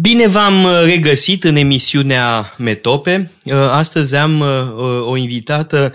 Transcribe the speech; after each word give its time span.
Bine 0.00 0.26
v-am 0.26 0.64
uh, 0.64 0.82
regăsit 0.84 1.44
în 1.44 1.56
emisiunea 1.56 2.54
Metope. 2.58 3.30
Uh, 3.44 3.54
astăzi 3.54 4.14
am 4.14 4.40
uh, 4.40 5.00
o 5.00 5.16
invitată 5.16 5.92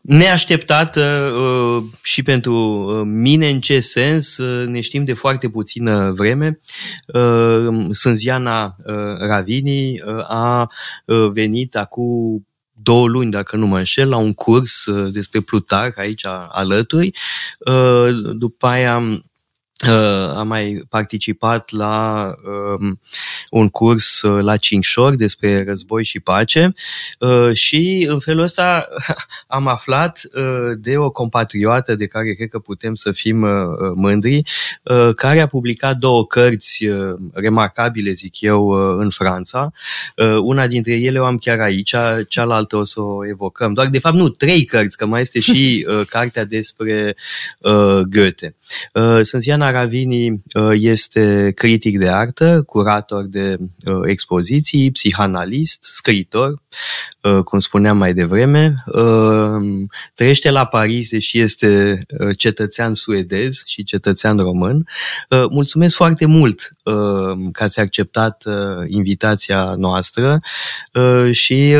neașteptată 0.00 1.32
și 2.02 2.22
pentru 2.22 2.54
mine 3.04 3.48
în 3.48 3.60
ce 3.60 3.80
sens, 3.80 4.38
ne 4.66 4.80
știm 4.80 5.04
de 5.04 5.12
foarte 5.12 5.48
puțină 5.48 6.12
vreme. 6.16 6.60
Sânziana 7.90 8.76
Ravini 9.18 10.00
a 10.28 10.70
venit 11.32 11.76
acum 11.76 12.46
două 12.72 13.08
luni, 13.08 13.30
dacă 13.30 13.56
nu 13.56 13.66
mă 13.66 13.78
înșel, 13.78 14.08
la 14.08 14.16
un 14.16 14.32
curs 14.32 14.84
despre 15.10 15.40
Plutarh 15.40 15.98
aici 15.98 16.26
alături. 16.48 17.10
După 18.36 18.66
aia 18.66 18.98
Uh, 18.98 19.18
am 20.36 20.46
mai 20.46 20.84
participat 20.88 21.70
la 21.70 22.26
um, 22.78 23.00
un 23.50 23.68
curs 23.68 24.22
uh, 24.22 24.42
la 24.42 24.56
Cincșor 24.56 25.14
despre 25.14 25.64
război 25.64 26.04
și 26.04 26.20
pace 26.20 26.74
uh, 27.18 27.52
și 27.52 28.06
în 28.08 28.18
felul 28.18 28.42
ăsta 28.42 28.88
am 29.46 29.66
aflat 29.66 30.20
uh, 30.34 30.76
de 30.78 30.96
o 30.96 31.10
compatriotă 31.10 31.94
de 31.94 32.06
care 32.06 32.32
cred 32.32 32.48
că 32.48 32.58
putem 32.58 32.94
să 32.94 33.12
fim 33.12 33.42
uh, 33.42 33.50
mândri, 33.94 34.42
uh, 34.82 35.14
care 35.14 35.40
a 35.40 35.46
publicat 35.46 35.96
două 35.96 36.26
cărți 36.26 36.84
uh, 36.84 37.14
remarcabile, 37.32 38.12
zic 38.12 38.40
eu, 38.40 38.66
uh, 38.66 38.96
în 38.98 39.10
Franța. 39.10 39.72
Uh, 40.16 40.36
una 40.42 40.66
dintre 40.66 40.92
ele 40.92 41.18
o 41.18 41.24
am 41.24 41.36
chiar 41.36 41.60
aici, 41.60 41.94
cealaltă 42.28 42.76
o 42.76 42.84
să 42.84 43.00
o 43.00 43.26
evocăm. 43.26 43.72
Doar, 43.72 43.86
de 43.86 43.98
fapt, 43.98 44.16
nu, 44.16 44.28
trei 44.28 44.64
cărți, 44.64 44.96
că 44.96 45.06
mai 45.06 45.20
este 45.20 45.40
și 45.40 45.86
uh, 45.88 46.00
cartea 46.08 46.44
despre 46.44 47.16
uh, 47.58 48.00
Goethe. 48.10 48.56
Uh, 48.92 49.20
sunt 49.22 49.42
Ziana 49.42 49.70
Ravini 49.70 50.30
uh, 50.30 50.70
este 50.72 51.52
critic 51.54 51.98
de 51.98 52.08
artă, 52.08 52.62
curator 52.66 53.24
de 53.24 53.56
uh, 53.86 54.00
expoziții, 54.04 54.90
psihanalist, 54.90 55.82
scriitor, 55.82 56.62
uh, 57.22 57.38
cum 57.38 57.58
spuneam 57.58 57.96
mai 57.96 58.14
devreme. 58.14 58.74
Trăiește 60.14 60.50
la 60.50 60.64
Paris, 60.64 61.10
deși 61.10 61.38
este 61.38 62.02
cetățean 62.36 62.94
suedez 62.94 63.62
și 63.66 63.84
cetățean 63.84 64.36
român. 64.38 64.86
Mulțumesc 65.50 65.96
foarte 65.96 66.26
mult 66.26 66.72
că 67.52 67.62
ați 67.62 67.80
acceptat 67.80 68.44
invitația 68.88 69.74
noastră 69.76 70.40
și 71.32 71.74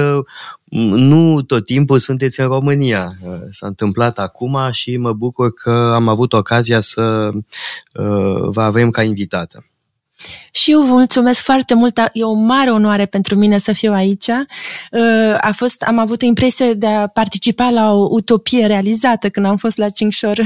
nu 0.70 1.43
tot 1.43 1.65
timpul 1.65 1.98
sunteți 1.98 2.41
în 2.41 2.47
România. 2.47 3.12
S-a 3.51 3.67
întâmplat 3.67 4.19
acum 4.19 4.59
și 4.71 4.97
mă 4.97 5.12
bucur 5.12 5.53
că 5.53 5.71
am 5.95 6.09
avut 6.09 6.33
ocazia 6.33 6.81
să 6.81 7.31
uh, 7.33 8.48
vă 8.51 8.62
avem 8.62 8.91
ca 8.91 9.03
invitată. 9.03 9.67
Și 10.56 10.70
eu 10.70 10.80
vă 10.80 10.92
mulțumesc 10.92 11.42
foarte 11.42 11.75
mult, 11.75 11.98
e 12.12 12.22
o 12.22 12.33
mare 12.33 12.70
onoare 12.70 13.06
pentru 13.06 13.36
mine 13.36 13.58
să 13.58 13.72
fiu 13.72 13.92
aici. 13.92 14.27
Uh, 14.27 15.36
a 15.41 15.50
fost, 15.55 15.83
am 15.83 15.98
avut 15.98 16.22
o 16.22 16.27
impresie 16.27 16.72
de 16.72 16.86
a 16.86 17.06
participa 17.06 17.70
la 17.70 17.92
o 17.92 18.08
utopie 18.11 18.66
realizată 18.66 19.28
când 19.28 19.47
am 19.47 19.56
fost 19.56 19.77
la 19.77 19.89
Cincșor 19.89 20.39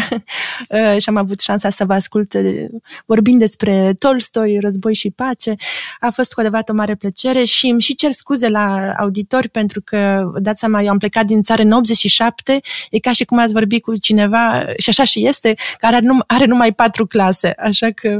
uh, 0.68 1.00
și 1.00 1.08
am 1.08 1.16
avut 1.16 1.40
șansa 1.40 1.70
să 1.70 1.84
vă 1.84 1.92
ascult 1.92 2.32
uh, 2.32 2.64
vorbind 3.06 3.38
despre 3.38 3.94
Tolstoi, 3.98 4.58
război 4.60 4.94
și 4.94 5.10
pace. 5.10 5.54
A 6.00 6.10
fost 6.10 6.32
cu 6.32 6.40
adevărat 6.40 6.68
o 6.68 6.72
mare 6.72 6.94
plăcere 6.94 7.44
și 7.44 7.66
îmi 7.66 7.80
și 7.80 7.94
cer 7.94 8.12
scuze 8.12 8.48
la 8.48 8.92
auditori 8.98 9.48
pentru 9.48 9.80
că, 9.84 10.30
dați 10.38 10.58
seama, 10.58 10.82
eu 10.82 10.90
am 10.90 10.98
plecat 10.98 11.24
din 11.24 11.42
țară 11.42 11.62
în 11.62 11.72
87, 11.72 12.60
e 12.90 12.98
ca 12.98 13.12
și 13.12 13.24
cum 13.24 13.38
ați 13.38 13.52
vorbit 13.52 13.82
cu 13.82 13.96
cineva, 13.96 14.64
și 14.76 14.88
așa 14.88 15.04
și 15.04 15.26
este, 15.26 15.54
care 15.78 15.96
are, 15.96 16.04
num- 16.04 16.26
are 16.26 16.44
numai 16.44 16.72
patru 16.72 17.06
clase, 17.06 17.52
așa 17.58 17.88
că... 17.94 18.18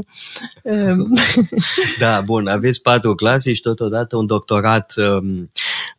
Da, 1.99 2.21
bun, 2.21 2.47
aveți 2.47 2.81
patru 2.81 3.15
clase 3.15 3.53
și 3.53 3.61
totodată 3.61 4.15
un 4.15 4.25
doctorat 4.25 4.93
um, 4.97 5.49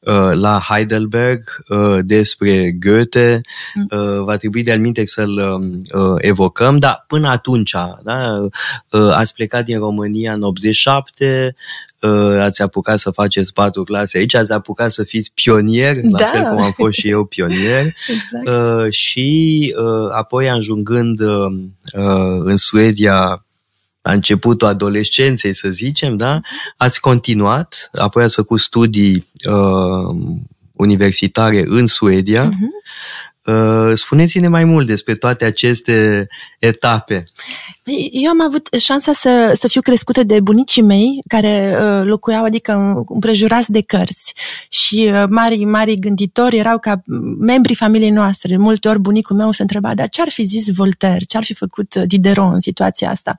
uh, 0.00 0.30
la 0.32 0.62
Heidelberg 0.68 1.62
uh, 1.68 1.98
despre 2.02 2.70
Goethe. 2.70 3.40
Mm. 3.74 3.98
Uh, 3.98 4.22
va 4.24 4.36
trebui 4.36 4.62
de-al 4.62 4.80
minte 4.80 5.04
să-l 5.04 5.38
um, 5.38 5.82
uh, 6.02 6.16
evocăm, 6.16 6.78
dar 6.78 7.04
până 7.06 7.28
atunci, 7.28 7.74
da, 8.02 8.46
uh, 8.90 9.10
ați 9.12 9.34
plecat 9.34 9.64
din 9.64 9.78
România 9.78 10.32
în 10.32 10.42
87, 10.42 11.54
uh, 12.00 12.38
ați 12.40 12.62
apucat 12.62 12.98
să 12.98 13.10
faceți 13.10 13.52
patru 13.52 13.82
clase 13.82 14.18
aici, 14.18 14.34
ați 14.34 14.52
apucat 14.52 14.90
să 14.90 15.02
fiți 15.02 15.32
pionier, 15.34 15.96
da. 16.02 16.18
la 16.18 16.26
fel 16.26 16.42
cum 16.42 16.62
am 16.62 16.72
fost 16.72 16.98
și 16.98 17.08
eu 17.08 17.24
pionier. 17.24 17.84
exact. 18.08 18.48
uh, 18.48 18.92
și 18.92 19.74
uh, 19.76 20.10
apoi 20.12 20.50
ajungând 20.50 21.20
uh, 21.20 21.52
uh, 21.92 22.40
în 22.44 22.56
Suedia 22.56 23.44
la 24.02 24.12
începutul 24.12 24.68
adolescenței, 24.68 25.54
să 25.54 25.68
zicem, 25.68 26.16
da? 26.16 26.40
Ați 26.76 27.00
continuat, 27.00 27.90
apoi 27.92 28.22
ați 28.22 28.34
făcut 28.34 28.60
studii 28.60 29.28
uh, 29.50 30.16
universitare 30.72 31.64
în 31.66 31.86
Suedia. 31.86 32.48
Uh-huh. 32.48 32.79
Uh, 33.50 33.92
spuneți-ne 33.94 34.48
mai 34.48 34.64
mult 34.64 34.86
despre 34.86 35.14
toate 35.14 35.44
aceste 35.44 36.28
etape. 36.58 37.24
Păi, 37.82 38.10
eu 38.12 38.30
am 38.30 38.42
avut 38.42 38.68
șansa 38.78 39.12
să, 39.12 39.52
să 39.54 39.68
fiu 39.68 39.80
crescută 39.80 40.22
de 40.22 40.40
bunicii 40.40 40.82
mei 40.82 41.18
care 41.28 41.76
uh, 41.80 42.04
locuiau, 42.04 42.44
adică 42.44 43.02
împrejurați 43.08 43.70
de 43.70 43.82
cărți 43.82 44.34
și 44.68 45.10
uh, 45.12 45.24
mari, 45.28 45.64
mari 45.64 45.98
gânditori 45.98 46.56
erau 46.58 46.78
ca 46.78 47.02
membrii 47.38 47.74
familiei 47.74 48.10
noastre. 48.10 48.56
Multe 48.56 48.88
ori 48.88 49.00
bunicul 49.00 49.36
meu 49.36 49.50
se 49.50 49.62
întreba, 49.62 49.94
dar 49.94 50.08
ce 50.08 50.20
ar 50.20 50.28
fi 50.28 50.44
zis 50.44 50.70
Voltaire, 50.70 51.24
ce 51.28 51.36
ar 51.36 51.44
fi 51.44 51.54
făcut 51.54 51.94
uh, 51.94 52.02
Diderot 52.06 52.52
în 52.52 52.60
situația 52.60 53.10
asta? 53.10 53.36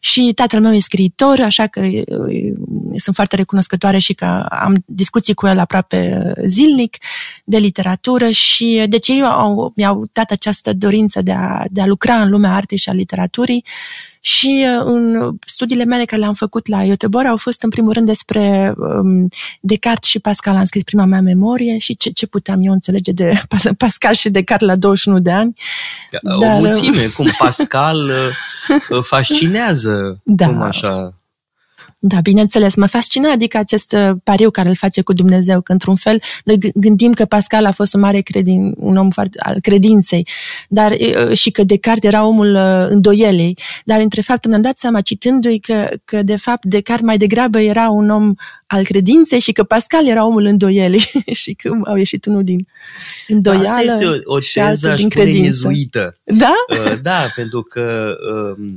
Și 0.00 0.32
tatăl 0.34 0.60
meu 0.60 0.72
e 0.72 0.78
scriitor, 0.78 1.40
așa 1.40 1.66
că 1.66 1.80
uh, 1.80 2.52
sunt 2.96 3.14
foarte 3.14 3.36
recunoscătoare 3.36 3.98
și 3.98 4.12
că 4.12 4.24
am 4.50 4.82
discuții 4.86 5.34
cu 5.34 5.46
el 5.46 5.58
aproape 5.58 6.22
uh, 6.24 6.44
zilnic 6.46 6.96
de 7.44 7.58
literatură 7.58 8.30
și 8.30 8.78
uh, 8.80 8.88
de 8.88 8.98
ce 8.98 9.18
eu 9.18 9.26
au, 9.44 9.72
mi-au 9.76 10.04
dat 10.12 10.30
această 10.30 10.72
dorință 10.72 11.22
de 11.22 11.32
a, 11.32 11.64
de 11.70 11.80
a 11.80 11.86
lucra 11.86 12.14
în 12.22 12.30
lumea 12.30 12.54
artei 12.54 12.78
și 12.78 12.88
a 12.88 12.92
literaturii 12.92 13.64
și 14.20 14.66
uh, 14.78 14.82
în 14.84 15.30
studiile 15.46 15.84
mele 15.84 16.04
care 16.04 16.20
le-am 16.20 16.34
făcut 16.34 16.66
la 16.66 16.84
Göteborg 16.84 17.26
au 17.28 17.36
fost 17.36 17.62
în 17.62 17.70
primul 17.70 17.92
rând 17.92 18.06
despre 18.06 18.74
um, 18.76 19.28
Descartes 19.60 20.08
și 20.08 20.18
Pascal. 20.18 20.56
Am 20.56 20.64
scris 20.64 20.82
prima 20.82 21.04
mea 21.04 21.20
memorie 21.20 21.78
și 21.78 21.96
ce, 21.96 22.10
ce 22.10 22.26
puteam 22.26 22.60
eu 22.62 22.72
înțelege 22.72 23.12
de 23.12 23.40
Pascal 23.78 24.14
și 24.14 24.30
Descartes 24.30 24.68
la 24.68 24.76
21 24.76 25.18
de 25.18 25.30
ani. 25.30 25.54
O 26.22 26.38
Dar, 26.38 26.58
mulțime, 26.58 27.06
cum 27.06 27.26
Pascal 27.38 28.10
uh, 28.90 29.02
fascinează, 29.02 30.20
da. 30.24 30.46
cum 30.46 30.62
așa 30.62 31.14
da, 32.06 32.20
bineînțeles, 32.20 32.74
mă 32.74 32.86
fascina, 32.86 33.30
adică 33.30 33.58
acest 33.58 33.92
uh, 33.92 34.10
pariu 34.24 34.50
care 34.50 34.68
îl 34.68 34.74
face 34.74 35.00
cu 35.00 35.12
Dumnezeu, 35.12 35.60
că 35.60 35.72
într-un 35.72 35.96
fel 35.96 36.22
noi 36.44 36.58
gândim 36.74 37.12
că 37.12 37.24
Pascal 37.24 37.64
a 37.64 37.72
fost 37.72 37.94
un 37.94 38.00
mare 38.00 38.20
credin, 38.20 38.74
un 38.76 38.96
om 38.96 39.10
foarte, 39.10 39.38
al 39.40 39.60
credinței, 39.60 40.28
dar 40.68 40.92
uh, 40.92 41.36
și 41.36 41.50
că 41.50 41.62
Descartes 41.62 42.10
era 42.10 42.26
omul 42.26 42.54
uh, 42.54 42.86
îndoielei, 42.88 43.58
dar 43.84 44.00
între 44.00 44.20
fapt 44.20 44.46
mi-am 44.46 44.60
dat 44.60 44.78
seama 44.78 45.00
citându-i 45.00 45.58
că, 45.58 45.88
că 46.04 46.22
de 46.22 46.36
fapt 46.36 46.64
Descartes 46.64 47.06
mai 47.06 47.16
degrabă 47.16 47.60
era 47.60 47.88
un 47.88 48.10
om 48.10 48.34
al 48.66 48.84
credinței 48.84 49.40
și 49.40 49.52
că 49.52 49.62
Pascal 49.62 50.06
era 50.06 50.26
omul 50.26 50.44
îndoielei 50.44 51.10
și 51.42 51.52
că 51.52 51.70
au 51.84 51.96
ieșit 51.96 52.26
unul 52.26 52.42
din 52.42 52.66
îndoială 53.28 53.68
Asta 53.68 53.80
este 53.80 54.06
o, 54.06 54.34
o 54.34 54.38
teză, 54.54 54.94
din 54.96 55.08
credință. 55.08 55.44
Iezuită. 55.44 56.16
Da? 56.24 56.54
Da, 57.02 57.26
pentru 57.34 57.62
că 57.62 58.14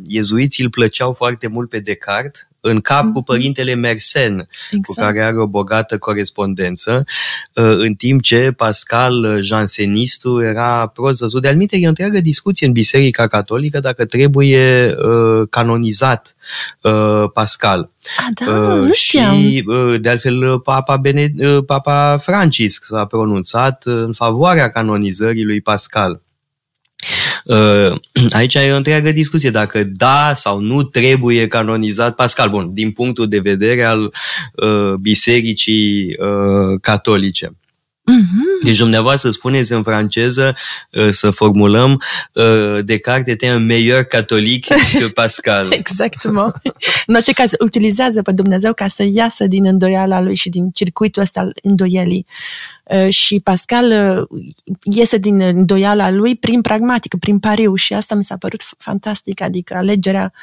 iezuiții 0.06 0.64
îl 0.64 0.70
plăceau 0.70 1.14
foarte 1.14 1.48
mult 1.48 1.70
pe 1.70 1.80
Descartes, 1.80 2.48
în 2.62 2.82
cap 2.82 3.02
cu 3.02 3.08
mhm. 3.08 3.24
părintele 3.24 3.74
Mersen, 3.74 4.48
exact. 4.72 4.86
cu 4.86 4.94
care 4.94 5.22
are 5.22 5.38
o 5.38 5.48
bogată 5.48 5.98
corespondență, 5.98 7.06
uh, 7.54 7.78
în 7.78 7.94
timp 7.94 8.22
ce 8.22 8.52
Pascal 8.52 9.24
uh, 9.24 9.38
Jansenistul 9.42 10.44
era 10.44 10.88
prost 10.88 11.20
văzut. 11.20 11.42
De 11.42 11.48
alminte, 11.48 11.78
e 11.78 11.86
o 11.86 11.88
întreagă 11.88 12.20
discuție 12.20 12.68
în 12.68 12.74
Biserica 12.74 13.28
Catolică 13.28 13.80
dacă 13.80 14.06
trebuie 14.06 14.96
uh, 14.98 15.48
canonizat 15.50 16.36
Pascal. 17.34 17.92
A, 18.18 18.46
da, 18.46 18.54
nu 18.54 18.92
știam. 18.92 19.40
Și, 19.40 19.66
de 20.00 20.10
altfel, 20.10 20.60
Papa, 20.60 20.98
Bene, 20.98 21.34
Papa 21.66 22.18
Francisc 22.18 22.84
s-a 22.84 23.06
pronunțat 23.06 23.84
în 23.86 24.14
favoarea 24.14 24.70
canonizării 24.70 25.44
lui 25.44 25.62
Pascal. 25.62 26.22
Uh, 27.44 27.96
aici 28.40 28.54
e 28.54 28.72
o 28.72 28.76
întreagă 28.76 29.12
discuție 29.12 29.50
dacă 29.50 29.84
da 29.84 30.32
sau 30.36 30.60
nu 30.60 30.84
trebuie 30.84 31.48
canonizat 31.48 32.16
Pascal. 32.16 32.50
Bun, 32.50 32.74
din 32.74 32.92
punctul 32.92 33.28
de 33.28 33.40
vedere 33.40 33.84
al 33.84 34.14
uh, 34.56 34.94
bisericii 34.94 36.16
uh, 36.20 36.80
catolice. 36.82 37.52
Mhm. 38.08 38.44
Deci 38.64 38.78
dumneavoastră 38.78 39.30
spuneți 39.30 39.72
în 39.72 39.84
franceză, 39.84 40.56
uh, 40.92 41.08
să 41.10 41.30
formulăm, 41.32 42.02
uh, 42.34 42.80
Descartes 42.86 43.34
était 43.34 43.54
un 43.54 43.66
meilleur 43.66 44.04
catolic 44.04 44.66
que 44.92 45.08
Pascal. 45.08 45.72
Exactement. 45.72 46.56
În 47.06 47.16
orice 47.16 47.32
caz, 47.34 47.52
utilizează 47.60 48.22
pe 48.22 48.32
Dumnezeu 48.32 48.74
ca 48.74 48.88
să 48.88 49.04
iasă 49.12 49.48
din 49.48 49.66
îndoiala 49.66 50.22
lui 50.22 50.36
și 50.36 50.50
din 50.50 50.70
circuitul 50.70 51.22
ăsta 51.22 51.40
al 51.40 51.54
îndoielii. 51.64 52.26
Uh, 52.84 53.10
Și 53.10 53.40
Pascal 53.40 54.18
uh, 54.30 54.40
iese 54.84 55.18
din 55.18 55.40
îndoiala 55.42 56.10
lui 56.12 56.36
prin 56.36 56.62
pragmatică, 56.62 57.18
prin 57.20 57.40
pariu 57.40 57.76
și 57.76 57.94
asta 57.94 58.16
mi 58.16 58.24
s-a 58.24 58.38
părut 58.38 58.64
f- 58.64 58.78
fantastic, 58.78 59.42
adică 59.42 59.74
alegerea 59.74 60.34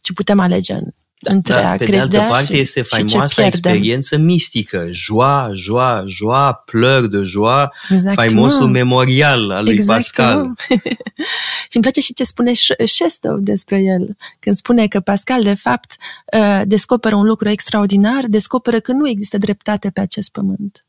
ce 0.00 0.12
putem 0.12 0.40
alege 0.40 0.72
în- 0.72 0.94
între 1.26 1.52
Dar, 1.54 1.64
a 1.64 1.70
pe 1.70 1.76
de 1.76 1.84
credea 1.84 2.02
altă 2.20 2.32
parte, 2.32 2.54
și, 2.54 2.60
este 2.60 2.82
și 2.82 2.88
ce 2.88 2.94
faimoasa 2.94 3.42
pierdem. 3.42 3.46
experiență 3.46 4.16
mistică. 4.18 4.86
Joie, 4.90 5.50
joie, 5.52 6.02
joie, 6.06 6.52
pleurs 6.64 7.06
de 7.08 7.22
joie, 7.22 7.70
Exact, 7.90 8.14
faimosul 8.14 8.64
mă. 8.64 8.70
memorial 8.70 9.50
al 9.50 9.64
lui 9.64 9.84
Pascal. 9.84 10.44
mă. 10.44 10.52
și 11.70 11.76
îmi 11.76 11.82
place 11.82 12.00
și 12.00 12.12
ce 12.12 12.24
spune 12.24 12.52
Ș- 12.52 12.84
Șestov 12.84 13.38
despre 13.38 13.80
el. 13.82 14.16
Când 14.40 14.56
spune 14.56 14.86
că 14.86 15.00
Pascal, 15.00 15.42
de 15.42 15.54
fapt, 15.54 15.96
uh, 16.38 16.62
descoperă 16.64 17.14
un 17.14 17.24
lucru 17.26 17.48
extraordinar, 17.48 18.24
descoperă 18.28 18.80
că 18.80 18.92
nu 18.92 19.08
există 19.08 19.38
dreptate 19.38 19.90
pe 19.90 20.00
acest 20.00 20.30
pământ. 20.30 20.86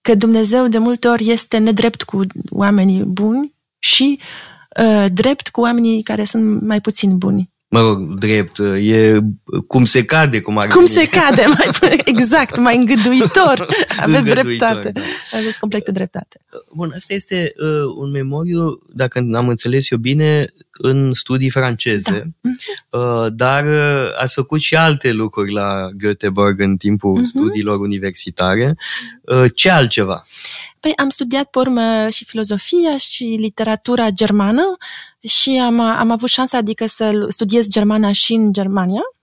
Că 0.00 0.14
Dumnezeu 0.14 0.66
de 0.68 0.78
multe 0.78 1.08
ori 1.08 1.30
este 1.30 1.58
nedrept 1.58 2.02
cu 2.02 2.22
oamenii 2.50 3.02
buni 3.02 3.54
și 3.78 4.20
uh, 4.80 5.06
drept 5.12 5.48
cu 5.48 5.60
oamenii 5.60 6.02
care 6.02 6.24
sunt 6.24 6.60
mai 6.62 6.80
puțin 6.80 7.18
buni. 7.18 7.50
Mă 7.68 7.80
rog, 7.80 8.18
drept, 8.18 8.58
e 8.82 9.18
cum 9.66 9.84
se 9.84 10.04
cade, 10.04 10.40
cum 10.40 10.58
ar 10.58 10.66
Cum 10.68 10.84
veni. 10.84 10.96
se 10.98 11.08
cade, 11.08 11.44
mai, 11.58 12.00
exact, 12.04 12.58
mai 12.58 12.76
îngăduitor. 12.76 13.66
Aveți 14.00 14.18
Îngăduitor, 14.18 14.68
dreptate. 14.68 14.90
da. 14.92 15.00
Aveți 15.38 15.58
completă 15.58 15.90
dreptate. 15.92 16.40
Bun, 16.74 16.92
asta 16.94 17.14
este 17.14 17.52
uh, 17.58 17.94
un 17.98 18.10
memoriu, 18.10 18.78
dacă 18.94 19.26
am 19.34 19.48
înțeles 19.48 19.90
eu 19.90 19.98
bine, 19.98 20.46
în 20.78 21.12
studii 21.12 21.50
franceze, 21.50 22.32
Da. 22.90 22.98
uh, 22.98 23.26
dar 23.32 23.64
uh, 23.64 24.10
ați 24.20 24.34
făcut 24.34 24.60
și 24.60 24.76
alte 24.76 25.12
lucruri 25.12 25.52
la 25.52 25.88
Göteborg 26.04 26.56
în 26.58 26.76
timpul 26.76 27.12
Mhm. 27.12 27.24
studiilor 27.24 27.78
universitare. 27.78 28.76
Uh, 29.22 29.44
ce 29.54 29.70
altceva? 29.70 30.26
Păi 30.80 30.92
am 30.96 31.08
studiat 31.08 31.44
pe 31.50 31.58
urmă 31.58 32.08
și 32.10 32.24
filozofia 32.24 32.96
și 32.98 33.24
literatura 33.40 34.10
germană 34.10 34.76
și 35.20 35.60
am, 35.64 35.80
am 35.80 36.10
avut 36.10 36.28
șansa 36.28 36.56
adică 36.58 36.86
să 36.86 37.26
studiez 37.28 37.68
germana 37.68 38.12
și 38.12 38.32
în 38.32 38.52
Germania, 38.52 39.00
uh, 39.00 39.15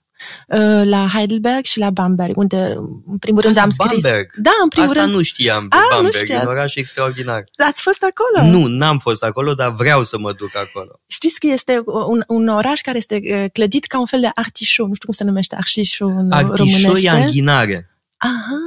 la 0.83 1.07
Heidelberg 1.13 1.63
și 1.65 1.79
la 1.79 1.89
Bamberg, 1.89 2.37
unde 2.37 2.73
în 3.07 3.17
primul 3.19 3.41
rând 3.41 3.57
am 3.57 3.69
scris... 3.69 4.01
Bamberg? 4.01 4.29
Da, 4.35 4.51
în 4.63 4.69
primul 4.69 4.87
Asta 4.89 5.01
rând. 5.01 5.13
nu 5.13 5.21
știam 5.21 5.67
de 5.69 5.75
A, 5.75 5.79
nu 5.79 5.87
Bamberg, 5.89 6.13
e 6.15 6.19
un 6.19 6.23
știați. 6.25 6.47
oraș 6.47 6.75
extraordinar. 6.75 7.43
Ați 7.57 7.81
fost 7.81 8.03
acolo? 8.03 8.51
Nu, 8.59 8.67
n-am 8.67 8.99
fost 8.99 9.23
acolo, 9.23 9.53
dar 9.53 9.71
vreau 9.71 10.03
să 10.03 10.17
mă 10.19 10.33
duc 10.33 10.55
acolo. 10.55 10.99
Știți 11.07 11.39
că 11.39 11.47
este 11.47 11.81
un, 11.85 12.23
un 12.27 12.47
oraș 12.47 12.81
care 12.81 12.97
este 12.97 13.19
uh, 13.23 13.45
clădit 13.53 13.85
ca 13.85 13.99
un 13.99 14.05
fel 14.05 14.19
de 14.19 14.29
artișou, 14.33 14.87
nu 14.87 14.93
știu 14.93 15.05
cum 15.07 15.17
se 15.17 15.23
numește 15.23 15.55
artișou 15.55 16.17
în 16.17 16.31
Artișoi 16.31 16.57
românește. 16.81 17.09
anghinare. 17.09 17.89
Aha, 18.17 18.59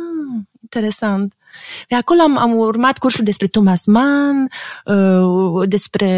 interesant. 0.62 1.35
Pe 1.88 1.94
acolo 1.94 2.20
am, 2.20 2.38
am 2.38 2.56
urmat 2.56 2.99
cursul 2.99 3.25
despre 3.25 3.47
Thomas 3.47 3.85
Mann, 3.85 4.49
uh, 4.85 5.69
despre 5.69 6.08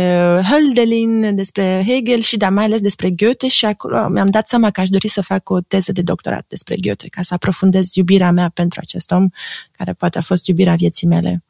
Hölderlin, 0.42 1.34
despre 1.34 1.84
Hegel 1.86 2.20
și 2.20 2.36
da, 2.36 2.50
mai 2.50 2.64
ales 2.64 2.80
despre 2.80 3.10
Goethe 3.10 3.48
și 3.48 3.64
acolo 3.64 4.08
mi-am 4.08 4.30
dat 4.30 4.48
seama 4.48 4.70
că 4.70 4.80
aș 4.80 4.88
dori 4.88 5.08
să 5.08 5.22
fac 5.22 5.50
o 5.50 5.60
teză 5.60 5.92
de 5.92 6.02
doctorat 6.02 6.44
despre 6.48 6.76
Goethe, 6.80 7.08
ca 7.08 7.22
să 7.22 7.34
aprofundez 7.34 7.94
iubirea 7.94 8.30
mea 8.30 8.50
pentru 8.54 8.80
acest 8.82 9.10
om, 9.10 9.28
care 9.72 9.92
poate 9.92 10.18
a 10.18 10.22
fost 10.22 10.46
iubirea 10.46 10.74
vieții 10.74 11.06
mele. 11.06 11.44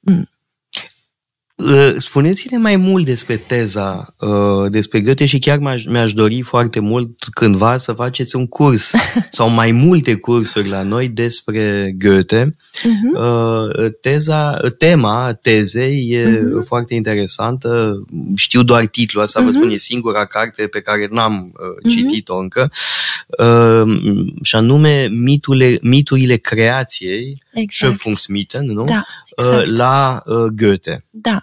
Uh, 0.00 0.22
Spuneți-ne 1.96 2.56
mai 2.58 2.76
mult 2.76 3.04
despre 3.04 3.36
teza 3.36 4.14
uh, 4.20 4.70
despre 4.70 5.00
Goethe 5.00 5.26
și 5.26 5.38
chiar 5.38 5.58
mi-aș, 5.58 5.84
mi-aș 5.84 6.12
dori 6.12 6.42
foarte 6.42 6.80
mult 6.80 7.24
cândva 7.34 7.76
să 7.76 7.92
faceți 7.92 8.36
un 8.36 8.46
curs 8.46 8.92
sau 9.30 9.48
mai 9.48 9.72
multe 9.72 10.14
cursuri 10.14 10.68
la 10.68 10.82
noi 10.82 11.08
despre 11.08 11.94
Goethe. 11.98 12.56
Uh-huh. 12.78 13.20
Uh, 13.20 13.90
Teza, 14.00 14.58
tema 14.78 15.32
tezei 15.32 16.08
e 16.10 16.40
Mhm. 16.40 16.64
foarte 16.64 16.94
interesantă. 16.94 18.02
Știu 18.36 18.62
doar 18.62 18.86
titlul, 18.86 19.22
asta 19.22 19.40
vă 19.40 19.46
Mhm. 19.48 19.56
spun, 19.56 19.70
e 19.70 19.76
singura 19.76 20.24
carte 20.26 20.66
pe 20.66 20.80
care 20.80 21.08
n-am 21.10 21.52
uh, 21.52 21.66
Mhm. 21.82 21.88
citit-o 21.94 22.36
încă. 22.36 22.70
Uh, 23.38 24.00
și 24.42 24.56
anume 24.56 25.08
miturile, 25.12 25.78
miturile 25.82 26.36
creației, 26.36 27.42
Exact. 27.52 27.94
Schöpfungsmythen, 27.94 28.64
nu? 28.64 28.84
Da, 28.84 28.94
Uh, 28.96 29.25
exact. 29.36 29.66
la 29.66 30.22
uh, 30.26 30.36
Goethe. 30.56 31.04
Da, 31.10 31.42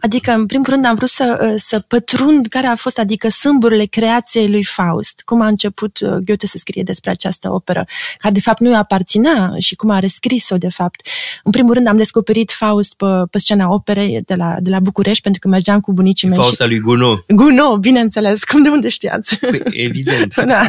adică 0.00 0.30
în 0.32 0.46
primul 0.46 0.66
rând 0.68 0.84
am 0.84 0.94
vrut 0.94 1.08
să, 1.08 1.54
să 1.58 1.78
pătrund 1.78 2.46
care 2.46 2.66
a 2.66 2.74
fost, 2.74 2.98
adică 2.98 3.28
sâmburile 3.28 3.84
creației 3.84 4.50
lui 4.50 4.64
Faust, 4.64 5.22
cum 5.24 5.40
a 5.40 5.46
început 5.46 5.98
uh, 6.00 6.08
Goethe 6.10 6.46
să 6.46 6.56
scrie 6.58 6.82
despre 6.82 7.10
această 7.10 7.50
operă, 7.50 7.84
care 8.18 8.34
de 8.34 8.40
fapt 8.40 8.60
nu 8.60 8.70
i 8.70 8.74
aparținea 8.74 9.54
și 9.58 9.74
cum 9.74 9.90
a 9.90 9.98
rescris-o 9.98 10.56
de 10.56 10.68
fapt. 10.70 11.06
În 11.44 11.50
primul 11.52 11.74
rând 11.74 11.86
am 11.86 11.96
descoperit 11.96 12.50
Faust 12.50 12.94
pe, 12.94 13.06
pe 13.30 13.38
scena 13.38 13.72
operei 13.72 14.20
de 14.26 14.34
la, 14.34 14.54
de 14.60 14.70
la 14.70 14.80
București, 14.80 15.22
pentru 15.22 15.40
că 15.40 15.48
mergeam 15.48 15.80
cu 15.80 15.92
bunicii 15.92 16.28
mei 16.28 16.38
Fausta 16.38 16.66
lui 16.66 16.78
Gounod. 16.78 17.18
și... 17.18 17.34
Gounod, 17.34 17.80
bineînțeles, 17.80 18.44
cum 18.44 18.62
de 18.62 18.68
unde 18.68 18.88
știați? 18.88 19.38
Păi, 19.38 19.62
Evident. 19.70 20.34
da. 20.46 20.66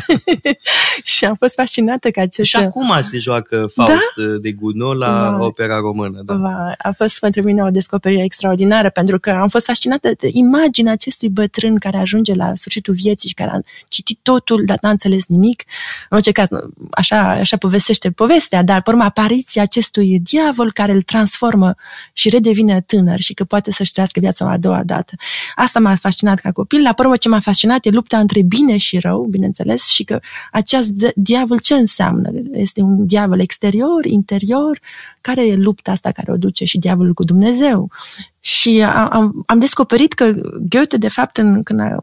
și 1.03 1.25
am 1.25 1.35
fost 1.35 1.53
fascinată 1.53 2.09
că 2.09 2.19
acest... 2.19 2.49
Și 2.49 2.55
acum 2.55 2.93
se 3.01 3.17
joacă 3.17 3.65
Faust 3.73 4.13
de 4.41 4.51
Gounod 4.51 4.97
la 4.97 5.07
Da. 5.07 5.37
opera 5.45 5.77
română. 5.77 6.21
Da. 6.25 6.33
Va, 6.35 6.62
a 6.77 6.91
fost 6.91 7.19
pentru 7.19 7.41
mine 7.41 7.63
o 7.63 7.69
descoperire 7.69 8.23
extraordinară, 8.23 8.89
pentru 8.89 9.19
că 9.19 9.31
am 9.31 9.47
fost 9.47 9.65
fascinată 9.65 10.11
de 10.17 10.29
imaginea 10.31 10.91
acestui 10.91 11.29
bătrân 11.29 11.77
care 11.77 11.97
ajunge 11.97 12.33
la 12.33 12.51
sfârșitul 12.55 12.93
vieții 12.93 13.29
și 13.29 13.35
care 13.35 13.49
a 13.49 13.59
citit 13.87 14.19
totul, 14.21 14.63
dar 14.65 14.77
n-a 14.81 14.89
înțeles 14.89 15.25
nimic. 15.27 15.63
În 16.09 16.17
orice 16.17 16.31
caz, 16.31 16.47
așa, 16.91 17.29
așa 17.29 17.57
povestește 17.57 18.11
povestea, 18.11 18.63
dar, 18.63 18.81
pe 18.81 18.89
urmă, 18.89 19.03
apariția 19.03 19.61
acestui 19.61 20.19
diavol 20.19 20.71
care 20.71 20.91
îl 20.91 21.01
transformă 21.01 21.75
și 22.13 22.29
redevine 22.29 22.81
tânăr 22.81 23.19
și 23.19 23.33
că 23.33 23.43
poate 23.43 23.71
să-și 23.71 23.91
trăiască 23.91 24.19
viața 24.19 24.45
o 24.45 24.47
a 24.47 24.57
doua 24.57 24.83
dată. 24.83 25.13
Asta 25.55 25.79
m-a 25.79 25.95
fascinat 25.95 26.39
ca 26.39 26.51
copil. 26.51 26.81
La 26.81 26.93
urmă, 26.97 27.15
ce 27.15 27.29
m-a 27.29 27.39
fascinat 27.39 27.85
e 27.85 27.89
lupta 27.89 28.19
între 28.19 28.41
bine 28.41 28.77
și 28.77 28.99
rău, 28.99 29.23
bineînțeles, 29.29 29.87
și 29.87 30.03
că 30.03 30.19
acest 30.51 30.91
diavol 31.15 31.59
ce 31.59 31.73
înseamnă? 31.73 32.29
Este 32.51 32.81
un 32.81 33.05
diavol 33.05 33.39
exterior, 33.39 34.05
interior? 34.05 34.79
Care 35.21 35.47
e 35.47 35.55
lupta 35.55 35.91
asta 35.91 36.11
care 36.11 36.31
o 36.31 36.37
duce 36.37 36.52
și 36.53 36.77
diavolul 36.77 37.13
cu 37.13 37.23
Dumnezeu? 37.23 37.91
Și 38.39 38.81
am, 38.81 39.43
am 39.45 39.59
descoperit 39.59 40.13
că 40.13 40.33
Goethe, 40.69 40.97
de 40.97 41.07
fapt, 41.07 41.37
în, 41.37 41.63
când 41.63 41.79
a, 41.79 41.97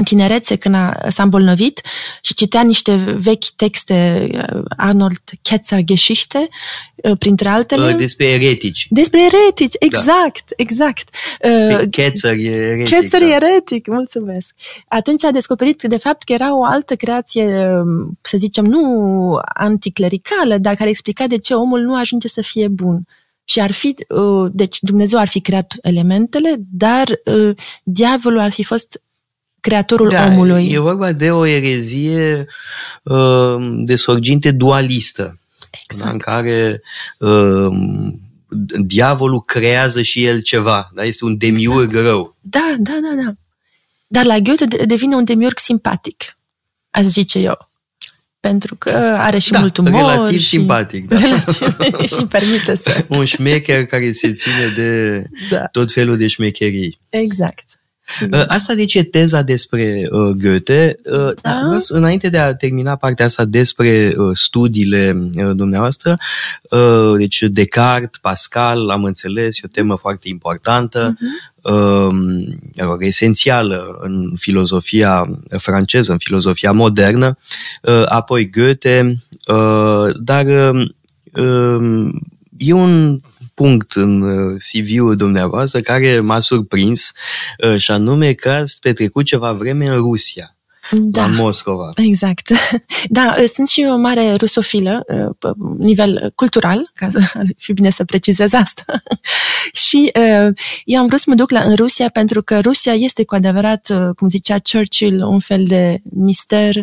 în 0.00 0.06
tinerețe, 0.06 0.56
când 0.56 0.74
a, 0.74 0.96
s-a 1.08 1.22
îmbolnăvit 1.22 1.80
și 2.20 2.34
citea 2.34 2.62
niște 2.62 2.94
vechi 3.18 3.44
texte, 3.56 4.28
uh, 4.32 4.62
Arnold 4.76 5.18
Ketzer 5.42 5.80
Geschichte, 5.82 6.48
uh, 6.94 7.18
printre 7.18 7.48
altele. 7.48 7.92
Despre 7.92 8.26
eretici. 8.26 8.86
Despre 8.90 9.20
eretici, 9.24 9.74
exact, 9.78 10.44
da. 10.48 10.54
exact. 10.56 11.08
Pe 11.38 11.86
Ketzer 11.90 12.32
e 12.32 12.42
eretic. 12.42 12.88
Ketzer 12.88 13.20
da. 13.20 13.26
e 13.26 13.32
eretic, 13.34 13.86
mulțumesc. 13.86 14.54
Atunci 14.88 15.24
a 15.24 15.30
descoperit, 15.30 15.82
de 15.82 15.96
fapt, 15.96 16.22
că 16.22 16.32
era 16.32 16.56
o 16.56 16.64
altă 16.64 16.94
creație, 16.96 17.82
să 18.20 18.36
zicem, 18.36 18.64
nu 18.64 19.38
anticlericală, 19.54 20.58
dar 20.58 20.74
care 20.74 20.90
explica 20.90 21.26
de 21.26 21.38
ce 21.38 21.54
omul 21.54 21.80
nu 21.80 21.96
ajunge 21.96 22.28
să 22.28 22.42
fie 22.42 22.68
bun. 22.68 23.06
Și 23.50 23.60
ar 23.60 23.72
fi, 23.72 23.94
deci 24.50 24.78
Dumnezeu 24.80 25.18
ar 25.18 25.28
fi 25.28 25.40
creat 25.40 25.74
elementele, 25.82 26.56
dar 26.72 27.20
diavolul 27.82 28.38
ar 28.38 28.50
fi 28.50 28.62
fost 28.64 29.02
creatorul 29.60 30.08
da, 30.08 30.26
omului. 30.26 30.70
E 30.70 30.78
vorba 30.78 31.12
de 31.12 31.30
o 31.30 31.46
erezie 31.46 32.46
de 33.84 33.94
sorginte 33.94 34.50
dualistă, 34.50 35.40
exact. 35.82 36.12
în 36.12 36.18
care 36.18 36.82
diavolul 38.80 39.40
creează 39.40 40.02
și 40.02 40.24
el 40.24 40.40
ceva, 40.40 40.90
da? 40.94 41.04
este 41.04 41.24
un 41.24 41.36
demiurg 41.36 41.88
exact. 41.88 42.04
rău. 42.04 42.36
Da, 42.40 42.74
da, 42.78 42.98
da, 43.02 43.22
da. 43.22 43.32
Dar 44.06 44.24
la 44.24 44.38
Goethe 44.38 44.84
devine 44.84 45.14
un 45.14 45.24
demiurg 45.24 45.58
simpatic, 45.58 46.36
aș 46.90 47.04
zice 47.04 47.38
eu 47.38 47.69
pentru 48.40 48.74
că 48.74 48.90
are 49.18 49.38
și 49.38 49.50
da, 49.50 49.58
mult 49.58 49.76
umor. 49.76 49.92
relativ 49.92 50.40
și, 50.40 50.46
simpatic. 50.46 51.08
Da. 51.08 51.18
Relativ, 51.18 52.08
și 52.18 52.26
permite 52.26 52.74
să... 52.74 53.04
Un 53.08 53.24
șmecher 53.24 53.86
care 53.86 54.12
se 54.12 54.32
ține 54.32 54.72
de 54.76 55.22
da. 55.50 55.66
tot 55.66 55.92
felul 55.92 56.16
de 56.16 56.26
șmecherii. 56.26 57.00
Exact. 57.08 57.79
Asta 58.46 58.74
deci 58.74 58.94
e 58.94 59.02
teza 59.02 59.42
despre 59.42 60.08
uh, 60.10 60.36
Goethe. 60.42 60.98
Uh, 61.04 61.32
da. 61.42 61.60
Vreau 61.64 61.78
să, 61.78 61.96
înainte 61.96 62.28
de 62.28 62.38
a 62.38 62.54
termina 62.54 62.96
partea 62.96 63.24
asta 63.24 63.44
despre 63.44 64.12
uh, 64.16 64.30
studiile 64.32 65.30
uh, 65.34 65.50
dumneavoastră, 65.54 66.16
uh, 66.70 67.16
deci 67.16 67.42
Descartes, 67.42 68.20
Pascal, 68.20 68.90
am 68.90 69.04
înțeles, 69.04 69.56
e 69.56 69.62
o 69.64 69.68
temă 69.68 69.96
foarte 69.96 70.28
importantă, 70.28 71.14
uh-huh. 71.14 71.72
uh, 71.72 72.96
esențială 72.98 73.98
în 74.00 74.32
filozofia 74.36 75.28
franceză, 75.58 76.12
în 76.12 76.18
filozofia 76.18 76.72
modernă, 76.72 77.38
uh, 77.82 78.02
apoi 78.06 78.50
Goethe, 78.50 79.16
uh, 79.48 80.14
dar 80.16 80.46
uh, 80.46 82.10
e 82.56 82.72
un 82.72 83.20
punct 83.60 83.92
în 83.92 84.20
uh, 84.20 84.56
CV-ul 84.56 85.16
dumneavoastră 85.16 85.80
care 85.80 86.20
m-a 86.20 86.40
surprins 86.40 87.12
uh, 87.66 87.76
și 87.76 87.90
anume 87.90 88.32
că 88.32 88.50
ați 88.50 88.80
petrecut 88.80 89.24
ceva 89.24 89.52
vreme 89.52 89.86
în 89.86 89.94
Rusia 89.94 90.56
da. 90.90 91.20
la 91.20 91.26
Moscova. 91.26 91.90
Exact. 91.94 92.48
Da, 93.08 93.36
sunt 93.54 93.68
și 93.68 93.86
o 93.90 93.96
mare 93.96 94.34
rusofilă, 94.34 95.04
pe 95.38 95.48
nivel 95.78 96.32
cultural, 96.34 96.90
ca 96.94 97.10
să 97.12 97.42
fi 97.64 97.72
bine 97.72 97.90
să 97.90 98.04
precizez 98.04 98.52
asta. 98.52 98.84
și 99.88 100.10
eu 100.84 101.00
am 101.00 101.06
vrut 101.06 101.20
să 101.20 101.24
mă 101.28 101.34
duc 101.34 101.50
la, 101.50 101.60
în 101.60 101.74
Rusia 101.74 102.08
pentru 102.08 102.42
că 102.42 102.60
Rusia 102.60 102.92
este 102.92 103.24
cu 103.24 103.34
adevărat, 103.34 103.88
cum 104.16 104.28
zicea 104.28 104.56
Churchill, 104.72 105.22
un 105.22 105.40
fel 105.40 105.64
de 105.64 106.00
mister 106.02 106.74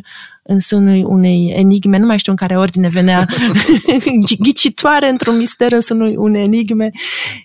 în 0.48 0.60
sunul 0.60 1.06
unei 1.06 1.54
enigme, 1.56 1.98
nu 1.98 2.06
mai 2.06 2.18
știu 2.18 2.32
în 2.32 2.38
care 2.38 2.58
ordine 2.58 2.88
venea, 2.90 3.28
ghicitoare 4.40 5.10
într-un 5.10 5.38
mister 5.38 5.72
în 5.72 5.82
sunul 5.82 6.14
unei 6.18 6.44
enigme. 6.44 6.90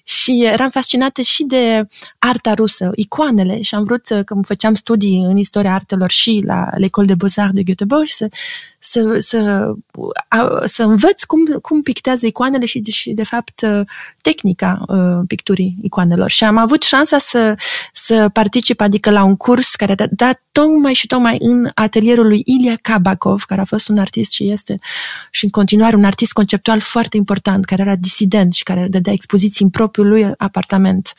Și 0.05 0.45
eram 0.45 0.71
fascinată 0.71 1.23
și 1.23 1.45
de 1.45 1.87
arta 2.19 2.55
rusă, 2.55 2.91
icoanele. 2.95 3.63
Și 3.63 3.75
am 3.75 3.85
vrut, 3.85 4.07
că 4.25 4.35
făceam 4.43 4.75
studii 4.75 5.19
în 5.19 5.37
istoria 5.37 5.75
artelor 5.75 6.11
și 6.11 6.43
la 6.47 6.69
l'École 6.71 7.07
de 7.07 7.15
Beaux-Arts 7.15 7.55
de 7.55 7.63
Göteborg, 7.63 8.07
să, 8.07 8.29
să, 8.85 9.17
să, 9.21 9.73
a, 10.29 10.63
să 10.65 10.83
învăț 10.83 11.25
cum, 11.25 11.45
cum 11.63 11.83
pictează 11.83 12.27
icoanele 12.27 12.65
și, 12.65 12.83
și 12.83 13.13
de 13.13 13.25
fapt, 13.25 13.67
tehnica 14.21 14.83
uh, 14.87 15.25
picturii 15.27 15.77
icoanelor. 15.83 16.31
Și 16.31 16.45
am 16.45 16.57
avut 16.57 16.83
șansa 16.83 17.19
să, 17.19 17.55
să 17.93 18.29
particip, 18.33 18.81
adică 18.81 19.11
la 19.11 19.25
un 19.25 19.37
curs 19.37 19.75
care 19.75 19.93
a 19.93 20.07
dat 20.11 20.43
tocmai 20.53 20.95
și 20.95 21.07
tocmai 21.07 21.37
în 21.41 21.71
atelierul 21.75 22.27
lui 22.27 22.43
Ilia 22.45 22.79
Kabakov, 22.83 23.43
care 23.43 23.61
a 23.61 23.65
fost 23.65 23.89
un 23.89 23.99
artist 23.99 24.33
și 24.33 24.51
este 24.51 24.79
și 25.31 25.45
în 25.45 25.51
continuare 25.51 25.97
un 25.97 26.05
artist 26.05 26.33
conceptual 26.33 26.81
foarte 26.81 27.17
important, 27.17 27.65
care 27.65 27.83
era 27.83 27.97
disident 27.97 28.53
și 28.53 28.63
care 28.63 28.87
dădea 28.91 29.13
expoziții 29.13 29.65
în 29.65 29.71
propriul 29.71 30.09
lui 30.09 30.31
apartament 30.37 31.13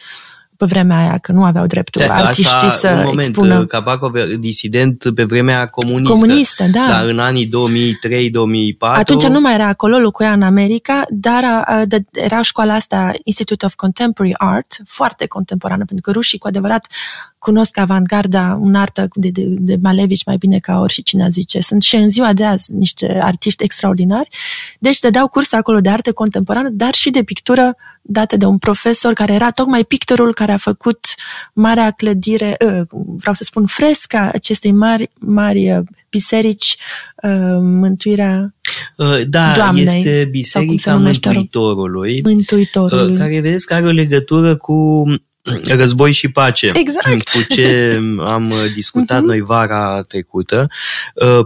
pe 0.63 0.69
vremea 0.73 0.97
aia, 0.97 1.17
că 1.17 1.31
nu 1.31 1.43
aveau 1.43 1.65
dreptul 1.65 2.01
de, 2.01 2.07
artiștii 2.11 2.67
asta, 2.67 2.69
să 2.69 2.87
un 2.87 3.03
moment, 3.03 3.27
expună. 3.27 3.65
Cabacov, 3.65 4.13
disident 4.39 5.03
pe 5.15 5.23
vremea 5.23 5.67
comunistă. 5.67 6.13
Comunistă, 6.13 6.63
da. 6.63 6.85
Dar 6.89 7.05
în 7.05 7.19
anii 7.19 7.47
2003-2004... 7.47 7.49
Atunci 8.79 9.25
nu 9.25 9.39
mai 9.39 9.53
era 9.53 9.67
acolo, 9.67 9.97
locuia 9.97 10.31
în 10.31 10.41
America, 10.41 11.05
dar 11.09 11.43
a, 11.43 11.85
de, 11.85 12.03
era 12.11 12.41
școala 12.41 12.73
asta, 12.73 13.11
Institute 13.23 13.65
of 13.65 13.75
Contemporary 13.75 14.35
Art, 14.37 14.75
foarte 14.85 15.27
contemporană, 15.27 15.85
pentru 15.85 16.01
că 16.01 16.11
rușii 16.11 16.37
cu 16.37 16.47
adevărat 16.47 16.87
cunosc 17.43 17.77
avantgarda, 17.77 18.57
un 18.61 18.75
artă 18.75 19.07
de, 19.13 19.29
de, 19.29 19.43
de 19.47 19.77
Malevici 19.81 20.25
mai 20.25 20.37
bine 20.37 20.59
ca 20.59 20.79
ori 20.79 20.93
și 20.93 21.03
cine 21.03 21.27
zice. 21.29 21.59
Sunt 21.59 21.83
și 21.83 21.95
în 21.95 22.09
ziua 22.09 22.33
de 22.33 22.43
azi 22.43 22.73
niște 22.73 23.19
artiști 23.21 23.63
extraordinari. 23.63 24.29
Deci 24.79 24.99
dădeau 24.99 25.27
curs 25.27 25.51
acolo 25.51 25.79
de 25.79 25.89
artă 25.89 26.11
contemporană, 26.13 26.69
dar 26.69 26.93
și 26.93 27.09
de 27.09 27.23
pictură 27.23 27.75
dată 28.01 28.37
de 28.37 28.45
un 28.45 28.57
profesor 28.57 29.13
care 29.13 29.33
era 29.33 29.51
tocmai 29.51 29.83
pictorul 29.83 30.33
care 30.33 30.51
a 30.51 30.57
făcut 30.57 31.05
marea 31.53 31.91
clădire, 31.91 32.55
ă, 32.65 32.85
vreau 32.91 33.33
să 33.33 33.43
spun 33.43 33.65
fresca 33.65 34.29
acestei 34.33 34.71
mari, 34.71 35.09
mari 35.19 35.83
biserici, 36.09 36.77
ă, 37.23 37.59
mântuirea 37.61 38.53
da, 39.27 39.53
Doamnei, 39.55 39.83
este 39.83 40.27
Biserica 40.31 40.95
Mântuitorului, 40.95 42.21
Mântuitorului, 42.23 43.17
care 43.17 43.39
vedeți 43.39 43.65
că 43.65 43.73
are 43.73 43.85
o 43.85 43.91
legătură 43.91 44.55
cu 44.55 45.05
război 45.77 46.11
și 46.11 46.31
pace, 46.31 46.71
exact. 46.73 47.29
cu 47.29 47.53
ce 47.53 47.99
am 48.19 48.53
discutat 48.75 49.21
uh-huh. 49.21 49.25
noi 49.25 49.41
vara 49.41 50.01
trecută, 50.01 50.67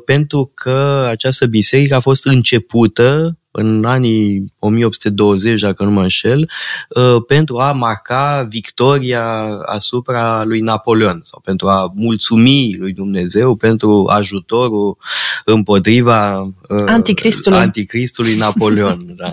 pentru 0.06 0.52
că 0.54 1.08
această 1.10 1.46
biserică 1.46 1.96
a 1.96 2.00
fost 2.00 2.26
începută 2.26 3.38
în 3.60 3.86
anii 3.86 4.54
1820, 4.60 5.60
dacă 5.60 5.84
nu 5.84 5.92
mă 5.92 6.02
înșel, 6.02 6.50
uh, 6.90 7.24
pentru 7.28 7.58
a 7.58 7.72
marca 7.72 8.46
victoria 8.50 9.24
asupra 9.66 10.44
lui 10.44 10.60
Napoleon 10.60 11.20
sau 11.24 11.40
pentru 11.44 11.68
a 11.68 11.92
mulțumi 11.96 12.76
lui 12.80 12.94
Dumnezeu 12.94 13.56
pentru 13.56 14.08
ajutorul 14.10 14.98
împotriva 15.46 16.42
uh, 16.42 16.84
anticristului, 16.86 17.58
anticristului 17.58 18.36
Napoleon. 18.36 18.98
da. 19.22 19.28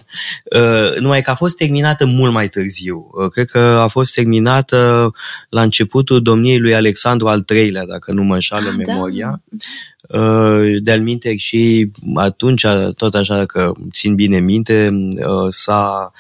Uh, 0.59 0.99
numai 0.99 1.23
că 1.23 1.31
a 1.31 1.35
fost 1.35 1.57
terminată 1.57 2.07
mult 2.07 2.33
mai 2.33 2.49
târziu. 2.49 3.11
Cred 3.33 3.51
că 3.51 3.59
a 3.59 3.87
fost 3.87 4.15
terminată 4.15 5.11
la 5.49 5.63
începutul 5.63 6.23
domniei 6.23 6.59
lui 6.59 6.75
Alexandru 6.75 7.29
al 7.29 7.45
III-lea, 7.55 7.87
dacă 7.87 8.13
nu 8.13 8.23
mă 8.23 8.35
înșală 8.35 8.69
ah, 8.69 8.75
memoria. 8.87 9.43
Da. 9.49 9.57
Uh, 10.09 10.77
de-al 10.83 11.01
minte 11.01 11.37
și 11.37 11.91
atunci, 12.15 12.67
tot 12.97 13.15
așa 13.15 13.45
că 13.45 13.73
țin 13.93 14.15
bine 14.15 14.39
minte, 14.39 14.91
uh, 15.27 15.47
s-a 15.49 16.13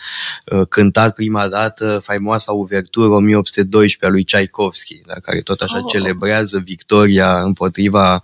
uh, 0.46 0.66
cântat 0.68 1.14
prima 1.14 1.48
dată 1.48 2.00
faimoasa 2.02 2.52
uvertură 2.52 3.08
1812 3.08 4.06
a 4.06 4.08
lui 4.08 4.24
Tchaikovsky, 4.24 5.00
da, 5.06 5.14
care 5.14 5.40
tot 5.40 5.60
așa 5.60 5.78
oh. 5.78 5.84
celebrează 5.88 6.62
victoria 6.64 7.40
împotriva 7.40 8.22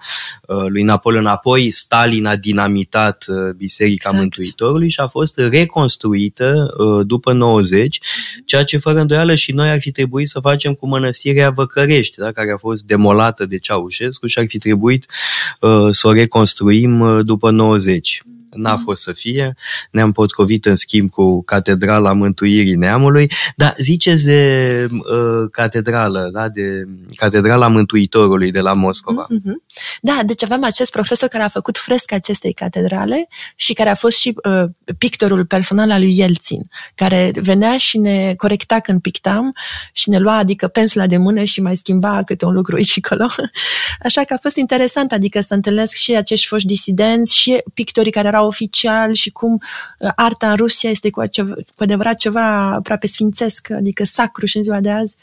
lui 0.68 0.82
Napoleon. 0.82 1.26
Apoi 1.26 1.70
Stalin 1.70 2.26
a 2.26 2.36
dinamitat 2.36 3.24
Biserica 3.56 4.08
exact. 4.08 4.16
Mântuitorului 4.16 4.88
și 4.88 5.00
a 5.00 5.06
fost 5.06 5.38
reconstruită 5.38 6.74
după 7.06 7.32
90, 7.32 8.00
ceea 8.44 8.64
ce 8.64 8.78
fără 8.78 9.00
îndoială 9.00 9.34
și 9.34 9.52
noi 9.52 9.70
ar 9.70 9.80
fi 9.80 9.90
trebuit 9.90 10.28
să 10.28 10.40
facem 10.40 10.74
cu 10.74 10.86
mănăstirea 10.86 11.50
Văcărești, 11.50 12.18
da, 12.18 12.32
care 12.32 12.52
a 12.52 12.56
fost 12.56 12.84
demolată 12.84 13.46
de 13.46 13.58
Ceaușescu 13.58 14.26
și 14.26 14.38
ar 14.38 14.44
fi 14.48 14.58
trebuit 14.58 15.06
Uh, 15.06 15.49
să 15.90 16.08
o 16.08 16.12
reconstruim 16.12 17.00
uh, 17.00 17.24
după 17.24 17.50
90 17.50 18.22
n-a 18.50 18.70
mm. 18.70 18.78
fost 18.78 19.02
să 19.02 19.12
fie. 19.12 19.56
Ne-am 19.90 20.12
potrivit 20.12 20.66
în 20.66 20.74
schimb 20.74 21.10
cu 21.10 21.42
Catedrala 21.42 22.12
Mântuirii 22.12 22.74
Neamului, 22.74 23.30
dar 23.56 23.74
ziceți 23.78 24.24
de 24.24 24.86
uh, 24.90 25.48
catedrală, 25.52 26.30
da? 26.32 26.48
de 26.48 26.84
Catedrala 27.14 27.68
Mântuitorului 27.68 28.50
de 28.50 28.60
la 28.60 28.72
Moscova. 28.72 29.26
Mm-hmm. 29.26 29.54
Da, 30.00 30.20
deci 30.26 30.42
avem 30.42 30.64
acest 30.64 30.90
profesor 30.90 31.28
care 31.28 31.42
a 31.42 31.48
făcut 31.48 31.78
fresca 31.78 32.16
acestei 32.16 32.52
catedrale 32.52 33.28
și 33.56 33.72
care 33.72 33.88
a 33.88 33.94
fost 33.94 34.18
și 34.18 34.34
uh, 34.44 34.64
pictorul 34.98 35.46
personal 35.46 35.90
al 35.90 36.00
lui 36.00 36.18
Yeltsin, 36.18 36.70
care 36.94 37.30
venea 37.34 37.78
și 37.78 37.98
ne 37.98 38.34
corecta 38.36 38.80
când 38.80 39.00
pictam 39.00 39.54
și 39.92 40.08
ne 40.08 40.18
lua, 40.18 40.36
adică 40.36 40.68
pensula 40.68 41.06
de 41.06 41.16
mână 41.16 41.44
și 41.44 41.60
mai 41.60 41.76
schimba 41.76 42.22
câte 42.24 42.44
un 42.44 42.52
lucru 42.52 42.76
aici 42.76 42.88
și 42.88 43.00
acolo. 43.02 43.30
Așa 44.06 44.24
că 44.24 44.34
a 44.34 44.38
fost 44.42 44.56
interesant, 44.56 45.12
adică 45.12 45.40
să 45.40 45.54
întâlnesc 45.54 45.94
și 45.94 46.14
acești 46.16 46.46
foști 46.46 46.66
disidenți 46.66 47.36
și 47.36 47.62
pictorii 47.74 48.12
care 48.12 48.28
erau 48.28 48.39
oficial 48.42 49.12
și 49.12 49.30
cum 49.30 49.60
uh, 49.98 50.10
arta 50.14 50.50
în 50.50 50.56
Rusia 50.56 50.90
este 50.90 51.10
cu, 51.10 51.20
aceva, 51.20 51.54
cu 51.54 51.82
adevărat 51.82 52.16
ceva 52.16 52.72
aproape 52.72 53.06
sfințesc, 53.06 53.70
adică 53.70 54.04
sacru 54.04 54.46
și 54.46 54.56
în 54.56 54.62
ziua 54.62 54.80
de 54.80 54.90
azi 54.90 55.16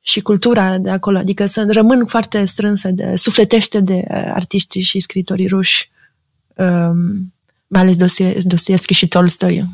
și 0.00 0.20
cultura 0.20 0.78
de 0.78 0.90
acolo, 0.90 1.18
adică 1.18 1.46
să 1.46 1.66
rămân 1.70 2.06
foarte 2.06 2.44
strânsă, 2.44 2.88
de, 2.88 3.16
sufletește 3.16 3.80
de 3.80 4.04
uh, 4.08 4.30
artiștii 4.34 4.82
și 4.82 5.00
scritorii 5.00 5.46
ruși, 5.46 5.90
um, 6.54 7.32
mai 7.66 7.80
ales 7.80 7.96
Dostoevski 8.42 8.94
și 8.94 9.08
Tolstoi. 9.08 9.64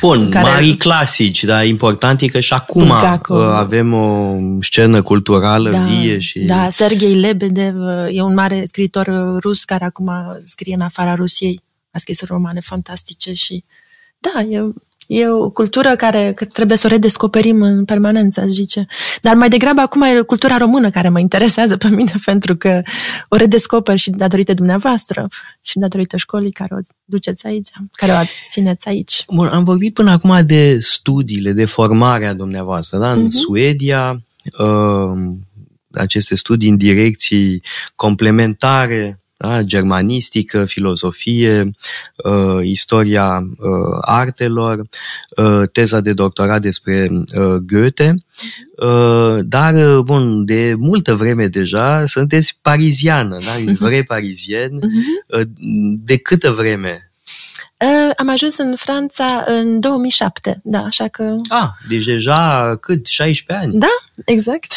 Bun, 0.00 0.30
care... 0.30 0.50
mai 0.50 0.74
clasici, 0.78 1.44
dar 1.44 1.64
important 1.64 2.20
e 2.20 2.26
că 2.26 2.40
și 2.40 2.52
acum 2.52 2.86
Bulgakov. 2.86 3.36
Uh, 3.36 3.54
avem 3.54 3.92
o 3.92 4.36
scenă 4.60 5.02
culturală 5.02 5.70
da, 5.70 5.84
vie 5.84 6.18
și... 6.18 6.38
Da, 6.38 6.68
Sergei 6.68 7.14
Lebedev 7.14 7.76
e 8.08 8.22
un 8.22 8.34
mare 8.34 8.64
scriitor 8.66 9.36
rus 9.40 9.64
care 9.64 9.84
acum 9.84 10.10
scrie 10.44 10.74
în 10.74 10.80
afara 10.80 11.14
Rusiei 11.14 11.60
a 11.94 11.98
scris 11.98 12.24
romane 12.24 12.60
fantastice 12.60 13.32
și 13.32 13.64
da, 14.18 14.40
e, 14.40 14.64
e 15.06 15.28
o 15.28 15.50
cultură 15.50 15.96
care 15.96 16.32
că 16.34 16.44
trebuie 16.44 16.76
să 16.76 16.86
o 16.86 16.90
redescoperim 16.90 17.62
în 17.62 17.84
permanență, 17.84 18.40
aș 18.40 18.48
zice. 18.48 18.86
Dar 19.22 19.34
mai 19.34 19.48
degrabă 19.48 19.80
acum 19.80 20.02
e 20.02 20.20
cultura 20.20 20.56
română 20.56 20.90
care 20.90 21.08
mă 21.08 21.18
interesează 21.18 21.76
pe 21.76 21.88
mine 21.88 22.12
pentru 22.24 22.56
că 22.56 22.82
o 23.28 23.36
redescoper 23.36 23.96
și 23.96 24.10
datorită 24.10 24.54
dumneavoastră 24.54 25.28
și 25.60 25.78
datorită 25.78 26.16
școlii 26.16 26.52
care 26.52 26.74
o 26.74 26.78
duceți 27.04 27.46
aici, 27.46 27.68
care 27.92 28.12
o 28.12 28.16
țineți 28.50 28.88
aici. 28.88 29.24
Bun, 29.28 29.46
am 29.46 29.64
vorbit 29.64 29.94
până 29.94 30.10
acum 30.10 30.46
de 30.46 30.78
studiile, 30.78 31.52
de 31.52 31.64
formarea 31.64 32.32
dumneavoastră, 32.32 32.98
da? 32.98 33.12
În 33.12 33.26
uh-huh. 33.26 33.28
Suedia, 33.28 34.22
uh, 34.58 35.12
aceste 35.90 36.34
studii 36.34 36.68
în 36.68 36.76
direcții 36.76 37.62
complementare 37.94 39.23
da? 39.46 39.62
germanistică, 39.62 40.64
filozofie, 40.64 41.70
uh, 42.16 42.58
istoria 42.62 43.38
uh, 43.38 43.98
artelor, 44.00 44.80
uh, 45.36 45.62
teza 45.72 46.00
de 46.00 46.12
doctorat 46.12 46.60
despre 46.60 47.08
uh, 47.10 47.54
Goethe, 47.54 48.14
uh, 48.76 49.38
dar, 49.42 49.74
uh, 49.74 50.02
bun, 50.04 50.44
de 50.44 50.74
multă 50.78 51.14
vreme 51.14 51.46
deja 51.46 52.06
sunteți 52.06 52.58
pariziană, 52.62 53.38
da? 53.44 53.72
vrei 53.86 54.02
parizien. 54.02 54.72
Uh, 54.74 55.40
de 56.04 56.16
câtă 56.16 56.50
vreme 56.50 57.08
Uh, 57.84 58.10
am 58.16 58.28
ajuns 58.28 58.56
în 58.56 58.76
Franța 58.76 59.44
în 59.46 59.80
2007, 59.80 60.60
da, 60.64 60.78
așa 60.78 61.08
că... 61.08 61.36
Ah, 61.48 61.68
deci 61.88 62.04
deja 62.04 62.76
cât? 62.80 63.06
16 63.06 63.66
ani? 63.66 63.78
Da, 63.78 63.96
exact. 64.24 64.72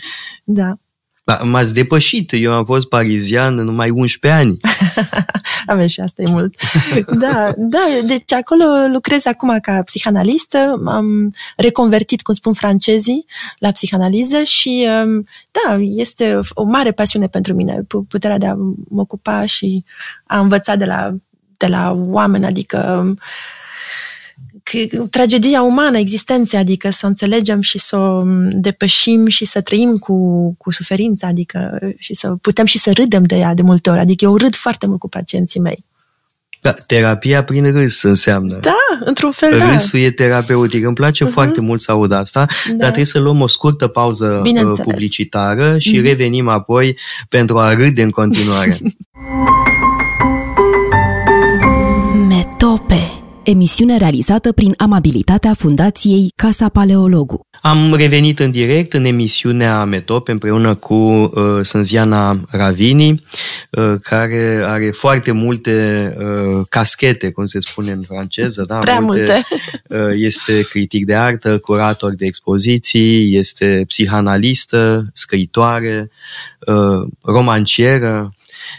da. 0.44 0.78
Da, 1.26 1.40
m-ați 1.44 1.74
depășit. 1.74 2.32
Eu 2.34 2.52
am 2.52 2.64
fost 2.64 2.88
parizian 2.88 3.54
numai 3.54 3.90
11 3.90 4.40
ani. 4.40 4.56
Avem 5.66 5.86
și 5.86 6.00
asta 6.00 6.22
e 6.22 6.26
mult. 6.26 6.54
da, 7.24 7.52
da, 7.56 7.86
deci 8.06 8.32
acolo 8.32 8.64
lucrez 8.92 9.26
acum 9.26 9.58
ca 9.62 9.82
psihanalistă. 9.84 10.82
Am 10.86 11.32
reconvertit, 11.56 12.22
cum 12.22 12.34
spun 12.34 12.52
francezii, 12.52 13.26
la 13.58 13.70
psihanaliză 13.70 14.42
și 14.42 14.88
um, 15.04 15.26
da, 15.50 15.78
este 15.80 16.40
o 16.54 16.64
mare 16.64 16.92
pasiune 16.92 17.26
pentru 17.26 17.54
mine, 17.54 17.86
puterea 18.08 18.38
de 18.38 18.46
a 18.46 18.54
mă 18.88 19.00
ocupa 19.00 19.44
și 19.44 19.84
a 20.26 20.38
învăța 20.38 20.76
de 20.76 20.84
la, 20.84 21.14
de 21.56 21.66
la 21.66 21.92
oameni, 21.96 22.46
adică 22.46 22.98
um, 23.04 23.18
tragedia 25.10 25.62
umană, 25.62 25.98
existenței, 25.98 26.58
adică 26.58 26.90
să 26.90 27.06
înțelegem 27.06 27.60
și 27.60 27.78
să 27.78 27.96
o 27.96 28.22
depășim 28.50 29.26
și 29.26 29.44
să 29.44 29.60
trăim 29.60 29.96
cu, 29.96 30.54
cu 30.58 30.72
suferința, 30.72 31.26
adică 31.26 31.78
și 31.98 32.14
să 32.14 32.28
putem 32.40 32.64
și 32.64 32.78
să 32.78 32.92
râdem 32.92 33.22
de 33.22 33.36
ea 33.36 33.54
de 33.54 33.62
multe 33.62 33.90
ori. 33.90 33.98
Adică 33.98 34.24
eu 34.24 34.36
râd 34.36 34.54
foarte 34.54 34.86
mult 34.86 35.00
cu 35.00 35.08
pacienții 35.08 35.60
mei. 35.60 35.84
Da, 36.60 36.72
terapia 36.72 37.44
prin 37.44 37.70
râs 37.72 38.02
înseamnă. 38.02 38.58
Da, 38.60 38.76
într-un 39.04 39.30
fel, 39.30 39.58
da. 39.58 39.72
Râsul 39.72 39.98
e 39.98 40.10
terapeutic. 40.10 40.84
Îmi 40.84 40.94
place 40.94 41.26
uh-huh. 41.26 41.32
foarte 41.32 41.60
mult 41.60 41.80
să 41.80 41.90
aud 41.90 42.12
asta, 42.12 42.46
da. 42.66 42.70
dar 42.70 42.78
trebuie 42.78 43.04
să 43.04 43.18
luăm 43.18 43.40
o 43.40 43.46
scurtă 43.46 43.86
pauză 43.86 44.42
uh, 44.44 44.78
publicitară 44.82 45.78
și 45.78 45.98
uh-huh. 45.98 46.02
revenim 46.02 46.48
apoi 46.48 46.98
pentru 47.28 47.58
a 47.58 47.74
râde 47.74 48.02
în 48.02 48.10
continuare. 48.10 48.76
emisiune 53.46 53.96
realizată 53.96 54.52
prin 54.52 54.74
amabilitatea 54.76 55.54
Fundației 55.54 56.32
Casa 56.36 56.68
Paleologu. 56.68 57.40
Am 57.62 57.94
revenit 57.94 58.38
în 58.38 58.50
direct 58.50 58.92
în 58.92 59.04
emisiunea 59.04 59.84
Metop 59.84 60.28
împreună 60.28 60.74
cu 60.74 60.94
uh, 60.94 61.30
Sânziana 61.62 62.40
Ravini, 62.50 63.24
uh, 63.70 63.94
care 64.02 64.62
are 64.64 64.90
foarte 64.90 65.32
multe 65.32 66.08
uh, 66.18 66.66
caschete, 66.68 67.30
cum 67.30 67.46
se 67.46 67.60
spune 67.60 67.90
în 67.90 68.02
franceză. 68.02 68.64
Da? 68.66 68.78
Prea 68.78 68.98
multe. 68.98 69.20
multe. 69.20 69.46
Uh, 69.88 70.14
este 70.14 70.62
critic 70.70 71.04
de 71.04 71.14
artă, 71.14 71.58
curator 71.58 72.14
de 72.14 72.26
expoziții, 72.26 73.36
este 73.36 73.84
psihanalistă, 73.86 75.06
scriitoare, 75.12 76.10
uh, 76.66 77.08
romancieră, 77.22 78.30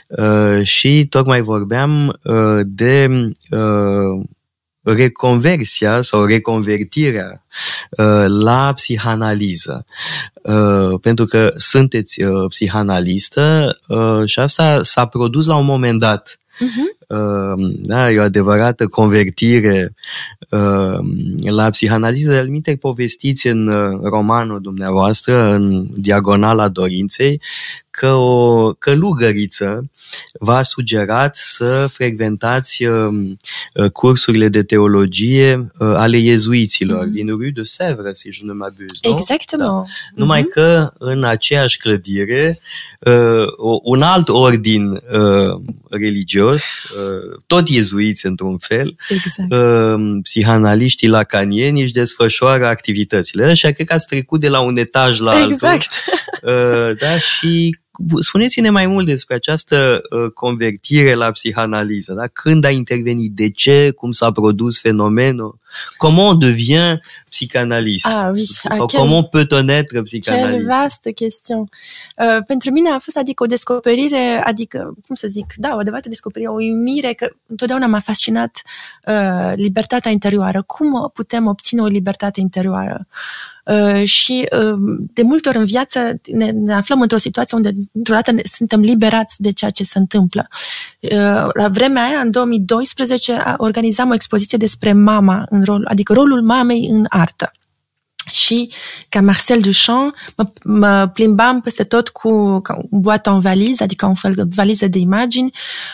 Uh, 0.08 0.64
și 0.64 1.06
tocmai 1.10 1.42
vorbeam 1.42 2.20
uh, 2.24 2.60
de 2.66 3.10
uh, 3.52 4.26
reconversia 4.94 6.02
sau 6.02 6.26
reconvertirea 6.26 7.46
uh, 7.90 8.26
la 8.28 8.74
psihanaliză. 8.76 9.86
Uh, 10.42 11.00
pentru 11.02 11.26
că 11.26 11.54
sunteți 11.58 12.22
uh, 12.22 12.46
psihanalistă 12.48 13.78
și 14.26 14.40
asta 14.40 14.84
s-a 14.84 15.06
produs 15.06 15.46
la 15.46 15.56
un 15.56 15.66
moment 15.66 16.00
dat. 16.00 16.40
Uh-huh. 16.56 16.96
Da, 17.82 18.12
e 18.12 18.20
o 18.20 18.22
adevărată 18.22 18.88
convertire 18.88 19.94
la 21.40 21.70
psihanaliză, 21.70 22.32
de 22.32 22.38
anumite 22.38 22.76
povestiți 22.76 23.48
în 23.48 23.68
romanul 24.04 24.62
dumneavoastră, 24.62 25.54
în 25.54 25.88
Diagonala 25.96 26.68
Dorinței, 26.68 27.42
că 27.90 28.12
o 28.12 28.74
călugăriță 28.74 29.90
v-a 30.40 30.62
sugerat 30.62 31.36
să 31.36 31.88
frecventați 31.92 32.86
um, 32.86 33.38
uh, 33.74 33.90
cursurile 33.92 34.48
de 34.50 34.64
teologie 34.64 35.72
uh, 35.80 35.88
ale 35.96 36.18
iezuiților 36.18 37.06
mm-hmm. 37.06 37.12
din 37.12 37.28
Rue 37.28 37.52
de 37.54 37.62
Sèvres, 37.62 38.12
si 38.14 38.32
je 38.32 38.42
ne 38.44 38.54
m'abuse. 38.54 39.18
Exactement. 39.18 39.70
Da. 39.70 39.84
Mm-hmm. 39.84 40.16
Numai 40.16 40.44
că 40.44 40.94
în 40.98 41.24
aceeași 41.24 41.78
clădire 41.78 42.60
uh, 43.00 43.46
un 43.84 44.02
alt 44.02 44.30
ordin 44.30 45.00
religios, 45.90 46.64
tot 47.48 47.70
iezuiți 47.70 48.26
într-un 48.26 48.58
fel, 48.58 48.96
exact. 49.10 50.22
psihanaliștii 50.22 51.08
lacanieni 51.08 51.82
își 51.82 51.92
desfășoară 51.92 52.66
activitățile. 52.66 53.46
Așa 53.46 53.72
cred 53.72 53.88
că 53.88 53.94
ați 53.94 54.08
trecut 54.08 54.40
de 54.40 54.50
la 54.50 54.60
un 54.60 54.78
etaj 54.78 55.20
la 55.20 55.44
exact. 55.44 55.62
altul. 55.62 55.76
Exact. 56.42 57.00
Da, 57.00 57.18
și 57.18 57.78
spuneți-ne 58.20 58.70
mai 58.70 58.88
mult 58.88 59.06
despre 59.06 59.36
această 59.36 60.02
uh, 60.10 60.32
convertire 60.32 61.14
la 61.14 61.32
psihanaliză. 61.32 62.14
Da? 62.14 62.28
Când 62.28 62.64
a 62.64 62.70
intervenit? 62.70 63.32
De 63.32 63.50
ce? 63.50 63.92
Cum 63.92 64.12
s-a 64.12 64.32
produs 64.32 64.80
fenomenul? 64.80 65.60
Comment 65.98 66.28
on 66.28 66.40
devient 66.40 67.00
psychanalyste? 67.30 68.10
Ah, 68.10 68.32
oui. 68.32 68.46
Sau 68.46 68.86
ah, 68.86 68.98
comment 68.98 69.30
peut-on 69.30 69.68
être 69.68 70.02
psychanalyste? 70.04 70.52
Quelle 70.52 70.66
vastă 70.66 71.12
question. 71.12 71.60
Uh, 71.60 72.44
pentru 72.48 72.72
mine 72.72 72.90
a 72.90 73.00
fost 73.00 73.18
adică 73.18 73.44
o 73.44 73.46
descoperire, 73.46 74.42
adică, 74.44 74.94
cum 75.06 75.16
să 75.16 75.28
zic, 75.28 75.54
da, 75.56 75.76
o 75.76 75.78
adevărată 75.78 76.10
descoperire, 76.10 76.50
o 76.50 76.54
uimire, 76.54 77.14
că 77.14 77.30
întotdeauna 77.46 77.88
m-a 77.88 78.00
fascinat 78.00 78.62
uh, 79.06 79.52
libertatea 79.56 80.12
interioară. 80.12 80.62
Cum 80.62 81.12
putem 81.14 81.48
obține 81.48 81.82
o 81.82 81.88
libertate 81.88 82.40
interioară? 82.40 83.08
Uh, 83.68 84.04
și 84.04 84.48
uh, 84.52 84.98
de 85.14 85.22
multe 85.22 85.50
ori 85.50 85.58
în 85.58 85.66
viață 85.66 86.20
ne, 86.32 86.52
ne 86.52 86.74
aflăm 86.74 87.02
într-o 87.02 87.18
situație 87.18 87.58
unde 87.58 87.72
într-o 87.92 88.14
dată 88.14 88.32
ne, 88.32 88.42
suntem 88.44 88.82
liberați 88.82 89.42
de 89.42 89.52
ceea 89.52 89.72
ce 89.72 89.84
se 89.84 89.98
întâmplă. 89.98 90.48
Uh, 91.00 91.48
la 91.54 91.68
vremea 91.72 92.04
aia, 92.04 92.20
în 92.20 92.32
2012, 92.32 93.44
organizam 93.58 94.10
o 94.10 94.14
expoziție 94.14 94.58
despre 94.58 94.94
mama, 94.94 95.46
în 95.50 95.64
rol, 95.64 95.88
adică 95.90 96.14
rolul 96.14 96.42
mamei 96.42 96.88
în 96.92 97.06
artă. 97.10 97.52
Și 98.32 98.72
ca 99.10 99.22
Marcel 99.22 99.62
Duchamp 99.62 100.16
mă, 100.36 100.52
mă 100.64 101.10
plimbam 101.14 101.62
peste 101.62 101.84
tot 101.84 102.10
cu 102.10 102.60
ca 102.60 102.76
un 102.90 103.00
boată 103.02 103.30
în 103.30 103.40
valiză, 103.40 103.84
adică 103.84 104.06
un 104.06 104.16
fel 104.16 104.34
de 104.34 104.44
valiză 104.56 104.88
de 104.88 104.98
imagini 104.98 105.52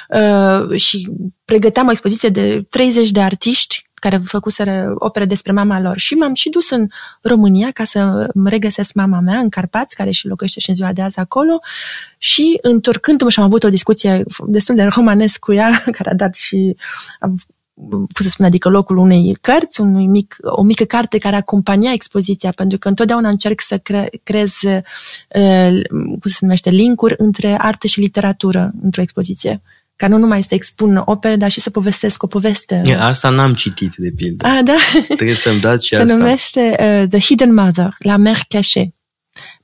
uh, 0.09 0.79
și 0.79 1.09
pregăteam 1.45 1.87
o 1.87 1.91
expoziție 1.91 2.29
de 2.29 2.65
30 2.69 3.11
de 3.11 3.21
artiști 3.21 3.91
care 4.03 4.21
făcuseră 4.23 4.93
opere 4.97 5.25
despre 5.25 5.51
mama 5.51 5.79
lor. 5.79 5.97
Și 5.97 6.13
m-am 6.13 6.33
și 6.33 6.49
dus 6.49 6.69
în 6.69 6.87
România 7.21 7.71
ca 7.73 7.83
să 7.83 8.29
regăsesc 8.43 8.93
mama 8.93 9.19
mea 9.19 9.39
în 9.39 9.49
Carpați, 9.49 9.95
care 9.95 10.11
și 10.11 10.27
locuiește 10.27 10.59
și 10.59 10.69
în 10.69 10.75
ziua 10.75 10.93
de 10.93 11.01
azi 11.01 11.19
acolo. 11.19 11.59
Și 12.17 12.59
întorcându-mă 12.61 13.29
și 13.29 13.39
am 13.39 13.45
avut 13.45 13.63
o 13.63 13.69
discuție 13.69 14.23
destul 14.47 14.75
de 14.75 14.83
romanesc 14.83 15.39
cu 15.39 15.53
ea, 15.53 15.83
care 15.97 16.09
a 16.09 16.15
dat 16.15 16.35
și 16.35 16.75
cum 17.85 18.07
să 18.13 18.29
spun, 18.29 18.45
adică 18.45 18.69
locul 18.69 18.97
unei 18.97 19.37
cărți, 19.41 19.81
unui 19.81 20.07
mic, 20.07 20.35
o 20.41 20.63
mică 20.63 20.83
carte 20.83 21.17
care 21.17 21.35
acompania 21.35 21.91
expoziția, 21.93 22.51
pentru 22.51 22.77
că 22.77 22.87
întotdeauna 22.87 23.29
încerc 23.29 23.61
să 23.61 23.77
cre- 23.77 24.09
creez, 24.23 24.53
uh, 24.63 25.81
cum 25.91 26.21
se 26.23 26.37
numește, 26.41 26.69
linkuri 26.69 27.13
între 27.17 27.55
artă 27.59 27.87
și 27.87 27.99
literatură 27.99 28.71
într-o 28.81 29.01
expoziție 29.01 29.61
ca 30.03 30.09
nu 30.09 30.17
numai 30.17 30.43
să 30.43 30.53
expun 30.53 31.01
opere, 31.05 31.35
dar 31.35 31.51
și 31.51 31.59
să 31.59 31.69
povestesc 31.69 32.23
o 32.23 32.27
poveste. 32.27 32.81
E, 32.85 32.97
asta 32.97 33.29
n-am 33.29 33.53
citit, 33.53 33.93
de 33.97 34.11
pildă. 34.15 34.47
Ah, 34.47 34.59
da? 34.63 34.75
Trebuie 35.15 35.35
să-mi 35.35 35.59
dați 35.59 35.85
și 35.85 35.95
Se 35.95 36.01
asta. 36.01 36.15
Se 36.15 36.21
numește 36.21 36.75
uh, 36.79 37.07
The 37.09 37.19
Hidden 37.19 37.53
Mother, 37.53 37.95
La 37.97 38.17
Mère 38.17 38.43
Cachée. 38.47 38.87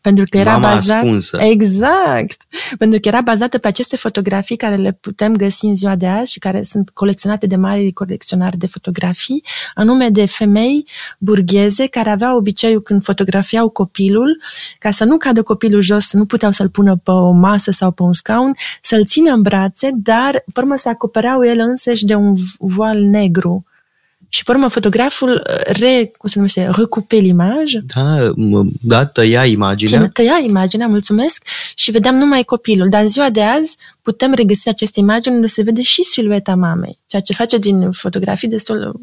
Pentru 0.02 0.24
că 0.30 0.38
era 0.38 0.52
Mama 0.52 0.74
bazat... 0.74 0.98
ascunsă. 0.98 1.38
Exact! 1.42 2.42
Pentru 2.78 3.00
că 3.00 3.08
era 3.08 3.22
bazată 3.22 3.58
pe 3.58 3.68
aceste 3.68 3.96
fotografii 3.96 4.56
care 4.56 4.76
le 4.76 4.92
putem 4.92 5.36
găsi 5.36 5.66
în 5.66 5.76
ziua 5.76 5.96
de 5.96 6.08
azi 6.08 6.32
și 6.32 6.40
care 6.40 6.64
sunt 6.64 6.90
colecționate 6.90 7.48
de 7.48 7.56
mari 7.56 7.92
colecționari 7.92 8.58
de 8.58 8.68
fotografii, 8.68 9.44
anume 9.74 10.10
de 10.10 10.26
femei 10.26 10.88
burgheze 11.18 11.88
care 11.88 12.10
aveau 12.10 12.38
obiceiul 12.38 12.82
când 12.82 13.04
fotografiau 13.04 13.70
copilul, 13.70 14.42
ca 14.80 14.92
să 14.92 15.04
nu 15.04 15.18
cadă 15.18 15.44
copilul 15.44 15.82
jos, 15.82 16.14
nu 16.14 16.26
puteau 16.26 16.52
să-l 16.52 16.70
pună 16.70 16.96
pe 16.96 17.12
o 17.12 17.32
masă 17.32 17.72
sau 17.72 17.92
pe 17.92 18.04
un 18.04 18.14
scaun, 18.14 18.54
să-l 18.82 19.06
țină 19.06 19.32
în 19.32 19.42
brațe, 19.42 19.90
dar, 19.94 20.44
pe 20.54 20.60
urmă, 20.60 20.76
se 20.78 20.90
acopereau 20.90 21.44
ele 21.44 21.62
însăși 21.62 22.06
de 22.06 22.16
un 22.16 22.36
voal 22.58 23.02
negru 23.02 23.64
și 24.30 24.44
pe 24.44 24.52
urmă 24.52 24.68
fotograful 24.68 25.44
uh, 25.50 25.62
re, 25.64 26.12
cum 26.18 26.30
se 26.30 26.34
numește, 26.36 26.70
recupe 26.78 27.16
l'image. 27.16 27.80
Da, 27.94 28.32
da, 28.82 29.06
tăia 29.06 29.46
imaginea. 29.46 30.10
Tăia 30.14 30.40
imaginea, 30.44 30.88
mulțumesc, 30.88 31.48
și 31.76 31.92
vedeam 31.92 32.16
numai 32.16 32.44
copilul. 32.44 32.90
Dar 32.90 33.02
în 33.02 33.08
ziua 33.08 33.30
de 33.30 33.42
azi 33.42 33.78
putem 34.02 34.34
regăsi 34.34 34.70
aceste 34.70 35.00
imagini 35.00 35.36
unde 35.36 35.48
se 35.48 35.62
vede 35.62 35.82
și 35.82 36.04
silueta 36.04 36.56
mamei, 36.56 37.00
ceea 37.06 37.22
ce 37.22 37.34
face 37.34 37.58
din 37.58 37.92
fotografii 37.92 38.48
destul, 38.48 39.00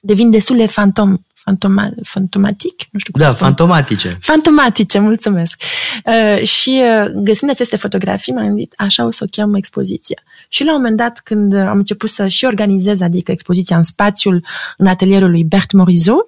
devin 0.00 0.30
destul 0.30 0.56
de 0.56 0.66
fantom, 0.66 1.16
fantoma, 1.34 1.90
fantomatic, 2.02 2.82
nu 2.90 2.98
știu 2.98 3.12
cum 3.12 3.20
Da, 3.20 3.28
spun. 3.28 3.46
fantomatice. 3.46 4.18
Fantomatice, 4.20 4.98
mulțumesc. 4.98 5.62
Uh, 6.04 6.46
și 6.46 6.82
uh, 6.82 7.10
găsind 7.22 7.50
aceste 7.50 7.76
fotografii, 7.76 8.32
m-am 8.32 8.46
gândit, 8.46 8.74
așa 8.76 9.04
o 9.04 9.10
să 9.10 9.24
o 9.24 9.28
cheamă 9.30 9.56
expoziția. 9.56 10.22
Și 10.48 10.64
la 10.64 10.70
un 10.70 10.76
moment 10.76 10.96
dat, 10.96 11.20
când 11.24 11.54
am 11.54 11.76
început 11.76 12.08
să 12.08 12.28
și 12.28 12.44
organizez, 12.44 13.00
adică 13.00 13.30
expoziția 13.30 13.76
în 13.76 13.82
spațiul, 13.82 14.44
în 14.76 14.86
atelierul 14.86 15.30
lui 15.30 15.44
Bert 15.44 15.72
Morisot, 15.72 16.26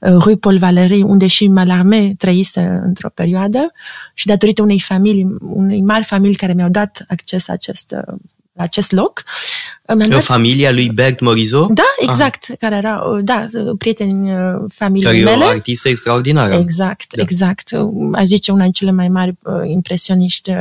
uh, 0.00 0.16
Rue 0.18 0.36
Paul 0.36 0.58
Valéry, 0.58 1.02
unde 1.02 1.26
și 1.26 1.48
Malarmé 1.48 2.14
trăise 2.18 2.80
într-o 2.84 3.08
perioadă 3.08 3.72
și 4.14 4.26
datorită 4.26 4.62
unei 4.62 4.80
familii, 4.80 5.36
unei 5.40 5.82
mari 5.82 6.04
familii 6.04 6.36
care 6.36 6.52
mi-au 6.52 6.70
dat 6.70 7.04
acces 7.08 7.48
acest, 7.48 7.94
la 8.54 8.62
acest 8.62 8.90
loc. 8.92 9.22
Mi-am 9.86 10.08
dat... 10.08 10.22
Familia 10.22 10.72
lui 10.72 10.88
Bert 10.88 11.20
Morisot? 11.20 11.70
Da, 11.70 11.82
exact, 12.00 12.44
Aha. 12.44 12.54
care 12.58 12.76
era, 12.76 13.20
da, 13.22 13.46
prieteni 13.78 14.30
familiei 14.74 15.22
care 15.22 15.36
mele. 15.36 15.44
e 15.44 15.46
o 15.46 15.50
artistă 15.50 15.88
extraordinară. 15.88 16.54
Exact, 16.54 17.14
da. 17.16 17.22
exact. 17.22 17.68
Aș 18.12 18.24
zice 18.24 18.52
una 18.52 18.62
din 18.62 18.72
cele 18.72 18.90
mai 18.90 19.08
mari 19.08 19.34
impresioniști 19.64 20.52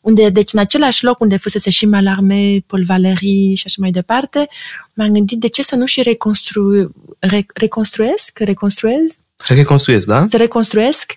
unde, 0.00 0.28
deci 0.28 0.52
în 0.52 0.58
același 0.58 1.04
loc 1.04 1.20
unde 1.20 1.36
fusese 1.36 1.70
și 1.70 1.86
Malarmé, 1.86 2.58
Paul 2.66 2.84
Valéry 2.84 3.54
și 3.54 3.62
așa 3.66 3.76
mai 3.78 3.90
departe, 3.90 4.48
m-am 4.92 5.12
gândit 5.12 5.38
de 5.38 5.48
ce 5.48 5.62
să 5.62 5.74
nu 5.74 5.86
și 5.86 6.02
reconstru, 6.02 6.92
re, 7.18 7.46
reconstruiesc, 7.54 8.38
reconstruez? 8.38 9.18
Reconstruiesc, 9.48 10.06
da? 10.06 10.24
Să 10.28 10.36
reconstruiesc 10.36 11.14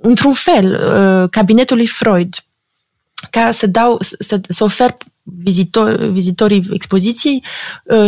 într-un 0.00 0.32
fel 0.32 0.78
cabinetul 1.28 1.76
lui 1.76 1.86
Freud 1.86 2.34
ca 3.30 3.50
să 3.50 3.66
dau, 3.66 3.98
să, 4.18 4.40
să 4.48 4.64
ofer 4.64 4.96
vizitor, 5.22 5.94
vizitorii 5.96 6.68
expoziției 6.72 7.44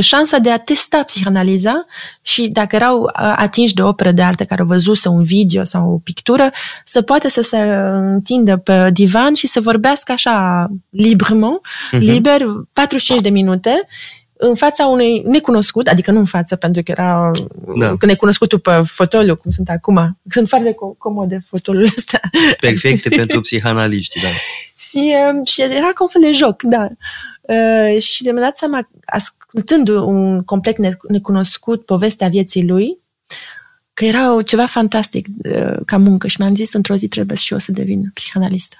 șansa 0.01 0.38
de 0.38 0.51
a 0.51 0.59
testa 0.59 1.03
psihanaliza 1.03 1.87
și 2.22 2.48
dacă 2.48 2.77
erau 2.77 3.11
atinși 3.14 3.75
de 3.75 3.83
operă 3.83 4.12
de 4.12 4.22
artă 4.22 4.44
care 4.44 4.61
au 4.61 4.66
văzut 4.66 4.96
sau 4.96 5.14
un 5.14 5.22
video 5.22 5.64
sau 5.64 5.92
o 5.92 5.98
pictură, 5.98 6.51
să 6.85 7.03
poată 7.03 7.29
să 7.29 7.42
se 7.42 7.59
întindă 7.92 8.57
pe 8.57 8.90
divan 8.92 9.35
și 9.35 9.46
să 9.46 9.61
vorbească 9.61 10.12
așa 10.12 10.68
librement, 10.90 11.61
uh-huh. 11.61 11.98
liber, 11.98 12.42
45 12.72 13.20
de 13.20 13.29
minute, 13.29 13.87
în 14.48 14.55
fața 14.55 14.87
unui 14.87 15.22
necunoscut, 15.26 15.87
adică 15.87 16.11
nu 16.11 16.18
în 16.18 16.24
față, 16.24 16.57
pentru 16.57 16.83
că 16.83 16.90
era 16.90 17.31
da. 17.78 17.94
necunoscutul 18.00 18.59
pe 18.59 18.83
fotoliu, 18.85 19.37
cum 19.37 19.50
sunt 19.50 19.68
acum. 19.68 20.18
Sunt 20.28 20.48
foarte 20.48 20.74
comode 20.98 21.44
fotoliul 21.48 21.85
ăsta. 21.96 22.20
Perfecte 22.61 23.09
pentru 23.09 23.40
psihanaliști, 23.40 24.20
da. 24.20 24.28
Și, 24.88 25.14
um, 25.33 25.44
și 25.44 25.62
era 25.62 25.90
ca 25.94 26.02
un 26.02 26.09
fel 26.09 26.20
de 26.20 26.33
joc, 26.33 26.62
da. 26.62 26.88
Uh, 27.40 28.00
și 28.00 28.22
de-mi 28.22 28.38
dat 28.38 28.57
seama, 28.57 28.88
ascultând 29.05 29.88
un 29.88 30.42
complet 30.42 30.76
necunoscut 31.09 31.85
povestea 31.85 32.28
vieții 32.28 32.66
lui, 32.66 32.98
că 33.94 34.05
era 34.05 34.42
ceva 34.42 34.66
fantastic 34.66 35.26
uh, 35.44 35.76
ca 35.87 35.98
muncă 35.98 36.26
și 36.26 36.37
mi-am 36.38 36.55
zis 36.55 36.72
într-o 36.72 36.94
zi 36.94 37.09
trebuie 37.09 37.37
și 37.37 37.52
eu 37.52 37.59
să 37.59 37.72
devin 37.72 38.11
psihanalistă. 38.14 38.76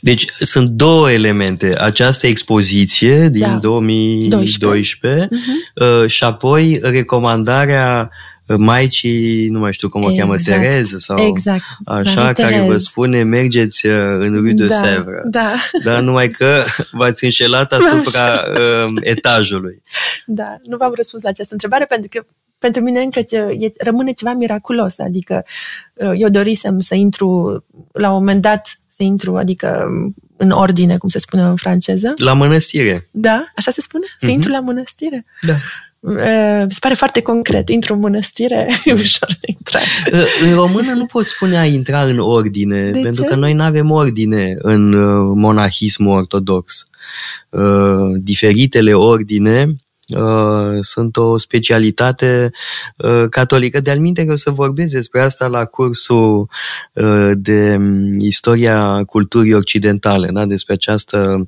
Deci 0.00 0.26
sunt 0.38 0.68
două 0.68 1.10
elemente. 1.10 1.74
Această 1.78 2.26
expoziție 2.26 3.28
din 3.28 3.40
da. 3.40 3.58
2012 3.62 5.28
uh-huh. 5.28 6.02
Uh, 6.02 6.06
și 6.06 6.24
apoi 6.24 6.78
recomandarea 6.82 8.10
Maicii, 8.46 9.48
nu 9.48 9.58
mai 9.58 9.72
știu 9.72 9.88
cum 9.88 10.02
o 10.02 10.10
exact. 10.10 10.28
cheamă, 10.28 10.62
Tereză 10.62 10.98
sau 10.98 11.18
exact. 11.18 11.64
așa, 11.84 12.20
Marie 12.20 12.32
care 12.32 12.54
Terez. 12.54 12.66
vă 12.66 12.76
spune 12.76 13.22
mergeți 13.22 13.86
uh, 13.86 13.94
în 14.18 14.34
Rue 14.34 14.52
de 14.52 14.66
da, 14.66 14.74
Sèvres. 14.74 15.22
Da. 15.24 15.54
Dar 15.84 16.00
numai 16.00 16.28
că 16.28 16.64
v-ați 16.98 17.24
înșelat 17.24 17.72
asupra 17.72 18.24
uh, 18.32 18.92
etajului. 19.00 19.82
Da, 20.26 20.56
nu 20.62 20.76
v-am 20.76 20.92
răspuns 20.96 21.22
la 21.22 21.28
această 21.28 21.52
întrebare 21.52 21.84
pentru 21.84 22.08
că 22.10 22.26
pentru 22.58 22.82
mine 22.82 23.00
încă 23.00 23.22
ce, 23.22 23.36
e, 23.36 23.70
rămâne 23.78 24.12
ceva 24.12 24.32
miraculos. 24.32 24.98
Adică 24.98 25.44
uh, 25.94 26.12
eu 26.16 26.28
dorisem 26.28 26.80
să 26.80 26.94
intru 26.94 27.64
la 27.92 28.08
un 28.08 28.14
moment 28.14 28.42
dat 28.42 28.78
să 28.96 29.02
intru, 29.02 29.36
adică 29.36 29.86
în 30.36 30.50
ordine, 30.50 30.96
cum 30.96 31.08
se 31.08 31.18
spune 31.18 31.42
în 31.42 31.56
franceză. 31.56 32.12
La 32.16 32.32
mănăstire. 32.32 33.08
Da, 33.10 33.44
așa 33.56 33.70
se 33.70 33.80
spune? 33.80 34.04
Să 34.18 34.26
uh-huh. 34.26 34.30
intru 34.30 34.50
la 34.50 34.60
mănăstire? 34.60 35.24
Da. 35.40 35.54
Mi 36.64 36.70
se 36.70 36.78
pare 36.80 36.94
foarte 36.94 37.20
concret. 37.22 37.68
Intru 37.68 37.94
în 37.94 38.00
mănăstire, 38.00 38.68
e 38.84 38.92
ușor 38.92 39.28
de 39.40 39.46
intrat. 39.46 39.82
În 40.44 40.54
română 40.54 40.92
nu 40.92 41.06
poți 41.06 41.28
spune 41.28 41.58
a 41.58 41.64
intra 41.64 42.02
în 42.02 42.18
ordine, 42.18 42.90
de 42.90 43.00
pentru 43.00 43.22
ce? 43.22 43.28
că 43.28 43.34
noi 43.34 43.52
nu 43.52 43.62
avem 43.62 43.90
ordine 43.90 44.54
în 44.58 44.90
monahismul 45.38 46.16
ortodox. 46.16 46.84
Diferitele 48.16 48.94
ordine 48.94 49.68
Uh, 49.68 49.74
sunt 50.80 51.16
o 51.16 51.36
specialitate 51.36 52.50
uh, 52.96 53.28
catolică. 53.30 53.80
De-al 53.80 53.98
minte 53.98 54.24
că 54.24 54.32
o 54.32 54.36
să 54.36 54.50
vorbesc 54.50 54.92
despre 54.92 55.20
asta 55.20 55.46
la 55.46 55.64
cursul 55.64 56.48
uh, 56.92 57.30
de 57.34 57.78
istoria 58.18 59.04
culturii 59.04 59.54
occidentale, 59.54 60.30
da? 60.32 60.46
despre 60.46 60.72
această 60.72 61.44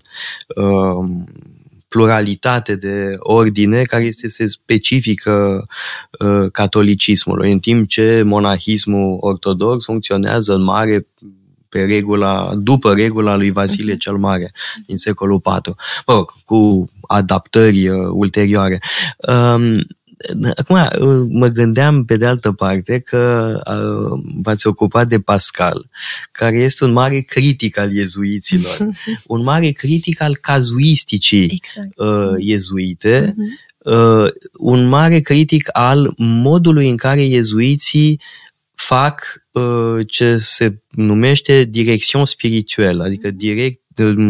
uh, 0.57 1.09
pluralitate 1.89 2.77
de 2.77 3.17
ordine 3.19 3.83
care 3.83 4.05
este 4.05 4.47
specifică 4.47 5.67
uh, 6.19 6.51
catolicismului, 6.53 7.53
în 7.53 7.59
timp 7.59 7.89
ce 7.89 8.23
monahismul 8.25 9.17
ortodox 9.21 9.85
funcționează 9.85 10.55
în 10.55 10.63
mare 10.63 11.07
pe 11.77 11.85
regula, 11.85 12.53
după 12.55 12.95
regula 12.95 13.37
lui 13.37 13.51
Vasile 13.51 13.95
uh-huh. 13.95 13.99
cel 13.99 14.17
Mare 14.17 14.53
din 14.87 14.97
secolul 14.97 15.43
IV, 15.45 15.75
mă 16.07 16.15
rog, 16.15 16.35
cu 16.45 16.91
adaptări 17.01 17.89
uh, 17.89 18.09
ulterioare. 18.13 18.81
Um, 19.29 19.87
Acum 20.57 20.77
uh, 20.77 21.27
mă 21.29 21.47
gândeam 21.47 22.05
pe 22.05 22.17
de 22.17 22.27
altă 22.27 22.53
parte 22.53 22.99
că 22.99 23.55
uh, 23.67 24.21
v-ați 24.43 24.67
ocupat 24.67 25.09
de 25.09 25.21
Pascal, 25.21 25.89
care 26.33 26.57
este 26.57 26.85
un 26.85 26.93
mare 26.93 27.21
critic 27.21 27.79
al 27.79 27.93
iezuiților, 27.93 28.89
un 29.27 29.43
mare 29.43 29.71
critic 29.71 30.21
al 30.21 30.37
cazuisticii 30.37 31.61
exact. 31.63 31.99
uh, 31.99 32.35
iezuite, 32.39 33.35
uh-huh. 33.35 33.93
uh, 33.93 34.31
un 34.59 34.89
mare 34.89 35.21
critic 35.21 35.69
al 35.73 36.15
modului 36.17 36.91
în 36.91 36.97
care 36.97 37.25
iezuiții 37.25 38.21
fac 38.87 39.43
uh, 39.53 40.07
ce 40.07 40.37
se 40.37 40.79
numește 40.91 41.65
direcțion 41.65 42.25
spirituel, 42.25 43.01
adică 43.01 43.31
direct 43.31 43.81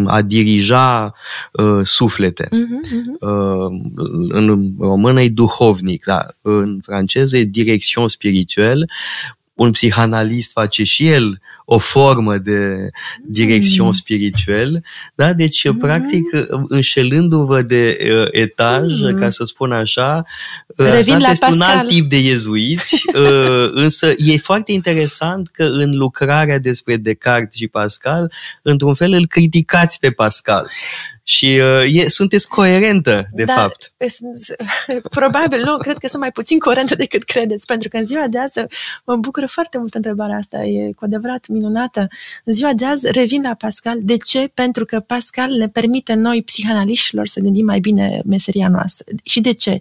a 0.07 0.23
dirija 0.23 1.15
uh, 1.53 1.81
suflete. 1.83 2.49
Uh-huh, 2.49 2.51
uh-huh. 2.51 3.21
Uh, 3.21 3.81
în 4.29 4.75
română 4.79 5.23
e 5.23 5.29
duhovnic, 5.29 6.05
dar 6.05 6.37
în 6.43 6.79
franceză 6.83 7.37
e 7.37 7.45
direcțion 7.45 8.09
spirituel. 8.09 8.91
Un 9.57 9.71
psihanalist 9.71 10.53
face 10.53 10.85
și 10.85 11.07
el 11.07 11.41
o 11.69 11.79
formă 11.79 12.37
de 12.37 12.91
direcțion 13.25 13.87
mm. 13.87 13.93
spirituel, 13.93 14.85
da? 15.15 15.33
Deci, 15.33 15.69
mm. 15.69 15.77
practic, 15.77 16.23
înșelându-vă 16.69 17.63
de 17.63 17.99
uh, 18.01 18.29
etaj, 18.31 19.01
mm. 19.01 19.19
ca 19.19 19.31
să 19.31 19.45
spun 19.45 19.73
așa, 19.73 20.25
uh, 20.67 20.91
Revin 20.91 21.19
la 21.19 21.31
este 21.31 21.47
un 21.51 21.61
alt 21.61 21.89
tip 21.89 22.09
de 22.09 22.27
jezuiți, 22.27 23.03
uh, 23.15 23.71
însă 23.85 24.13
e 24.17 24.37
foarte 24.37 24.73
interesant 24.73 25.49
că 25.49 25.65
în 25.65 25.97
lucrarea 25.97 26.59
despre 26.59 26.97
Descartes 26.97 27.57
și 27.57 27.69
Pascal, 27.69 28.33
într-un 28.63 28.95
fel 28.95 29.13
îl 29.13 29.27
criticați 29.27 29.99
pe 29.99 30.11
Pascal. 30.11 30.71
Și 31.29 31.61
uh, 31.63 32.03
e, 32.03 32.09
sunteți 32.09 32.49
coerentă, 32.49 33.27
de 33.31 33.45
da, 33.45 33.55
fapt. 33.55 33.93
Probabil, 35.19 35.63
nu, 35.65 35.77
cred 35.77 35.97
că 35.99 36.07
sunt 36.07 36.21
mai 36.21 36.31
puțin 36.33 36.59
coerentă 36.59 36.95
decât 36.95 37.25
credeți, 37.25 37.67
pentru 37.67 37.89
că 37.89 37.97
în 37.97 38.05
ziua 38.05 38.27
de 38.29 38.39
azi 38.39 38.61
mă 39.05 39.17
bucură 39.17 39.47
foarte 39.47 39.79
mult 39.79 39.95
întrebarea 39.95 40.37
asta, 40.37 40.65
e 40.65 40.93
cu 40.93 41.05
adevărat 41.05 41.47
minunată. 41.49 42.09
În 42.45 42.53
ziua 42.53 42.73
de 42.73 42.85
azi 42.85 43.11
revin 43.11 43.43
la 43.43 43.55
Pascal. 43.55 43.99
De 44.01 44.17
ce? 44.17 44.51
Pentru 44.55 44.85
că 44.85 45.01
Pascal 45.01 45.51
ne 45.51 45.69
permite 45.69 46.15
noi, 46.15 46.43
psihanaliștilor, 46.43 47.27
să 47.27 47.41
gândim 47.41 47.65
mai 47.65 47.81
bine 47.81 48.23
meseria 48.25 48.69
noastră. 48.69 49.07
Și 49.23 49.41
de 49.41 49.53
ce? 49.53 49.81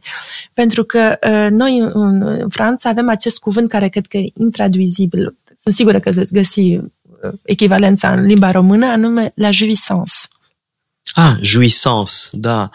Pentru 0.54 0.84
că 0.84 1.18
uh, 1.28 1.48
noi 1.50 1.80
în, 1.80 2.22
în 2.22 2.50
Franța 2.50 2.90
avem 2.90 3.10
acest 3.10 3.40
cuvânt 3.40 3.70
care 3.70 3.88
cred 3.88 4.06
că 4.06 4.18
e 4.18 4.32
intraduizibil. 4.40 5.36
Sunt 5.60 5.74
sigură 5.74 6.00
că 6.00 6.10
veți 6.10 6.34
găsi 6.34 6.60
uh, 6.60 6.84
echivalența 7.44 8.12
în 8.12 8.26
limba 8.26 8.52
română, 8.52 8.86
anume 8.86 9.32
la 9.36 9.52
jouissance. 9.52 10.14
Ah, 11.14 11.36
jouissance, 11.42 12.14
da. 12.32 12.70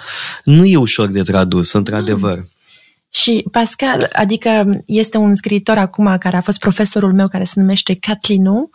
Nu 0.44 0.64
e 0.64 0.76
ușor 0.76 1.08
de 1.08 1.22
tradus, 1.22 1.72
într-adevăr. 1.72 2.36
Mm. 2.36 2.48
Și 3.12 3.44
Pascal, 3.50 4.08
adică 4.12 4.82
este 4.86 5.16
un 5.16 5.34
scriitor 5.34 5.78
acum 5.78 6.16
care 6.18 6.36
a 6.36 6.40
fost 6.40 6.58
profesorul 6.58 7.12
meu 7.12 7.28
care 7.28 7.44
se 7.44 7.60
numește 7.60 7.94
Catlino, 7.94 8.70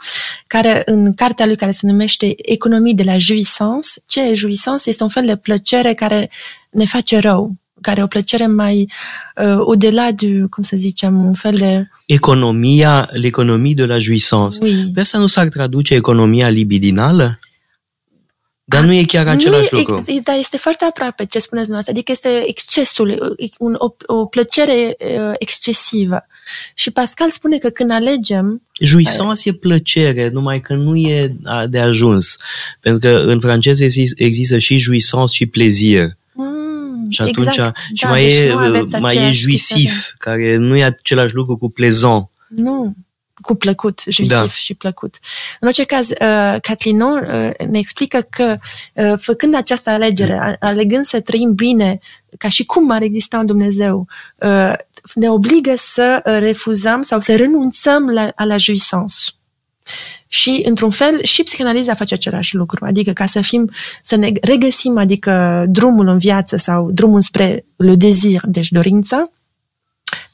care 0.48 0.82
în 0.86 1.14
cartea 1.14 1.46
lui 1.46 1.56
care 1.56 1.72
se 1.72 1.88
numește 1.88 2.36
Economii 2.38 2.94
de 2.94 3.04
la 3.04 3.18
jouissance, 3.18 3.90
ce 4.08 4.30
e 4.30 4.34
jouissance? 4.34 4.90
Este 4.90 5.04
un 5.04 5.10
fel 5.10 5.26
de 5.26 5.36
plăcere 5.36 5.94
care 5.94 6.30
ne 6.70 6.86
face 6.86 7.20
rău, 7.20 7.56
care 7.82 8.00
e 8.00 8.04
o 8.04 8.08
plăcere 8.08 8.48
mai 8.48 8.92
uh, 9.36 9.46
au-delà 9.46 10.12
de, 10.12 10.46
cum 10.50 10.64
să 10.64 10.76
zicem, 10.78 11.26
un 11.26 11.34
fel 11.34 11.56
de... 11.56 11.88
Economia, 12.06 13.10
l'economie 13.12 13.74
de 13.74 13.86
la 13.86 13.98
jouissance. 13.98 14.58
Oui. 14.62 14.92
Pe 14.94 15.00
asta 15.00 15.18
nu 15.18 15.28
s-ar 15.28 15.48
traduce 15.48 15.94
economia 15.94 16.50
libidinală? 16.50 17.40
Dar 18.68 18.84
nu 18.84 18.94
e 18.94 19.04
chiar 19.04 19.28
același 19.28 19.68
nu, 19.72 19.78
lucru. 19.78 20.04
E, 20.08 20.20
dar 20.24 20.36
este 20.38 20.58
foarte 20.58 20.86
aproape 20.86 21.26
ce 21.26 21.40
spuneți 21.40 21.68
dumneavoastră. 21.68 21.92
Adică 21.92 22.12
este 22.12 22.50
excesul, 22.50 23.36
un, 23.60 23.76
o, 23.78 23.96
o 24.06 24.26
plăcere 24.26 24.96
uh, 25.00 25.34
excesivă. 25.38 26.26
Și 26.74 26.92
Pascal 26.92 27.30
spune 27.30 27.58
că 27.58 27.70
când 27.70 27.92
alegem... 27.92 28.62
Jouissance 28.80 29.50
e 29.50 29.54
plăcere, 29.54 30.30
numai 30.30 30.62
că 30.62 30.74
nu 30.74 30.96
e 30.96 31.36
de 31.68 31.80
ajuns. 31.80 32.36
Pentru 32.80 33.10
că 33.10 33.16
în 33.16 33.40
franceză 33.40 33.84
există 34.16 34.58
și 34.58 34.78
jouissance 34.78 35.34
și 35.34 35.46
plaisir. 35.46 36.18
Mm, 36.34 37.10
și 37.10 37.22
atunci 37.22 37.48
exact. 37.48 37.78
și 37.94 38.04
da, 38.04 38.10
mai, 38.10 38.24
deci 38.24 38.40
e, 38.40 38.54
nu 38.54 39.00
mai 39.00 39.16
e 39.16 39.32
jouissif, 39.32 40.14
care 40.18 40.56
nu 40.56 40.76
e 40.76 40.84
același 40.84 41.34
lucru 41.34 41.58
cu 41.58 41.70
plaisant. 41.70 42.30
Nu. 42.48 42.96
Cu 43.42 43.56
plăcut, 43.56 44.02
jusif 44.08 44.38
da. 44.38 44.48
și 44.48 44.74
plăcut. 44.74 45.20
În 45.60 45.68
orice 45.68 45.84
caz, 45.84 46.10
uh, 46.10 46.56
Catlinon 46.62 47.18
uh, 47.18 47.68
ne 47.68 47.78
explică 47.78 48.28
că 48.30 48.58
uh, 48.94 49.14
făcând 49.22 49.56
această 49.56 49.90
alegere, 49.90 50.58
alegând 50.60 51.06
să 51.06 51.20
trăim 51.20 51.54
bine, 51.54 52.00
ca 52.38 52.50
și 52.50 52.66
cum 52.66 52.90
ar 52.90 53.02
exista 53.02 53.38
un 53.38 53.46
Dumnezeu, 53.46 54.08
uh, 54.36 54.74
ne 55.14 55.30
obligă 55.30 55.74
să 55.78 56.22
refuzăm 56.40 57.02
sau 57.02 57.20
să 57.20 57.36
renunțăm 57.36 58.10
la, 58.10 58.32
la 58.36 58.58
jouissance. 58.58 59.16
Și, 60.28 60.62
într-un 60.66 60.90
fel, 60.90 61.24
și 61.24 61.44
psihanaliza 61.44 61.94
face 61.94 62.14
același 62.14 62.56
lucru. 62.56 62.86
Adică 62.86 63.12
ca 63.12 63.26
să 63.26 63.42
fim, 63.42 63.72
să 64.02 64.16
ne 64.16 64.32
regăsim, 64.42 64.98
adică 64.98 65.66
drumul 65.68 66.08
în 66.08 66.18
viață 66.18 66.58
sau 66.58 66.92
drumul 66.92 67.22
spre 67.22 67.66
le 67.76 67.96
désir, 67.96 68.42
deci 68.46 68.70
dorința, 68.70 69.30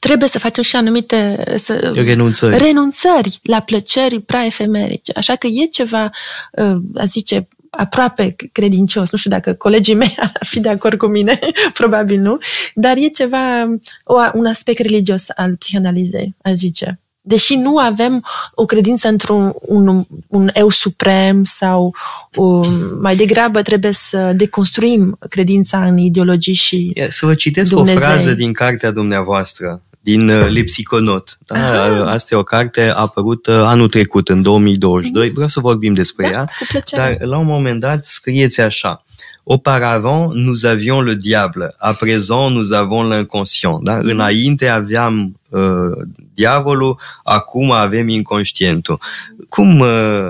trebuie 0.08 0.30
să 0.30 0.40
facem 0.40 0.64
și 0.64 0.76
anumite 0.76 1.44
să, 1.58 1.92
renunțări. 1.96 2.58
renunțări 2.58 3.40
la 3.44 3.60
plăceri 3.60 4.20
prea 4.20 4.46
efemerice. 4.46 5.12
Așa 5.16 5.36
că 5.36 5.48
e 5.48 5.66
ceva, 5.66 6.10
uh, 6.52 6.76
a 6.96 7.06
zice, 7.06 7.48
aproape 7.70 8.36
credincios. 8.52 9.12
Nu 9.12 9.18
știu 9.18 9.30
dacă 9.30 9.54
colegii 9.54 9.94
mei 9.94 10.16
ar 10.40 10.46
fi 10.46 10.60
de 10.60 10.70
acord 10.70 10.98
cu 10.98 11.06
mine, 11.06 11.40
probabil 11.80 12.20
nu, 12.20 12.38
dar 12.74 12.98
e 12.98 13.08
ceva, 13.08 13.64
o, 14.04 14.16
un 14.34 14.46
aspect 14.46 14.80
religios 14.80 15.26
al 15.36 15.56
psihanalizei, 15.56 16.36
a 16.42 16.54
zice. 16.54 17.00
Deși 17.24 17.56
nu 17.56 17.78
avem 17.78 18.26
o 18.56 18.66
credință 18.66 19.08
într-un 19.08 19.54
un, 19.62 20.06
un 20.28 20.50
eu 20.54 20.70
suprem 20.70 21.44
sau 21.44 21.96
o, 22.36 22.66
mai 23.02 23.16
degrabă 23.16 23.62
trebuie 23.62 23.92
să 23.92 24.34
deconstruim 24.36 25.18
credința 25.30 25.86
în 25.86 25.98
ideologii 25.98 26.54
și 26.54 26.94
Să 27.10 27.26
vă 27.26 27.36
citesc 27.36 27.70
Dumnezei. 27.70 27.96
o 27.96 28.00
frază 28.00 28.34
din 28.34 28.54
cartea 28.54 28.92
dumneavoastră 28.92 29.82
din 30.02 30.30
uh, 30.30 30.48
Lipsiconot. 30.48 31.38
Da? 31.48 31.84
Asta 32.12 32.36
e 32.36 32.38
o 32.38 32.44
carte 32.44 32.82
apărut 32.96 33.48
anul 33.48 33.90
trecut, 33.90 34.30
în 34.30 34.42
2022. 34.42 35.30
Vreau 35.30 35.48
să 35.48 35.60
vorbim 35.60 35.94
despre 35.94 36.30
da, 36.30 36.32
ea, 36.32 36.50
dar 36.92 37.18
la 37.20 37.38
un 37.38 37.46
moment 37.46 37.80
dat 37.80 38.06
scrieți 38.06 38.62
așa. 38.62 39.04
Auparavant, 39.44 40.34
nous 40.34 40.66
avions 40.66 41.02
le 41.02 41.16
diable. 41.16 41.74
À 41.80 41.94
présent, 41.94 42.52
nous 42.52 42.72
avons 42.72 43.04
l'inconscient. 43.10 43.84
Da? 43.84 43.96
Mhm. 43.96 44.10
Înainte 44.10 44.68
aveam 44.68 45.40
uh, 45.50 45.98
diavolul, 46.34 47.00
acum 47.24 47.72
avem 47.72 48.08
inconștientul. 48.08 49.00
Cum 49.50 49.80
uh, 49.80 50.30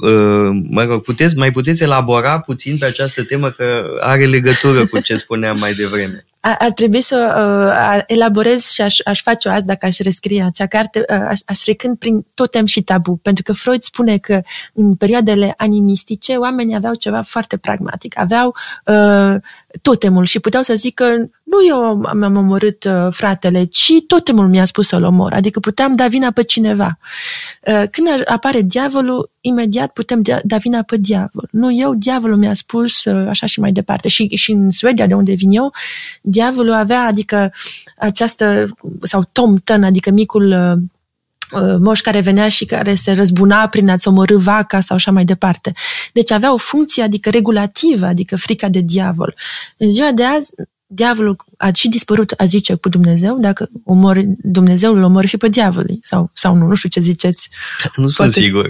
uh, 0.00 0.50
mă 0.70 0.84
rog, 0.84 1.02
puteți, 1.02 1.36
mai 1.36 1.52
puteți 1.52 1.82
elabora 1.82 2.40
puțin 2.40 2.78
pe 2.78 2.84
această 2.84 3.24
temă 3.24 3.50
că 3.50 3.84
are 4.00 4.26
legătură 4.26 4.86
cu 4.86 5.00
ce 5.00 5.16
spuneam 5.16 5.56
mai 5.58 5.72
devreme 5.72 6.24
ar 6.40 6.72
trebui 6.72 7.00
să 7.00 7.34
uh, 7.36 8.02
elaborez 8.06 8.68
și 8.68 8.80
aș, 8.80 8.96
aș 9.04 9.22
face-o 9.22 9.50
azi 9.50 9.66
dacă 9.66 9.86
aș 9.86 9.98
rescrie 9.98 10.42
acea 10.42 10.66
carte, 10.66 11.04
uh, 11.08 11.24
aș, 11.28 11.40
aș 11.44 11.58
trecând 11.58 11.98
prin 11.98 12.26
totem 12.34 12.64
și 12.66 12.82
tabu, 12.82 13.16
pentru 13.16 13.42
că 13.42 13.52
Freud 13.52 13.82
spune 13.82 14.18
că 14.18 14.40
în 14.74 14.94
perioadele 14.94 15.54
animistice 15.56 16.36
oamenii 16.36 16.74
aveau 16.74 16.94
ceva 16.94 17.22
foarte 17.22 17.56
pragmatic, 17.56 18.18
aveau 18.18 18.54
uh, 18.86 19.34
totemul 19.82 20.24
și 20.24 20.40
puteau 20.40 20.62
să 20.62 20.74
zică 20.74 21.30
nu 21.50 21.66
eu 21.66 21.96
mi-am 22.14 22.36
omorât 22.36 22.84
uh, 22.84 23.06
fratele, 23.10 23.64
ci 23.64 23.92
totemul 24.06 24.48
mi-a 24.48 24.64
spus 24.64 24.86
să-l 24.86 25.04
omor, 25.04 25.32
adică 25.32 25.60
puteam 25.60 25.96
da 25.96 26.06
vina 26.06 26.30
pe 26.30 26.42
cineva. 26.42 26.98
Uh, 27.66 27.82
când 27.90 28.06
apare 28.24 28.60
diavolul, 28.60 29.30
imediat 29.40 29.92
putem 29.92 30.22
da 30.42 30.56
vina 30.56 30.82
pe 30.82 30.96
diavol. 30.96 31.48
Nu 31.50 31.72
eu, 31.72 31.94
diavolul 31.94 32.36
mi-a 32.36 32.54
spus 32.54 33.04
uh, 33.04 33.26
așa 33.28 33.46
și 33.46 33.60
mai 33.60 33.72
departe. 33.72 34.08
Și, 34.08 34.26
și 34.36 34.50
în 34.50 34.70
Suedia, 34.70 35.06
de 35.06 35.14
unde 35.14 35.32
vin 35.32 35.50
eu, 35.50 35.72
diavolul 36.22 36.72
avea, 36.72 37.02
adică 37.04 37.52
această, 37.98 38.68
sau 39.02 39.28
Tom 39.32 39.56
Tân, 39.56 39.84
adică 39.84 40.10
micul 40.10 40.50
uh, 40.50 41.62
uh, 41.62 41.76
moș 41.80 42.00
care 42.00 42.20
venea 42.20 42.48
și 42.48 42.64
care 42.64 42.94
se 42.94 43.12
răzbuna 43.12 43.66
prin 43.66 43.88
a-ți 43.88 44.08
omorâ 44.08 44.36
vaca 44.36 44.80
sau 44.80 44.96
așa 44.96 45.10
mai 45.10 45.24
departe. 45.24 45.72
Deci 46.12 46.30
avea 46.30 46.52
o 46.52 46.56
funcție, 46.56 47.02
adică 47.02 47.30
regulativă, 47.30 48.06
adică 48.06 48.36
frica 48.36 48.68
de 48.68 48.80
diavol. 48.80 49.34
În 49.76 49.90
ziua 49.90 50.12
de 50.12 50.24
azi, 50.24 50.52
diavolul 50.92 51.36
a 51.56 51.72
și 51.72 51.88
dispărut, 51.88 52.34
a 52.36 52.44
zice, 52.44 52.74
cu 52.74 52.88
Dumnezeu, 52.88 53.38
dacă 53.38 53.68
omori, 53.84 54.26
Dumnezeu 54.38 54.94
îl 54.94 55.02
omori 55.02 55.26
și 55.26 55.36
pe 55.36 55.48
diavolii, 55.48 55.98
sau, 56.02 56.30
sau 56.34 56.54
nu, 56.54 56.66
nu 56.66 56.74
știu 56.74 56.88
ce 56.88 57.00
ziceți. 57.00 57.48
Nu 57.96 58.08
Poate... 58.16 58.30
sunt 58.32 58.32
sigur. 58.32 58.66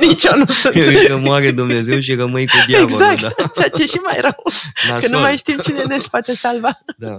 Nici 0.00 0.24
eu 0.24 0.36
nu 0.36 0.46
sunt. 0.46 0.74
Că 1.06 1.16
moare 1.22 1.50
Dumnezeu 1.50 2.00
și 2.00 2.14
rămâi 2.14 2.46
cu 2.46 2.56
diavolul. 2.66 3.10
Exact, 3.10 3.36
da. 3.36 3.46
ceea 3.54 3.68
ce 3.68 3.82
e 3.82 3.86
și 3.86 3.96
mai 3.96 4.18
rău. 4.20 4.42
Nasol. 4.88 5.08
Că 5.08 5.16
nu 5.16 5.20
mai 5.20 5.36
știm 5.36 5.58
cine 5.62 5.82
ne 5.82 5.98
poate 6.10 6.34
salva. 6.34 6.78
Da. 6.96 7.16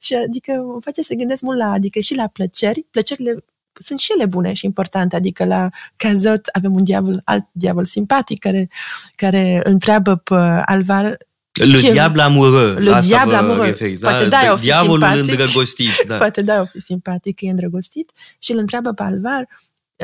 și 0.00 0.14
adică 0.14 0.52
mă 0.52 0.80
face 0.80 1.02
să 1.02 1.14
gândesc 1.14 1.42
mult 1.42 1.58
la, 1.58 1.70
adică 1.70 1.98
și 1.98 2.14
la 2.14 2.26
plăceri, 2.26 2.86
plăcerile 2.90 3.44
sunt 3.72 3.98
și 3.98 4.12
ele 4.12 4.26
bune 4.26 4.52
și 4.52 4.64
importante, 4.64 5.16
adică 5.16 5.44
la 5.44 5.68
Cazot 5.96 6.46
avem 6.52 6.74
un 6.74 6.84
diavol, 6.84 7.20
alt 7.24 7.44
diavol 7.52 7.84
simpatic 7.84 8.38
care, 8.38 8.68
care 9.16 9.60
întreabă 9.64 10.16
pe 10.16 10.34
Alvar 10.64 11.16
le 11.62 11.78
ce... 11.78 11.92
diable 11.92 12.22
amoureux. 12.22 12.78
Le 12.78 13.00
diable 13.00 13.34
amoureux. 13.34 13.66
Referiți, 13.66 14.02
Poate 14.02 14.28
da, 14.28 14.40
da 14.46 14.54
diavolul 14.60 15.06
simpatic. 15.06 15.30
îndrăgostit. 15.30 16.04
Da. 16.06 16.16
Poate 16.24 16.42
da, 16.42 16.60
o 16.60 16.64
fi 16.64 16.80
simpatic, 16.80 17.40
e 17.40 17.50
îndrăgostit 17.50 18.10
și 18.38 18.52
îl 18.52 18.58
întreabă 18.58 18.92
pe 18.92 19.02
Alvar, 19.02 19.48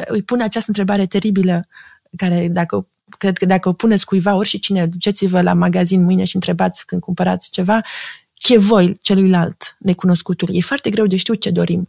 îi 0.07 0.23
pune 0.23 0.43
această 0.43 0.69
întrebare 0.69 1.07
teribilă 1.07 1.67
care 2.17 2.49
dacă 2.51 2.87
cred 3.19 3.39
că 3.39 3.45
dacă 3.45 3.69
o 3.69 3.73
puneți 3.73 4.05
cuiva, 4.05 4.35
ori 4.35 4.49
și 4.49 4.59
cine, 4.59 4.87
duceți-vă 4.87 5.41
la 5.41 5.53
magazin 5.53 6.05
mâine 6.05 6.25
și 6.25 6.35
întrebați 6.35 6.87
când 6.87 7.01
cumpărați 7.01 7.51
ceva, 7.51 7.81
ce 8.35 8.59
voi 8.59 8.97
celuilalt 9.01 9.77
necunoscutul. 9.79 10.49
E 10.53 10.61
foarte 10.61 10.91
greu 10.91 11.07
de 11.07 11.17
știut 11.17 11.41
ce 11.41 11.51
dorim. 11.51 11.89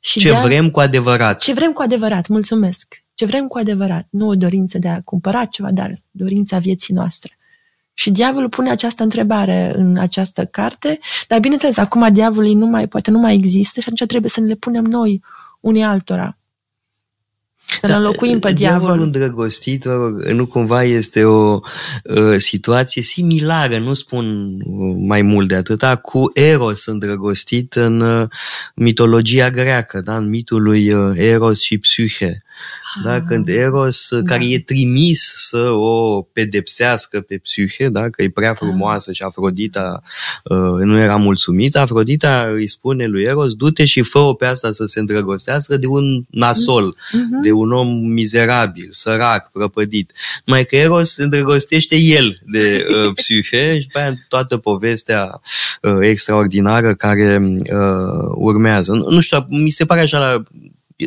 Și 0.00 0.18
ce 0.20 0.30
de 0.30 0.38
vrem 0.42 0.70
cu 0.70 0.80
adevărat. 0.80 1.40
Ce 1.40 1.52
vrem 1.52 1.72
cu 1.72 1.82
adevărat, 1.82 2.26
mulțumesc. 2.28 3.02
Ce 3.14 3.24
vrem 3.24 3.46
cu 3.46 3.58
adevărat. 3.58 4.06
Nu 4.10 4.28
o 4.28 4.34
dorință 4.34 4.78
de 4.78 4.88
a 4.88 5.00
cumpăra 5.00 5.44
ceva, 5.44 5.70
dar 5.70 6.02
dorința 6.10 6.58
vieții 6.58 6.94
noastre. 6.94 7.38
Și 8.00 8.10
diavolul 8.10 8.48
pune 8.48 8.70
această 8.70 9.02
întrebare 9.02 9.72
în 9.76 9.96
această 9.96 10.44
carte, 10.44 10.98
dar 11.28 11.40
bineînțeles, 11.40 11.76
acum 11.76 12.12
diavolul 12.12 12.54
nu 12.54 12.66
mai, 12.66 12.86
poate 12.86 13.10
nu 13.10 13.18
mai 13.18 13.34
există 13.34 13.80
și 13.80 13.86
atunci 13.92 14.08
trebuie 14.08 14.30
să 14.30 14.40
ne 14.40 14.46
le 14.46 14.54
punem 14.54 14.84
noi 14.84 15.22
unii 15.60 15.82
altora. 15.82 16.38
Să 17.80 17.86
da, 17.86 17.96
înlocuim 17.96 18.38
pe 18.38 18.52
diavol. 18.52 18.78
Diavolul 18.78 19.04
îndrăgostit, 19.04 19.84
nu 20.32 20.46
cumva 20.46 20.82
este 20.82 21.24
o 21.24 21.60
uh, 22.04 22.36
situație 22.36 23.02
similară, 23.02 23.78
nu 23.78 23.92
spun 23.92 24.56
mai 25.06 25.22
mult 25.22 25.48
de 25.48 25.54
atâta, 25.54 25.96
cu 25.96 26.30
Eros 26.34 26.86
îndrăgostit 26.86 27.74
în 27.74 28.00
uh, 28.00 28.28
mitologia 28.74 29.50
greacă, 29.50 30.00
da? 30.00 30.16
în 30.16 30.28
mitul 30.28 30.62
lui 30.62 30.92
uh, 30.92 31.16
Eros 31.16 31.60
și 31.60 31.78
Psyche 31.78 32.42
da? 33.02 33.22
când 33.22 33.48
Eros, 33.48 34.08
da. 34.10 34.22
care 34.22 34.44
e 34.44 34.58
trimis 34.58 35.32
să 35.48 35.58
o 35.70 36.22
pedepsească 36.22 37.20
pe 37.20 37.36
Psyche, 37.36 37.88
da? 37.88 38.10
că 38.10 38.22
e 38.22 38.30
prea 38.30 38.54
frumoasă 38.54 39.12
și 39.12 39.22
Afrodita 39.22 40.02
uh, 40.44 40.84
nu 40.84 40.98
era 40.98 41.16
mulțumită, 41.16 41.78
Afrodita 41.78 42.50
îi 42.52 42.66
spune 42.66 43.06
lui 43.06 43.22
Eros, 43.22 43.54
du-te 43.54 43.84
și 43.84 44.02
fă-o 44.02 44.34
pe 44.34 44.46
asta 44.46 44.72
să 44.72 44.84
se 44.86 44.98
îndrăgostească 45.00 45.76
de 45.76 45.86
un 45.86 46.24
nasol, 46.30 46.94
uh-huh. 46.94 47.42
de 47.42 47.52
un 47.52 47.72
om 47.72 47.88
mizerabil, 47.88 48.88
sărac, 48.90 49.50
prăpădit. 49.52 50.12
Mai 50.46 50.64
că 50.64 50.76
Eros 50.76 51.12
se 51.12 51.22
îndrăgostește 51.22 51.96
el 51.96 52.36
de 52.46 52.86
uh, 52.90 53.12
Psyche 53.20 53.78
și 53.80 53.86
pe 53.92 54.00
aia 54.00 54.14
toată 54.28 54.56
povestea 54.56 55.40
uh, 55.82 55.98
extraordinară 56.00 56.94
care 56.94 57.38
uh, 57.58 58.32
urmează. 58.34 58.92
Nu, 58.92 59.10
nu 59.10 59.20
știu, 59.20 59.46
mi 59.48 59.70
se 59.70 59.84
pare 59.84 60.00
așa 60.00 60.18
la 60.18 60.42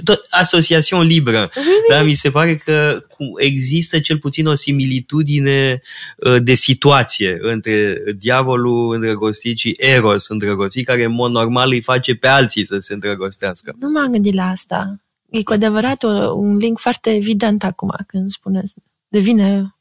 tot 0.04 0.26
asociațion 0.30 1.02
liberă. 1.02 1.52
Da? 1.90 2.02
Mi 2.02 2.14
se 2.14 2.32
pare 2.32 2.56
că 2.56 3.06
există 3.38 4.00
cel 4.00 4.18
puțin 4.18 4.48
o 4.48 4.56
similitudine 4.56 5.82
uh, 6.18 6.36
de 6.44 6.54
situație 6.54 7.38
între 7.42 8.04
diavolul 8.18 8.94
îndrăgostit 8.94 9.58
și 9.58 9.76
Eros 9.78 10.28
îndrăgostit, 10.28 10.86
care 10.86 11.04
în 11.04 11.14
mod 11.14 11.32
normal 11.32 11.70
îi 11.72 11.82
face 11.82 12.16
pe 12.16 12.28
alții 12.28 12.66
să 12.66 12.78
se 12.78 12.94
îndrăgostească. 12.94 13.76
Nu 13.80 13.90
m-am 13.90 14.12
gândit 14.12 14.34
la 14.34 14.50
asta. 14.50 14.96
E 15.30 15.44
cu 15.44 15.54
adevărat 15.54 16.04
un 16.34 16.58
link 16.58 16.80
foarte 16.80 17.16
evident 17.16 17.64
acum 17.64 17.96
când 18.08 18.30
spuneți. 18.30 18.74
Devine 19.08 19.76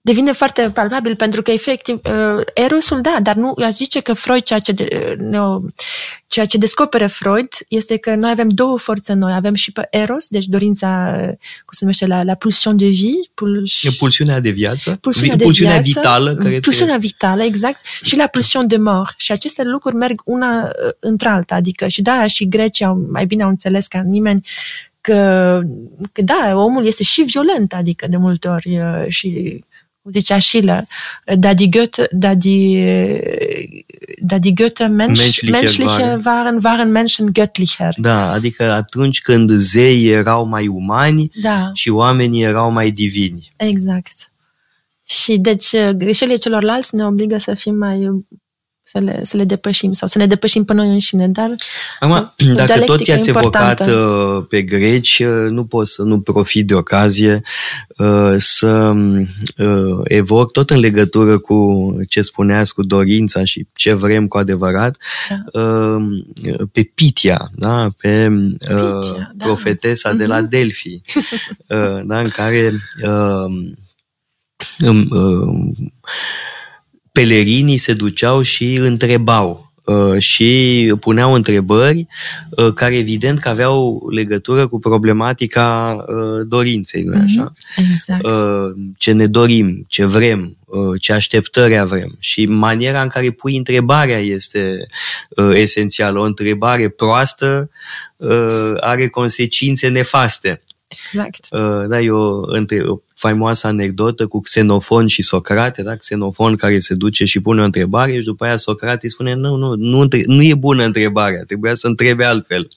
devine 0.00 0.32
foarte 0.32 0.70
palpabil 0.74 1.16
pentru 1.16 1.42
că 1.42 1.50
efectiv 1.50 2.00
uh, 2.04 2.42
Erosul 2.54 3.00
da, 3.00 3.18
dar 3.22 3.34
nu 3.34 3.54
aș 3.64 3.72
zice 3.72 4.00
că 4.00 4.12
Freud 4.12 4.42
ceea 4.42 4.58
ce, 4.58 4.72
de, 4.72 5.16
no, 5.18 5.60
ceea 6.26 6.46
ce 6.46 6.58
descoperă 6.58 7.06
Freud 7.06 7.48
este 7.68 7.96
că 7.96 8.14
noi 8.14 8.30
avem 8.30 8.48
două 8.48 8.78
forțe 8.78 9.12
noi, 9.12 9.32
avem 9.32 9.54
și 9.54 9.72
pe 9.72 9.86
Eros, 9.90 10.26
deci 10.28 10.44
dorința, 10.44 11.12
cum 11.36 11.70
se 11.70 11.78
numește, 11.80 12.06
la, 12.06 12.22
la 12.22 12.34
pulsion 12.34 12.76
de 12.76 12.86
vie, 12.86 13.30
puls... 13.34 13.80
pulsiunea 13.98 14.40
de 14.40 14.50
viață, 14.50 14.98
pulsiunea, 15.00 15.36
de 15.36 15.42
pulsiunea 15.42 15.80
viață, 15.80 16.00
vitală, 16.00 16.34
care 16.34 16.60
pulsiunea 16.60 16.94
te... 16.94 17.00
vitală, 17.00 17.42
exact, 17.42 17.84
și 18.02 18.16
la 18.16 18.26
pulsion 18.26 18.66
de 18.66 18.76
mort. 18.76 19.14
Și 19.16 19.32
aceste 19.32 19.62
lucruri 19.62 19.96
merg 19.96 20.20
una 20.24 20.62
uh, 20.62 20.92
într-alta, 20.98 21.54
adică 21.54 21.88
și 21.88 22.02
da, 22.02 22.26
și 22.26 22.48
grecii 22.48 22.84
au, 22.84 23.06
mai 23.10 23.26
bine 23.26 23.42
au 23.42 23.48
înțeles 23.48 23.86
ca 23.86 24.02
nimeni 24.04 24.46
că, 25.00 25.60
că 26.12 26.22
da, 26.22 26.52
omul 26.54 26.86
este 26.86 27.02
și 27.02 27.22
violent, 27.22 27.74
adică 27.74 28.06
de 28.08 28.16
multe 28.16 28.48
ori 28.48 28.78
uh, 28.78 29.04
și 30.04 30.10
zicea 30.10 30.38
Schiller, 30.38 30.84
da 31.36 31.54
die 31.54 31.68
Götter, 31.68 32.06
da 32.10 32.34
die, 32.34 33.20
da 34.22 34.38
die 34.38 34.52
Götter 34.52 34.88
mensch, 34.88 35.20
Menschlicher 35.20 35.60
menschliche 35.60 36.02
waren. 36.02 36.20
waren, 36.24 36.58
waren 36.62 36.90
Menschen 36.90 37.30
göttlicher. 37.32 37.94
Da, 37.96 38.30
adică 38.30 38.72
atunci 38.72 39.20
când 39.20 39.50
zeii 39.50 40.08
erau 40.08 40.44
mai 40.46 40.66
umani 40.66 41.30
Da, 41.42 41.70
și 41.74 41.88
oamenii 41.88 42.42
erau 42.42 42.70
mai 42.70 42.90
divini. 42.90 43.52
exact. 43.56 44.12
Și 45.04 45.38
deci 45.38 45.76
greșelile 45.96 46.36
celorlalți 46.36 46.94
ne 46.94 47.06
obligă 47.06 47.38
să 47.38 47.54
fim 47.54 47.74
mai 47.74 48.24
să 48.92 48.98
le, 48.98 49.20
să 49.22 49.36
le 49.36 49.44
depășim 49.44 49.92
sau 49.92 50.08
să 50.08 50.18
ne 50.18 50.26
depășim 50.26 50.64
pe 50.64 50.72
noi 50.72 50.88
înșine, 50.88 51.28
dar 51.28 51.54
Acum, 52.00 52.14
dacă 52.36 52.54
dialectica 52.54 52.84
tot 52.84 53.06
i-ați 53.06 53.28
importantă. 53.28 53.82
evocat 53.84 54.38
uh, 54.38 54.44
pe 54.48 54.62
greci, 54.62 55.18
uh, 55.18 55.50
nu 55.50 55.64
pot 55.64 55.86
să 55.88 56.02
nu 56.02 56.20
profit 56.20 56.66
de 56.66 56.74
ocazie 56.74 57.42
uh, 57.98 58.34
să 58.38 58.92
uh, 59.56 60.00
evoc 60.04 60.52
tot 60.52 60.70
în 60.70 60.78
legătură 60.78 61.38
cu 61.38 61.88
ce 62.08 62.22
spuneați 62.22 62.74
cu 62.74 62.82
dorința 62.82 63.44
și 63.44 63.66
ce 63.74 63.92
vrem 63.92 64.26
cu 64.28 64.38
adevărat, 64.38 64.96
Da. 65.28 65.60
uh, 65.60 66.02
pe 66.72 66.90
Pitia, 66.94 67.50
da? 67.54 67.88
pe 68.00 68.28
uh, 68.28 68.98
Pitia, 69.00 69.32
da. 69.34 69.44
profetesa 69.44 70.12
de 70.12 70.26
la 70.26 70.38
Mhm. 70.40 70.48
Delphi, 70.48 70.94
uh, 71.68 71.98
da? 72.04 72.18
în 72.18 72.28
care 72.28 72.72
uh, 73.04 73.44
um, 74.88 75.06
uh, 75.10 75.88
pelerinii 77.12 77.76
se 77.76 77.92
duceau 77.92 78.42
și 78.42 78.74
întrebau 78.74 79.72
uh, 79.84 80.18
și 80.18 80.92
puneau 81.00 81.32
întrebări 81.32 82.06
uh, 82.50 82.72
care 82.72 82.96
evident 82.96 83.38
că 83.38 83.48
aveau 83.48 84.08
legătură 84.10 84.66
cu 84.66 84.78
problematica 84.78 85.96
uh, 86.06 86.46
dorinței, 86.46 87.02
nu 87.02 87.20
așa? 87.20 87.52
exact. 87.76 88.24
Uh, 88.24 88.70
Ce 88.98 89.12
ne 89.12 89.26
dorim, 89.26 89.84
ce 89.88 90.04
vrem, 90.04 90.56
uh, 90.64 91.00
ce 91.00 91.12
așteptări 91.12 91.78
avem 91.78 92.16
și 92.18 92.46
maniera 92.46 93.02
în 93.02 93.08
care 93.08 93.30
pui 93.30 93.56
întrebarea 93.56 94.18
este 94.18 94.86
uh, 95.28 95.50
esențială. 95.54 96.18
O 96.18 96.24
întrebare 96.24 96.88
proastă 96.88 97.70
uh, 98.16 98.72
are 98.80 99.08
consecințe 99.08 99.88
nefaste. 99.88 100.62
Exact. 101.04 101.46
Uh, 101.50 101.88
Da, 101.88 102.00
e 102.00 102.10
o, 102.10 102.40
între, 102.46 102.82
o 102.88 102.98
faimoasă 103.14 103.66
anecdotă 103.66 104.26
cu 104.26 104.40
Xenofon 104.40 105.06
și 105.06 105.22
Socrate, 105.22 105.82
da? 105.82 105.94
Xenofon 105.96 106.56
care 106.56 106.78
se 106.78 106.94
duce 106.94 107.24
și 107.24 107.40
pune 107.40 107.60
o 107.60 107.64
întrebare 107.64 108.18
și 108.18 108.24
după 108.24 108.44
aia 108.44 108.56
Socrate 108.56 108.98
îi 109.02 109.10
spune 109.10 109.34
nu, 109.34 109.56
nu, 109.56 109.74
nu, 109.74 109.98
între- 110.00 110.22
nu 110.26 110.42
e 110.42 110.54
bună 110.54 110.84
întrebarea, 110.84 111.42
trebuia 111.46 111.74
să 111.74 111.86
întrebe 111.86 112.24
altfel. 112.24 112.68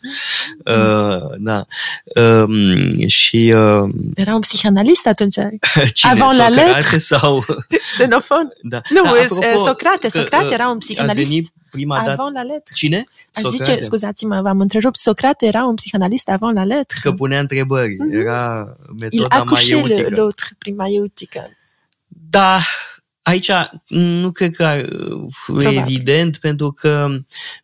Uh, 0.66 1.38
da. 1.40 1.66
Um, 2.16 3.08
și 3.08 3.54
uh, 3.56 3.90
Era 4.16 4.34
un 4.34 4.40
psihanalist 4.40 5.08
atunci. 5.08 5.36
cine? 5.94 6.12
Avant 6.12 6.38
la 6.38 6.48
Socrate 6.48 6.72
lettre? 6.76 6.98
sau... 6.98 7.46
Xenofon. 7.96 8.54
Da. 8.62 8.82
Nu, 8.90 9.02
da, 9.04 9.10
e- 9.18 9.24
apropo, 9.24 9.46
e 9.46 9.56
Socrate. 9.66 10.08
că, 10.08 10.18
Socrate 10.20 10.46
uh, 10.46 10.52
era 10.52 10.68
un 10.68 10.76
ați 10.76 10.86
psihanalist. 10.88 11.28
venit 11.28 11.52
prima 11.74 11.96
dată... 11.98 12.10
Avant 12.12 12.34
la 12.34 12.42
lettre. 12.42 12.74
Cine? 12.76 13.04
Aș 13.34 13.44
zice, 13.50 13.78
scuzați-mă, 13.80 14.42
v-am 14.42 14.60
întrerupt, 14.60 14.98
Socrate 14.98 15.46
era 15.46 15.66
un 15.66 15.76
psihanalist 15.76 16.30
avant 16.30 16.56
la 16.56 16.64
lettre. 16.64 16.98
Că 17.02 17.12
punea 17.12 17.40
întrebări. 17.40 17.96
Mhm. 18.00 18.12
Era 18.16 18.76
Il 18.90 18.96
metoda 19.00 19.36
accouchait 19.36 19.70
le- 19.70 19.80
maieutică. 19.82 20.16
l'autre 20.16 20.56
prin 20.58 20.76
maieutică. 20.76 21.50
Da, 22.30 22.60
aici 23.22 23.52
nu 23.88 24.32
cred 24.32 24.56
că 24.56 24.64
ar- 24.66 24.90
e 25.60 25.68
evident, 25.70 26.38
pentru 26.38 26.72
că, 26.72 27.08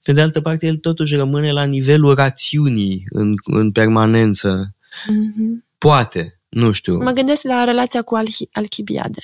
pe 0.03 0.11
de 0.11 0.21
altă 0.21 0.41
parte, 0.41 0.65
el 0.65 0.75
totuși 0.77 1.15
rămâne 1.15 1.51
la 1.51 1.63
nivelul 1.63 2.15
rațiunii 2.15 3.05
în, 3.09 3.33
în 3.43 3.71
permanență. 3.71 4.75
Mhm. 5.07 5.65
Poate, 5.77 6.39
nu 6.49 6.71
știu. 6.71 6.97
Mă 6.97 7.11
gândesc 7.11 7.43
la 7.43 7.63
relația 7.63 8.01
cu 8.01 8.17
Alchi- 8.17 8.49
Alchibiade. 8.51 9.21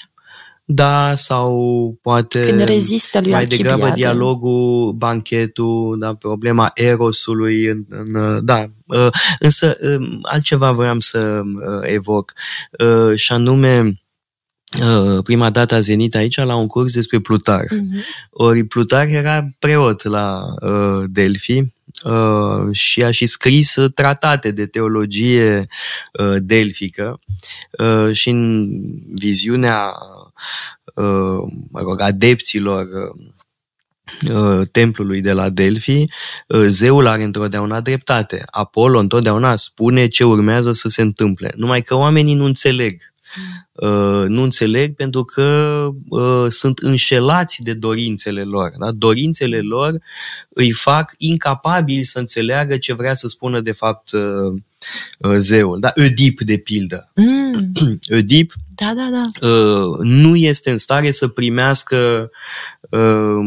Da, 0.67 1.15
sau 1.15 1.97
poate 2.01 2.45
Când 2.45 2.61
rezistă 2.63 3.19
lui 3.19 3.31
mai 3.31 3.39
Alchibiade. 3.39 3.71
degrabă 3.71 3.95
dialogul, 3.95 4.91
banchetul, 4.91 5.97
da, 5.99 6.13
problema 6.13 6.71
erosului. 6.73 7.65
În, 7.65 7.85
în, 7.89 8.45
da, 8.45 8.65
uh, 8.85 9.07
însă 9.39 9.77
um, 9.81 10.19
altceva 10.21 10.71
voiam 10.71 10.99
să 10.99 11.41
uh, 11.45 11.89
evoc, 11.91 12.33
uh, 12.79 13.15
și 13.17 13.31
anume 13.31 14.01
uh, 14.81 15.23
prima 15.23 15.49
dată 15.49 15.75
ați 15.75 15.89
venit 15.89 16.15
aici 16.15 16.37
la 16.37 16.55
un 16.55 16.67
curs 16.67 16.93
despre 16.93 17.19
Plutar. 17.19 17.65
Mhm. 17.69 18.03
Ori 18.29 18.63
Plutar 18.63 19.07
era 19.07 19.47
preot 19.59 20.03
la 20.03 20.43
uh, 20.61 21.03
Delphi 21.07 21.61
uh, 22.03 22.71
și 22.71 23.03
a 23.03 23.11
și 23.11 23.25
scris 23.25 23.75
uh, 23.75 23.91
tratate 23.93 24.51
de 24.51 24.65
teologie 24.65 25.67
uh, 26.19 26.35
delfică 26.39 27.19
uh, 27.79 28.15
și 28.15 28.29
în 28.29 28.69
viziunea 29.13 29.83
uh, 29.85 30.24
mă 31.71 31.81
rog, 31.81 32.01
adepților 32.01 32.87
uh, 34.31 34.67
templului 34.71 35.21
de 35.21 35.33
la 35.33 35.49
Delphi, 35.49 36.03
uh, 36.47 36.65
zeul 36.67 37.07
are 37.07 37.23
întotdeauna 37.23 37.81
dreptate. 37.81 38.43
Apollo 38.45 38.99
întotdeauna 38.99 39.55
spune 39.55 40.07
ce 40.07 40.23
urmează 40.23 40.71
să 40.71 40.89
se 40.89 41.01
întâmple. 41.01 41.53
Numai 41.55 41.81
că 41.81 41.95
oamenii 41.95 42.35
nu 42.35 42.45
înțeleg. 42.45 43.01
Uh, 43.75 44.25
nu 44.27 44.41
înțeleg 44.41 44.95
pentru 44.95 45.23
că 45.23 45.89
uh, 46.09 46.45
sunt 46.49 46.77
înșelați 46.77 47.61
de 47.61 47.73
dorințele 47.73 48.43
lor. 48.43 48.73
Da? 48.77 48.91
Dorințele 48.91 49.59
lor 49.59 49.93
îi 50.49 50.71
fac 50.71 51.13
incapabili 51.17 52.03
să 52.03 52.19
înțeleagă 52.19 52.77
ce 52.77 52.93
vrea 52.93 53.13
să 53.13 53.27
spună 53.27 53.61
de 53.61 53.71
fapt 53.71 54.11
uh, 54.11 54.53
uh, 55.19 55.35
zeul. 55.37 55.79
Da? 55.79 55.91
Oedip, 55.95 56.41
de 56.41 56.57
pildă. 56.57 57.11
Mm. 57.15 57.71
Oedip 58.11 58.53
Da, 58.75 58.93
da, 58.95 59.09
da. 59.11 59.47
uh, 59.47 59.97
nu 59.99 60.35
este 60.35 60.71
în 60.71 60.77
stare 60.77 61.11
să 61.11 61.27
primească 61.27 62.29
uh, 62.89 63.39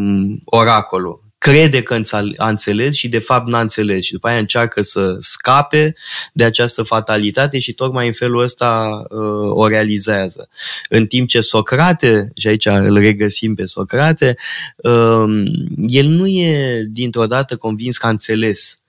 oracolul. 0.45 1.28
Crede 1.39 1.83
că 1.83 1.95
înțel- 1.95 2.35
a 2.37 2.49
înțeles 2.49 2.95
și 2.95 3.09
de 3.09 3.19
fapt 3.19 3.47
n-a 3.47 3.61
înțeles 3.61 4.05
și 4.05 4.13
după 4.13 4.29
aia 4.29 4.39
încearcă 4.39 4.83
să 4.83 5.17
scape 5.19 5.95
de 6.33 6.45
această 6.45 6.83
fatalitate 6.83 7.59
și 7.59 7.73
tocmai 7.73 8.07
în 8.07 8.13
felul 8.13 8.43
ăsta 8.43 9.03
uh, 9.11 9.51
o 9.53 9.69
realizează. 9.69 10.49
În 10.89 11.07
timp 11.07 11.29
ce 11.29 11.41
Socrate, 11.41 12.33
și 12.37 12.49
aici 12.49 12.67
îl 12.67 12.99
regăsim 12.99 13.55
pe 13.55 13.65
Socrate, 13.65 14.37
uh, 14.77 15.45
el 15.87 16.07
nu 16.07 16.27
e 16.27 16.85
dintr-o 16.91 17.27
dată 17.27 17.57
convins 17.57 17.97
că 17.97 18.07
a 18.07 18.11
înțeles 18.11 18.73
uh, 18.73 18.88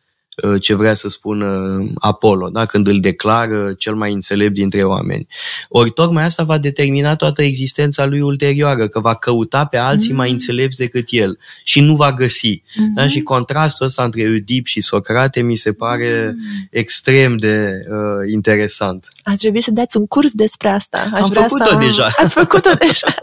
ce 0.62 0.74
vrea 0.74 0.94
să 0.94 1.10
spună 1.10 1.80
Apollo, 1.96 2.50
da? 2.50 2.66
când 2.66 2.88
îl 2.88 3.00
declară 3.00 3.74
cel 3.78 3.96
mai 3.96 4.14
înțelept 4.14 4.54
dintre 4.54 4.84
oameni. 4.84 5.28
Ori 5.70 5.92
tocmai 5.92 6.24
asta 6.24 6.44
va 6.44 6.58
determina 6.58 7.16
toată 7.16 7.42
existența 7.44 8.06
lui 8.06 8.22
ulterioară, 8.22 8.88
că 8.88 9.00
va 9.00 9.14
căuta 9.16 9.66
pe 9.66 9.78
alții 9.78 10.10
Mm. 10.12 10.16
mai 10.18 10.32
înțelepți 10.32 10.78
decât 10.78 11.06
el 11.10 11.38
și 11.64 11.82
nu 11.82 11.96
va 11.96 12.14
găsi. 12.14 12.62
Mhm. 12.76 12.94
Da? 12.96 13.08
Și 13.08 13.22
contrastul 13.22 13.86
ăsta 13.86 14.04
între 14.04 14.22
Oedip 14.22 14.66
și 14.66 14.82
Socrate 14.82 15.42
mi 15.42 15.56
se 15.56 15.74
pare 15.74 16.36
Mm. 16.36 16.68
extrem 16.72 17.38
de 17.38 17.70
uh, 17.90 18.32
interesant. 18.34 19.08
Ar 19.24 19.36
trebui 19.36 19.62
să 19.62 19.72
dați 19.72 19.98
un 19.98 20.08
curs 20.08 20.32
despre 20.32 20.70
asta. 20.70 21.10
Aș 21.14 21.22
Am 21.22 21.30
vrea 21.30 21.42
făcut-o 21.42 21.64
să 21.66 21.72
am- 21.74 21.80
deja. 21.80 22.08
Ați 22.18 22.34
făcut-o 22.34 22.70
deja. 22.88 23.16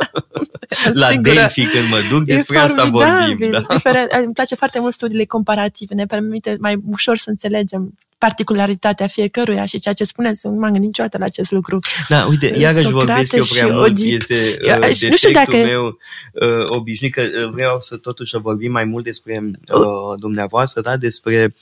La 0.92 1.06
Sigură. 1.08 1.32
Delphi, 1.32 1.64
când 1.66 1.88
mă 1.90 1.98
duc, 2.10 2.20
E 2.28 2.34
despre 2.34 2.56
asta 2.58 2.82
formidabil. 2.82 3.26
vorbim. 3.26 3.50
Da? 3.50 3.66
Diferent- 3.74 4.24
Îmi 4.24 4.32
place 4.34 4.54
foarte 4.54 4.80
mult 4.80 4.92
studiile 4.92 5.24
comparative. 5.24 5.94
Ne 5.94 6.06
permite 6.06 6.56
mai 6.60 6.82
ușor 6.90 7.05
să 7.14 7.30
înțelegem 7.30 7.94
particularitatea 8.18 9.06
fiecăruia 9.06 9.64
și 9.64 9.78
ceea 9.78 9.94
ce 9.94 10.04
spuneți, 10.04 10.46
nu 10.46 10.52
m-am 10.52 10.62
gândit 10.70 10.82
niciodată 10.82 11.18
la 11.18 11.24
acest 11.24 11.50
lucru. 11.50 11.78
Da, 12.08 12.26
uite, 12.26 12.54
iarăși 12.58 12.86
Socrate 12.86 13.12
vorbesc 13.12 13.32
eu 13.32 13.44
prea 13.50 13.66
și 13.66 13.72
mult, 13.72 13.82
Oedip. 13.82 14.20
este 14.20 14.58
Eu- 14.62 14.78
uh, 14.78 14.94
și 14.94 15.08
nu 15.08 15.16
știu 15.16 15.30
defectul 15.30 15.58
dacă- 15.58 15.70
meu 15.70 15.98
uh, 16.32 16.64
obișnuit, 16.66 17.12
că 17.12 17.20
uh, 17.20 17.50
vreau 17.52 17.80
să 17.80 17.96
totuși 17.96 18.30
să 18.30 18.38
vorbim 18.38 18.72
mai 18.72 18.84
mult 18.84 19.04
despre 19.04 19.40
uh, 19.72 20.18
dumneavoastră, 20.18 20.80
da, 20.80 20.96
despre 20.96 21.54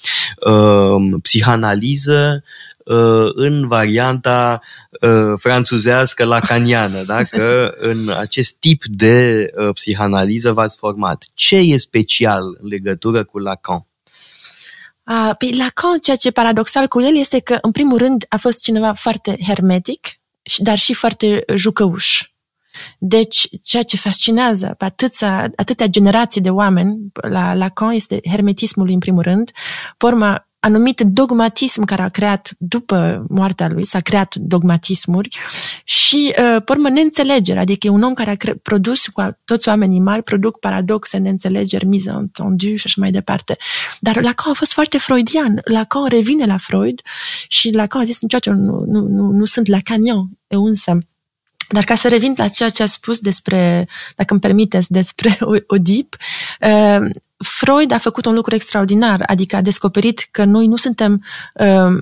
uh, 0.46 1.18
psihanaliză 1.22 2.42
uh, 2.85 3.30
în 3.35 3.68
varianta 3.68 4.61
uh, 5.00 5.33
franțuzească 5.38 6.24
lacaniană, 6.24 7.02
da? 7.02 7.22
că 7.24 7.74
în 7.90 8.12
acest 8.18 8.54
tip 8.54 8.83
de 8.87 9.46
uh, 9.57 9.68
psihanaliză 9.74 10.52
v-ați 10.52 10.76
format. 10.76 11.24
Ce 11.35 11.57
e 11.57 11.76
special 11.76 12.42
în 12.61 12.68
legătură 12.68 13.24
cu 13.24 13.38
Lacan? 13.38 13.87
A, 15.05 15.35
pe 15.35 15.49
Lacan, 15.57 15.99
ceea 15.99 16.17
ce 16.17 16.29
e 16.29 16.31
paradoxal 16.31 16.87
cu 16.87 17.01
el 17.01 17.17
este 17.17 17.40
că, 17.40 17.59
în 17.61 17.71
primul 17.71 17.99
rând, 17.99 18.27
a 18.29 18.37
fost 18.37 18.62
cineva 18.62 18.93
foarte 18.93 19.37
hermetic, 19.47 20.07
și- 20.43 20.62
dar 20.62 20.79
și 20.79 20.95
foarte 20.95 21.45
jucăuș. 21.55 22.23
Deci, 22.99 23.49
ceea 23.62 23.83
ce 23.83 23.97
fascinează 23.97 24.75
pe 24.79 24.85
atâția, 24.85 25.51
atâtea 25.57 25.87
generații 25.87 26.40
de 26.40 26.51
oameni 26.51 26.99
la 27.12 27.55
Lacan 27.55 27.90
este 27.90 28.21
hermetismul 28.31 28.88
în 28.88 28.99
primul 28.99 29.23
rând, 29.23 29.51
pe 29.97 30.07
urmă, 30.07 30.49
anumit 30.64 31.00
dogmatism 31.00 31.85
care 31.85 32.03
a 32.03 32.09
creat 32.09 32.50
după 32.59 33.24
moartea 33.29 33.68
lui, 33.68 33.85
s-a 33.85 34.00
creat 34.00 34.35
dogmatismuri 34.35 35.29
și, 35.85 36.35
uh, 36.38 36.62
pe 36.64 36.72
urmă, 36.72 36.88
neînțelegere, 36.88 37.59
adică 37.59 37.87
e 37.87 37.90
un 37.90 38.03
om 38.03 38.14
care 38.14 38.31
a 38.31 38.35
cre- 38.35 38.55
produs 38.55 39.07
cu 39.07 39.20
a- 39.20 39.38
toți 39.44 39.68
oamenii 39.68 40.00
mari, 40.00 40.22
produc 40.22 40.59
paradoxe, 40.59 41.16
neînțelegeri, 41.16 41.87
mise 41.87 42.11
entendu 42.11 42.77
și 42.77 42.83
așa 42.85 43.00
mai 43.00 43.11
departe. 43.11 43.57
Dar 44.00 44.22
Lacan 44.22 44.50
a 44.50 44.55
fost 44.55 44.72
foarte 44.72 44.98
freudian. 44.98 45.61
Lacan 45.64 46.07
revine 46.09 46.46
la 46.46 46.59
Freud 46.59 47.00
și 47.48 47.70
Lacan 47.72 48.00
a 48.00 48.05
zis 48.05 48.20
niciodată 48.20 48.61
nu, 48.61 48.85
nu, 48.87 49.07
nu, 49.09 49.31
nu 49.31 49.44
sunt 49.44 49.66
lacanian. 49.66 50.29
Eu 50.46 50.64
însă 50.64 50.98
Dar 51.68 51.85
ca 51.85 51.94
să 51.94 52.09
revin 52.09 52.35
la 52.37 52.48
ceea 52.48 52.70
ce 52.70 52.83
a 52.83 52.87
spus 52.87 53.18
despre, 53.18 53.89
dacă 54.16 54.32
îmi 54.32 54.41
permiteți, 54.41 54.93
despre 54.93 55.39
Oedip, 55.66 56.16
uh, 56.61 56.99
Freud 57.45 57.92
a 57.92 57.99
făcut 57.99 58.26
un 58.26 58.34
lucru 58.34 58.55
extraordinar, 58.55 59.22
adică 59.26 59.57
a 59.57 59.61
descoperit 59.61 60.28
că 60.30 60.45
noi 60.45 60.66
nu 60.66 60.76
suntem 60.76 61.24
uh, 61.55 61.99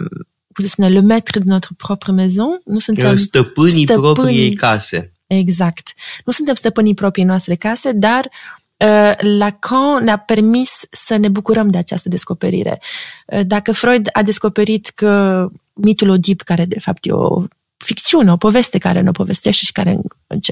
cum 0.53 0.65
se 0.65 0.69
spune, 0.69 0.89
le 0.89 1.01
maître 1.01 1.39
de 1.39 1.51
notre 1.51 1.71
propre 1.77 2.13
maison, 2.13 2.61
nu 2.65 2.79
suntem 2.79 3.17
stăpânii, 3.17 3.85
stăpânii 3.85 4.15
propriei 4.15 4.55
case. 4.55 5.13
Exact. 5.27 5.93
Nu 6.25 6.33
suntem 6.33 6.55
stăpânii 6.55 6.95
propriei 6.95 7.27
noastre 7.27 7.55
case, 7.55 7.93
dar 7.93 8.31
uh, 8.77 9.13
Lacan 9.39 10.05
ne-a 10.05 10.17
permis 10.17 10.71
să 10.91 11.17
ne 11.17 11.29
bucurăm 11.29 11.71
de 11.71 11.79
această 11.79 12.09
descoperire. 12.09 12.81
Uh, 13.27 13.41
dacă 13.47 13.73
Freud 13.73 14.09
a 14.13 14.23
descoperit 14.23 14.89
că 14.89 15.47
mitul 15.73 16.09
Oedip, 16.09 16.43
care 16.43 16.65
de 16.65 16.81
fapt 16.81 17.07
e 17.07 17.13
o 17.13 17.45
ficțiune, 17.77 18.33
o 18.33 18.37
poveste 18.37 18.79
care 18.79 19.01
ne 19.01 19.11
povestește 19.11 19.65
și 19.65 19.73
care 19.73 19.99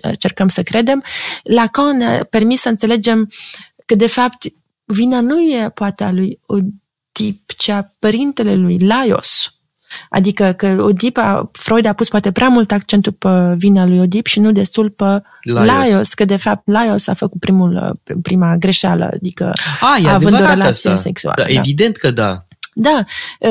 încercăm 0.03 0.49
să 0.49 0.63
credem, 0.63 1.05
Lacan 1.43 1.97
ne-a 1.97 2.25
permis 2.25 2.61
să 2.61 2.69
înțelegem 2.69 3.31
că 3.87 3.95
de 3.95 4.07
fapt 4.07 4.47
vina 4.93 5.21
nu 5.21 5.41
e 5.41 5.71
poate 5.75 6.05
a 6.05 6.13
lui 6.13 6.41
Oedip, 6.47 7.51
ci 7.57 7.69
a 7.69 7.95
părintele 7.99 8.55
lui, 8.55 8.79
Laios. 8.79 9.55
Adică 10.11 10.55
că 10.57 10.77
Oedip, 10.81 11.17
a, 11.17 11.51
Freud 11.53 11.85
a 11.85 11.93
pus 11.93 12.09
poate 12.09 12.33
prea 12.33 12.49
mult 12.49 12.73
accentul 12.73 13.13
pe 13.13 13.55
vina 13.57 13.87
lui 13.87 13.99
Oedip 13.99 14.27
și 14.27 14.41
nu 14.41 14.53
destul 14.53 14.91
pe 14.91 15.23
Laios, 15.43 15.67
Laios 15.67 16.15
că 16.15 16.25
de 16.25 16.37
fapt 16.37 16.69
Laios 16.69 17.07
a 17.07 17.15
făcut 17.15 17.41
primul, 17.41 18.01
prima 18.23 18.57
greșeală, 18.57 19.11
adică 19.13 19.53
a, 19.81 20.13
având 20.13 20.41
o 20.41 20.45
relație 20.45 20.91
asta. 20.91 21.03
sexuală. 21.03 21.43
Da, 21.43 21.53
da. 21.53 21.59
Evident 21.59 21.97
că 21.97 22.11
da. 22.11 22.45
Da, 22.75 23.05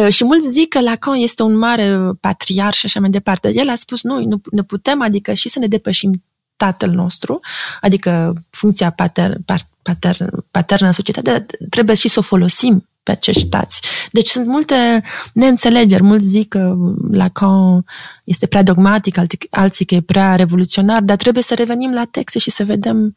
și 0.09 0.23
mulți 0.23 0.47
zic 0.47 0.69
că 0.69 0.81
Lacan 0.81 1.15
este 1.15 1.43
un 1.43 1.57
mare 1.57 1.97
patriar 2.19 2.73
și 2.73 2.85
așa 2.85 2.99
mai 2.99 3.09
departe. 3.09 3.51
El 3.53 3.69
a 3.69 3.75
spus, 3.75 4.03
noi 4.03 4.25
nu 4.25 4.41
ne 4.51 4.63
putem, 4.63 5.01
adică 5.01 5.33
și 5.33 5.49
să 5.49 5.59
ne 5.59 5.67
depășim 5.67 6.23
tatăl 6.59 6.89
nostru, 6.89 7.39
adică 7.81 8.33
funcția 8.49 8.89
pater, 8.89 9.37
pater, 9.81 10.17
paternă 10.51 10.87
în 10.87 10.93
societate, 10.93 11.45
trebuie 11.69 11.95
și 11.95 12.07
să 12.07 12.19
o 12.19 12.21
folosim 12.21 12.87
pe 13.03 13.11
acești 13.11 13.49
tați. 13.49 13.81
Deci 14.11 14.27
sunt 14.27 14.47
multe 14.47 15.03
neînțelegeri. 15.33 16.03
Mulți 16.03 16.27
zic 16.27 16.47
că 16.47 16.75
Lacan 17.11 17.85
este 18.23 18.47
prea 18.47 18.63
dogmatic, 18.63 19.17
alții 19.49 19.85
că 19.85 19.95
e 19.95 20.01
prea 20.01 20.35
revoluționar, 20.35 21.01
dar 21.01 21.15
trebuie 21.15 21.43
să 21.43 21.55
revenim 21.55 21.93
la 21.93 22.05
texte 22.11 22.39
și 22.39 22.49
să 22.49 22.63
vedem 22.63 23.13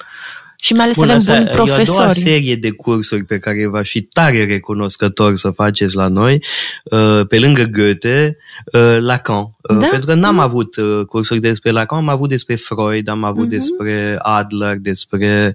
și 0.64 0.72
mai 0.74 0.84
ales 0.84 0.96
Bun, 0.96 1.20
să 1.20 1.30
avem 1.30 1.44
buni 1.44 1.54
profesori. 1.54 1.88
E 1.88 1.92
a 1.92 1.96
doua 1.96 2.12
serie 2.12 2.56
de 2.56 2.70
cursuri 2.70 3.24
pe 3.24 3.38
care 3.38 3.66
v-aș 3.66 3.88
fi 3.88 4.00
tare 4.00 4.44
recunoscător 4.44 5.36
să 5.36 5.50
faceți 5.50 5.94
la 5.94 6.08
noi, 6.08 6.44
uh, 6.84 7.20
pe 7.28 7.38
lângă 7.38 7.62
Goethe, 7.62 8.36
uh, 8.72 8.96
Lacan. 9.00 9.40
Uh, 9.40 9.78
da? 9.78 9.86
Pentru 9.86 10.06
că 10.06 10.14
n-am 10.14 10.34
mm. 10.34 10.40
avut 10.40 10.74
cursuri 11.06 11.40
despre 11.40 11.70
Lacan, 11.70 11.98
am 11.98 12.08
avut 12.08 12.28
despre 12.28 12.54
Freud, 12.54 13.08
am 13.08 13.24
avut 13.24 13.46
mm-hmm. 13.46 13.50
despre 13.50 14.16
Adler, 14.18 14.76
despre 14.76 15.54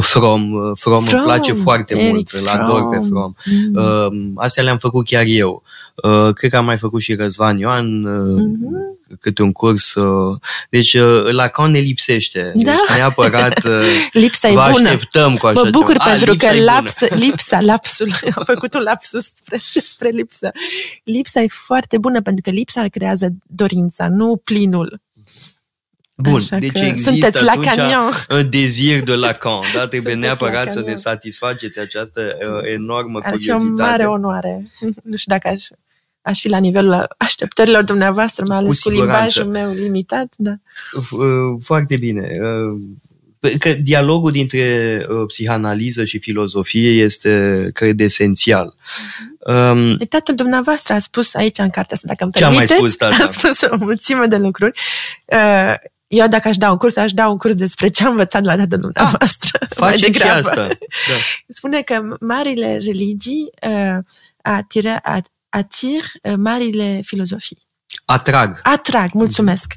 Fromm. 0.00 0.50
Fromm, 0.50 0.74
Fromm 0.74 1.06
îmi 1.12 1.22
place 1.22 1.52
foarte 1.52 1.94
Eric 1.98 2.12
mult, 2.12 2.30
îl 2.30 2.48
ador 2.48 2.88
pe 2.88 3.06
Fromm. 3.08 3.36
Mm-hmm. 3.36 4.32
Astea 4.34 4.62
le-am 4.62 4.78
făcut 4.78 5.06
chiar 5.06 5.24
eu. 5.26 5.62
Cred 6.34 6.50
că 6.50 6.56
am 6.56 6.64
mai 6.64 6.78
făcut 6.78 7.00
și 7.00 7.14
Răzvan 7.14 7.58
Ioan, 7.58 8.06
mm-hmm 8.06 8.92
câte 9.20 9.42
un 9.42 9.52
curs. 9.52 9.94
Uh, 9.94 10.38
deci 10.70 10.94
uh, 10.94 11.24
Lacan 11.30 11.70
ne 11.70 11.78
lipsește. 11.78 12.52
Da? 12.54 12.70
Deci 12.70 12.96
neapărat 12.96 13.64
uh, 13.64 14.10
lipsa 14.12 14.48
e 14.48 14.52
vă 14.52 14.68
bună. 14.72 14.88
așteptăm 14.88 15.36
cu 15.36 15.46
așa 15.46 15.62
Mă 15.62 15.70
bucur 15.70 15.92
ceva. 15.92 16.04
pentru 16.04 16.32
A, 16.32 16.36
că 16.36 16.60
lapsa, 16.60 17.06
lipsa, 17.14 17.60
lapsul, 17.60 18.08
am 18.36 18.44
făcut 18.44 18.74
un 18.74 18.80
lapsus 18.80 19.24
spre, 19.34 19.56
spre 19.82 20.08
lipsă. 20.08 20.50
Lipsa 21.04 21.40
e 21.40 21.46
foarte 21.48 21.98
bună 21.98 22.22
pentru 22.22 22.42
că 22.42 22.50
lipsa 22.50 22.86
creează 22.90 23.28
dorința, 23.46 24.08
nu 24.08 24.40
plinul. 24.44 25.00
Bun, 26.14 26.34
Așa 26.34 26.58
deci 26.58 26.80
există 26.80 27.10
sunteți 27.10 27.48
atunci 27.48 27.66
un 28.30 28.50
dezir 28.50 29.02
de 29.02 29.14
Lacan, 29.14 29.60
da? 29.74 29.86
Trebuie 29.86 30.14
neapărat 30.14 30.72
să 30.72 30.80
ne 30.80 30.94
satisfaceți 30.94 31.78
această 31.78 32.20
uh, 32.20 32.72
enormă 32.72 33.20
Ar 33.22 33.30
curiozitate. 33.30 33.62
Ar 33.62 33.68
fi 33.68 33.82
o 33.82 33.86
mare 33.86 34.04
onoare. 34.04 34.62
Nu 35.02 35.16
știu 35.16 35.32
dacă 35.32 35.48
aș 35.48 35.66
aș 36.22 36.40
fi 36.40 36.48
la 36.48 36.58
nivelul 36.58 37.06
așteptărilor 37.18 37.82
dumneavoastră, 37.84 38.44
mai 38.48 38.56
ales 38.56 38.82
cu, 38.82 38.88
cu 38.88 38.94
limbajul 38.94 39.44
meu 39.44 39.72
limitat. 39.72 40.32
Da. 40.36 40.54
Foarte 41.60 41.96
bine. 41.96 42.28
Că 43.58 43.72
dialogul 43.72 44.30
dintre 44.30 45.00
psihanaliză 45.26 46.04
și 46.04 46.18
filozofie 46.18 46.90
este, 46.90 47.70
cred, 47.74 48.00
esențial. 48.00 48.74
Um, 49.38 49.96
Tatăl 49.96 50.34
dumneavoastră 50.34 50.94
a 50.94 50.98
spus 50.98 51.34
aici 51.34 51.58
în 51.58 51.70
cartea 51.70 51.96
asta, 51.96 52.08
dacă 52.08 52.24
îmi 52.24 52.32
Ce 52.32 52.44
a 52.44 52.50
mai 52.50 52.68
spus 52.68 52.96
tata? 52.96 53.22
A 53.22 53.26
spus 53.26 53.60
o 53.60 53.76
mulțime 53.76 54.26
de 54.26 54.36
lucruri. 54.36 54.80
Uh, 55.24 55.74
eu 56.14 56.28
dacă 56.28 56.48
aș 56.48 56.56
da 56.56 56.70
un 56.70 56.76
curs, 56.76 56.96
aș 56.96 57.12
da 57.12 57.28
un 57.28 57.36
curs 57.36 57.54
despre 57.54 57.88
ce 57.88 58.04
am 58.04 58.10
învățat 58.10 58.42
la 58.42 58.56
tatăl 58.56 58.78
dumneavoastră. 58.78 59.58
Ah, 59.60 59.68
facem 59.76 60.12
și 60.12 60.22
asta. 60.22 60.66
Da. 60.66 61.14
Spune 61.48 61.82
că 61.82 62.16
marile 62.20 62.76
religii 62.76 63.50
uh, 63.62 63.98
atira, 64.42 65.00
atir 65.48 66.02
uh, 66.22 66.34
marile 66.36 67.00
filozofii. 67.04 67.58
Atrag. 68.04 68.60
Atrag, 68.62 69.12
mulțumesc. 69.12 69.74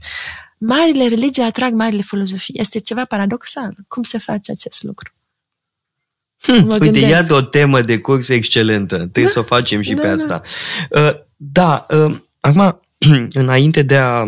Marile 0.57 1.07
religii 1.07 1.43
atrag 1.43 1.73
marile 1.73 2.01
filozofii. 2.01 2.59
Este 2.59 2.79
ceva 2.79 3.05
paradoxal. 3.05 3.75
Cum 3.87 4.03
se 4.03 4.17
face 4.17 4.51
acest 4.51 4.83
lucru? 4.83 5.11
Hmm, 6.41 6.63
uite, 6.63 6.77
gândesc. 6.77 7.07
iată 7.07 7.33
o 7.33 7.41
temă 7.41 7.81
de 7.81 7.99
curs 7.99 8.29
excelentă. 8.29 8.95
Trebuie 8.95 9.25
da? 9.25 9.31
să 9.31 9.39
o 9.39 9.43
facem 9.43 9.81
și 9.81 9.93
da, 9.93 10.01
pe 10.01 10.07
asta. 10.07 10.41
Da, 10.89 11.01
uh, 11.01 11.15
da 11.35 11.85
uh, 11.89 12.17
acum, 12.39 12.81
înainte 13.41 13.81
de 13.81 13.97
a 13.97 14.23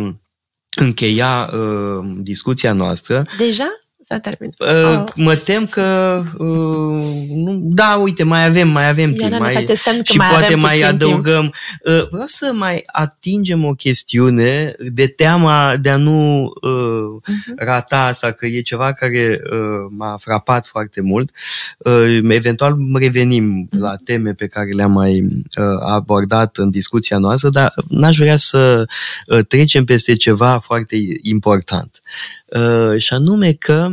încheia 0.80 1.50
uh, 1.54 2.06
discuția 2.22 2.74
noastră... 2.74 3.26
Deja? 3.38 3.87
S-a 4.10 4.20
terminat. 4.20 4.56
Uh, 4.60 5.00
oh. 5.00 5.04
Mă 5.16 5.36
tem 5.36 5.66
că... 5.66 6.22
Uh, 6.38 7.04
nu, 7.30 7.60
da, 7.62 8.00
uite, 8.02 8.24
mai 8.24 8.46
avem, 8.46 8.70
mai 8.70 8.90
avem 8.90 9.14
timp. 9.14 9.40
Mai, 9.40 9.66
și 10.04 10.18
mai 10.18 10.30
poate 10.30 10.56
mai 10.56 10.82
adăugăm. 10.82 11.54
Uh, 11.84 12.08
vreau 12.10 12.26
să 12.26 12.52
mai 12.54 12.84
atingem 12.86 13.66
o 13.66 13.74
chestiune 13.74 14.76
de 14.80 15.08
teama 15.08 15.76
de 15.82 15.90
a 15.90 15.96
nu 15.96 16.44
uh, 16.62 16.72
uh-huh. 16.72 17.56
rata 17.56 18.00
asta, 18.00 18.32
că 18.32 18.46
e 18.46 18.62
ceva 18.62 18.92
care 18.92 19.34
uh, 19.52 19.92
m-a 19.98 20.18
frapat 20.20 20.66
foarte 20.66 21.02
mult. 21.02 21.32
Uh, 21.78 22.20
eventual 22.30 22.78
revenim 22.94 23.68
uh-huh. 23.68 23.80
la 23.80 23.96
teme 24.04 24.34
pe 24.34 24.48
care 24.48 24.70
le-am 24.72 24.92
mai 24.92 25.22
uh, 25.22 25.66
abordat 25.88 26.58
în 26.58 26.70
discuția 26.70 27.18
noastră, 27.18 27.50
dar 27.50 27.74
n-aș 27.88 28.18
vrea 28.18 28.36
să 28.36 28.86
uh, 29.28 29.40
trecem 29.48 29.84
peste 29.84 30.16
ceva 30.16 30.60
foarte 30.60 30.96
important. 31.22 32.02
Uh, 32.04 32.37
și 32.98 33.14
anume 33.14 33.54
că 33.54 33.92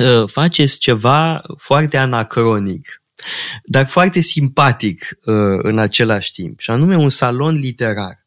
uh, 0.00 0.28
faceți 0.28 0.78
ceva 0.78 1.42
foarte 1.56 1.96
anacronic, 1.96 3.02
dar 3.64 3.86
foarte 3.86 4.20
simpatic 4.20 5.18
uh, 5.24 5.34
în 5.62 5.78
același 5.78 6.32
timp, 6.32 6.60
și 6.60 6.70
anume 6.70 6.96
un 6.96 7.08
salon 7.08 7.54
literar. 7.54 8.24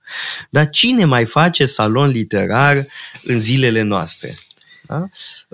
Dar 0.49 0.69
cine 0.69 1.05
mai 1.05 1.25
face 1.25 1.65
salon 1.65 2.09
literar 2.09 2.75
în 3.23 3.39
zilele 3.39 3.82
noastre? 3.82 4.36
Da? 4.91 5.09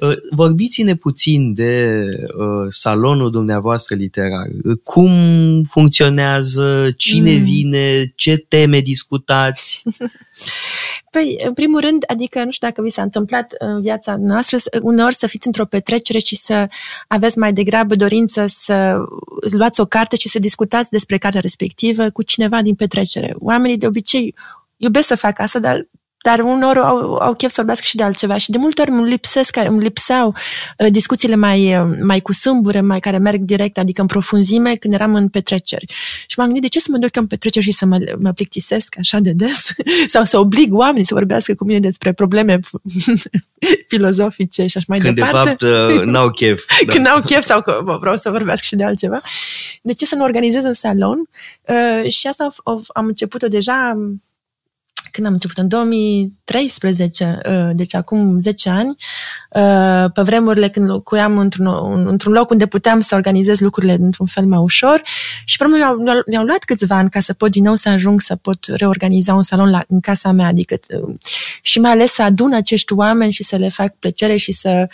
Uh, 0.07 0.15
vorbiți-ne 0.31 0.95
puțin 0.95 1.53
de 1.53 2.03
uh, 2.37 2.65
salonul 2.69 3.31
dumneavoastră 3.31 3.95
literar. 3.95 4.47
Cum 4.83 5.11
funcționează? 5.69 6.91
Cine 6.95 7.37
mm. 7.37 7.43
vine? 7.43 8.13
Ce 8.15 8.37
teme 8.37 8.79
discutați? 8.79 9.83
Păi, 11.11 11.41
în 11.45 11.53
primul 11.53 11.79
rând, 11.79 12.03
adică 12.07 12.43
nu 12.43 12.51
știu 12.51 12.67
dacă 12.67 12.81
vi 12.81 12.89
s-a 12.89 13.01
întâmplat 13.01 13.53
în 13.57 13.81
viața 13.81 14.15
noastră, 14.19 14.57
uneori 14.81 15.15
să 15.15 15.27
fiți 15.27 15.47
într-o 15.47 15.65
petrecere 15.65 16.19
și 16.19 16.35
să 16.35 16.67
aveți 17.07 17.37
mai 17.37 17.53
degrabă 17.53 17.95
dorință 17.95 18.45
să 18.47 18.97
luați 19.57 19.79
o 19.79 19.85
carte 19.85 20.15
și 20.17 20.29
să 20.29 20.39
discutați 20.39 20.89
despre 20.89 21.17
cartea 21.17 21.41
respectivă 21.41 22.09
cu 22.09 22.21
cineva 22.21 22.61
din 22.61 22.75
petrecere. 22.75 23.35
Oamenii 23.39 23.77
de 23.77 23.87
obicei 23.87 24.35
iubesc 24.77 25.07
să 25.07 25.15
facă 25.15 25.41
asta, 25.41 25.59
dar 25.59 25.87
dar 26.21 26.39
unor 26.39 26.77
au, 26.77 27.15
au 27.15 27.33
chef 27.33 27.49
să 27.49 27.55
vorbească 27.55 27.85
și 27.87 27.95
de 27.95 28.03
altceva 28.03 28.37
și 28.37 28.51
de 28.51 28.57
multe 28.57 28.81
ori 28.81 28.89
îmi 28.89 29.09
lipsesc, 29.09 29.55
îmi 29.67 29.79
lipseau 29.79 30.35
uh, 30.77 30.87
discuțiile 30.91 31.35
mai, 31.35 31.77
uh, 31.77 31.97
mai 32.01 32.19
cu 32.19 32.33
sâmbure, 32.33 32.81
mai 32.81 32.99
care 32.99 33.17
merg 33.17 33.41
direct, 33.41 33.77
adică 33.77 34.01
în 34.01 34.07
profunzime, 34.07 34.75
când 34.75 34.93
eram 34.93 35.15
în 35.15 35.29
petreceri. 35.29 35.85
Și 36.27 36.37
m-am 36.37 36.45
gândit, 36.45 36.61
de 36.61 36.67
ce 36.67 36.79
să 36.79 36.87
mă 36.91 36.97
duc 36.97 37.15
în 37.15 37.27
petreceri 37.27 37.65
și 37.65 37.71
să 37.71 37.85
mă, 37.85 37.97
mă 38.19 38.31
plictisesc 38.31 38.95
așa 38.99 39.19
de 39.19 39.31
des? 39.31 39.67
Sau 40.13 40.23
să 40.23 40.39
oblig 40.39 40.73
oamenii 40.73 41.05
să 41.05 41.13
vorbească 41.13 41.55
cu 41.55 41.65
mine 41.65 41.79
despre 41.79 42.13
probleme 42.13 42.59
filozofice 43.87 44.65
și 44.67 44.77
așa 44.77 44.85
mai 44.87 44.99
când 44.99 45.15
departe. 45.15 45.55
Când 45.57 45.57
de 45.57 45.87
fapt 45.87 45.99
uh, 45.99 46.05
n-au 46.11 46.29
chef. 46.29 46.63
Da. 46.85 46.93
când 46.93 47.05
n-au 47.05 47.21
chef 47.21 47.45
sau 47.45 47.61
că 47.61 47.97
vreau 47.99 48.17
să 48.17 48.29
vorbească 48.29 48.65
și 48.65 48.75
de 48.75 48.83
altceva. 48.83 49.21
De 49.81 49.93
ce 49.93 50.05
să 50.05 50.15
nu 50.15 50.23
organizez 50.23 50.63
un 50.63 50.73
salon? 50.73 51.29
Uh, 51.61 52.09
și 52.11 52.27
asta 52.27 52.53
am 52.87 53.05
început-o 53.05 53.47
deja 53.47 53.97
când 55.11 55.27
am 55.27 55.33
început, 55.33 55.57
în 55.57 55.67
2013, 55.67 57.39
uh, 57.49 57.69
deci 57.75 57.95
acum 57.95 58.39
10 58.39 58.69
ani, 58.69 58.95
uh, 59.51 60.11
pe 60.13 60.21
vremurile 60.21 60.69
când 60.69 60.89
locuiam 60.89 61.37
într-un, 61.37 61.67
într-un 62.07 62.33
loc 62.33 62.49
unde 62.49 62.65
puteam 62.65 62.99
să 62.99 63.15
organizez 63.15 63.59
lucrurile 63.59 63.93
într-un 63.93 64.25
fel 64.25 64.45
mai 64.45 64.59
ușor 64.59 65.01
și 65.45 65.57
probabil 65.57 65.81
mi-au, 65.81 66.23
mi-au 66.27 66.43
luat 66.43 66.63
câțiva 66.63 66.95
ani 66.95 67.09
ca 67.09 67.19
să 67.19 67.33
pot 67.33 67.51
din 67.51 67.63
nou 67.63 67.75
să 67.75 67.89
ajung 67.89 68.21
să 68.21 68.35
pot 68.35 68.65
reorganiza 68.67 69.33
un 69.33 69.43
salon 69.43 69.69
la, 69.69 69.83
în 69.87 69.99
casa 69.99 70.31
mea, 70.31 70.47
adică 70.47 70.79
uh, 71.01 71.15
și 71.61 71.79
mai 71.79 71.91
ales 71.91 72.11
să 72.11 72.21
adun 72.21 72.53
acești 72.53 72.93
oameni 72.93 73.31
și 73.31 73.43
să 73.43 73.55
le 73.55 73.69
fac 73.69 73.95
plăcere 73.95 74.35
și 74.35 74.51
să, 74.51 74.87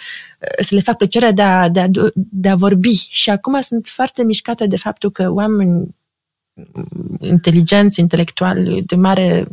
să 0.62 0.76
le 0.76 0.82
fac 0.82 0.98
plăcere 0.98 1.32
de 1.32 1.42
a, 1.42 1.70
de, 1.70 1.80
a, 1.80 1.88
de 2.14 2.50
a 2.50 2.56
vorbi. 2.56 3.08
Și 3.10 3.30
acum 3.30 3.62
sunt 3.62 3.88
foarte 3.88 4.24
mișcată 4.24 4.68
de 4.68 4.78
faptul 4.78 5.12
că 5.12 5.32
oameni 5.32 5.96
inteligenți, 7.20 8.00
intelectuali 8.00 8.82
de 8.86 8.96
mare, 8.96 9.48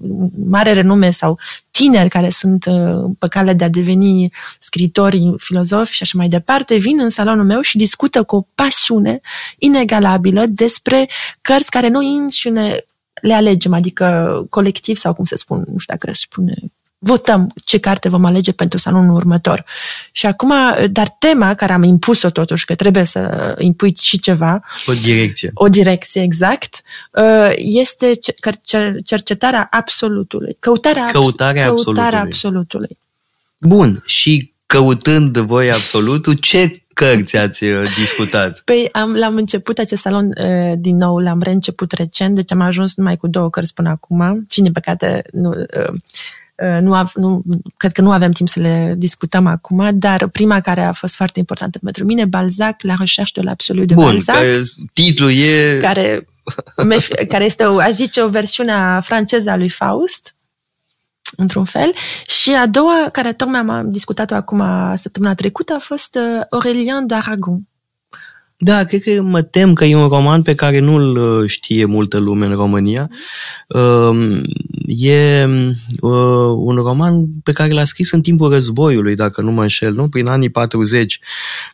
mare 0.48 0.72
renume 0.72 1.11
sau 1.11 1.38
tineri 1.70 2.09
care 2.09 2.30
sunt 2.30 2.64
uh, 2.64 3.11
pe 3.18 3.26
cale 3.28 3.53
de 3.53 3.64
a 3.64 3.68
deveni 3.68 4.32
scritori, 4.59 5.34
filozofi 5.36 5.94
și 5.94 6.03
așa 6.03 6.18
mai 6.18 6.28
departe, 6.28 6.76
vin 6.76 7.01
în 7.01 7.11
salonul 7.11 7.44
meu 7.44 7.61
și 7.61 7.76
discută 7.76 8.22
cu 8.22 8.36
o 8.36 8.46
pasiune 8.55 9.20
inegalabilă 9.59 10.44
despre 10.46 11.09
cărți 11.40 11.70
care 11.70 11.88
noi 11.88 12.16
înșine 12.16 12.84
le 13.22 13.34
alegem, 13.34 13.72
adică 13.72 14.46
colectiv 14.51 14.96
sau 14.96 15.14
cum 15.14 15.24
se 15.24 15.36
spun, 15.36 15.59
nu 15.59 15.78
știu 15.78 15.94
dacă 15.94 16.07
se 16.07 16.12
spune 16.14 16.55
votăm 17.03 17.53
ce 17.64 17.78
carte 17.78 18.09
vom 18.09 18.24
alege 18.24 18.53
pentru 18.53 18.78
salonul 18.78 19.14
următor. 19.14 19.64
Și 20.12 20.26
acum, 20.26 20.53
dar 20.90 21.16
tema 21.18 21.55
care 21.55 21.72
am 21.72 21.82
impus-o 21.82 22.30
totuși, 22.30 22.64
că 22.64 22.74
trebuie 22.74 23.05
să 23.05 23.55
impui 23.59 23.96
și 24.01 24.18
ceva. 24.18 24.62
O 24.86 24.92
direcție. 24.92 25.51
O 25.55 25.68
direcție, 25.68 26.22
exact. 26.22 26.82
Uh, 27.12 27.53
este 27.57 28.12
cercetarea 29.05 29.68
absolutului. 29.70 30.57
Căutarea, 30.59 31.05
căutarea, 31.05 31.62
abs- 31.62 31.70
absolutului. 31.70 31.94
căutarea 31.94 32.20
absolutului. 32.20 32.98
Bun. 33.59 34.03
Și 34.07 34.53
căutând 34.66 35.38
voi 35.38 35.72
absolutul, 35.72 36.32
ce 36.32 36.82
cărți 36.94 37.36
ați 37.36 37.64
uh, 37.64 37.82
discutat? 37.98 38.62
Păi 38.64 38.88
am, 38.92 39.14
l-am 39.14 39.36
început 39.36 39.78
acest 39.78 40.03
salon 40.03 40.26
uh, 40.26 40.72
din 40.78 40.96
nou, 40.96 41.18
l-am 41.18 41.42
reînceput 41.42 41.92
recent, 41.92 42.34
deci 42.34 42.53
am 42.53 42.61
ajuns 42.61 42.96
numai 42.96 43.16
cu 43.16 43.26
două 43.26 43.51
cărți 43.51 43.74
până 43.74 43.88
acum 43.88 44.46
și, 44.51 44.61
din 44.61 44.72
păcate, 44.72 45.22
nu, 45.32 45.48
Uh, 45.51 45.94
nu, 46.81 46.95
av- 46.95 47.13
nu, 47.15 47.43
cred 47.77 47.93
că 47.93 48.01
nu 48.01 48.13
avem 48.13 48.31
timp 48.31 48.49
să 48.49 48.61
le 48.61 48.95
discutăm 48.97 49.47
acum, 49.47 49.91
dar 49.93 50.29
prima 50.29 50.61
care 50.61 50.83
a 50.83 50.93
fost 50.93 51.15
foarte 51.15 51.39
importantă 51.39 51.79
pentru 51.83 52.05
mine, 52.05 52.25
Balzac, 52.25 52.83
La 52.83 52.95
recherche 52.99 53.33
de 53.35 53.41
l'absolu 53.41 53.85
de 53.85 53.95
Bun, 53.95 54.05
Balzac. 54.05 54.35
Care, 54.35 54.63
titlul 54.93 55.31
e... 55.31 55.79
Care, 55.81 56.25
care 57.29 57.45
este, 57.45 57.65
o, 57.65 57.79
aș 57.79 57.91
zice, 57.93 58.23
o 58.23 58.29
versiune 58.29 58.99
franceză 59.03 59.51
a 59.51 59.57
lui 59.57 59.69
Faust, 59.69 60.35
într-un 61.37 61.65
fel. 61.65 61.93
Și 62.27 62.51
a 62.55 62.67
doua, 62.67 63.09
care 63.13 63.33
tocmai 63.33 63.61
am 63.61 63.91
discutat-o 63.91 64.35
acum 64.35 64.63
săptămâna 64.97 65.35
trecută, 65.35 65.73
a 65.73 65.79
fost 65.79 66.15
uh, 66.15 66.41
Aurélien 66.51 67.07
d'Aragon. 67.07 67.70
Da, 68.63 68.85
cred 68.85 69.03
că 69.03 69.23
mă 69.23 69.43
tem 69.43 69.73
că 69.73 69.85
e 69.85 69.95
un 69.95 70.09
roman 70.09 70.43
pe 70.43 70.55
care 70.55 70.79
nu-l 70.79 71.17
uh, 71.17 71.49
știe 71.49 71.85
multă 71.85 72.19
lume 72.19 72.47
în 72.47 72.53
România. 72.53 73.11
Um, 73.69 74.43
e 74.87 75.45
uh, 76.01 76.55
un 76.57 76.77
roman 76.77 77.27
pe 77.43 77.53
care 77.53 77.73
l-a 77.73 77.85
scris 77.85 78.13
în 78.13 78.21
timpul 78.21 78.51
războiului, 78.51 79.15
dacă 79.15 79.41
nu 79.41 79.53
mă 79.53 79.63
înșel, 79.63 79.93
nu? 79.93 80.09
Prin 80.09 80.27
anii 80.27 80.49
40. 80.49 81.21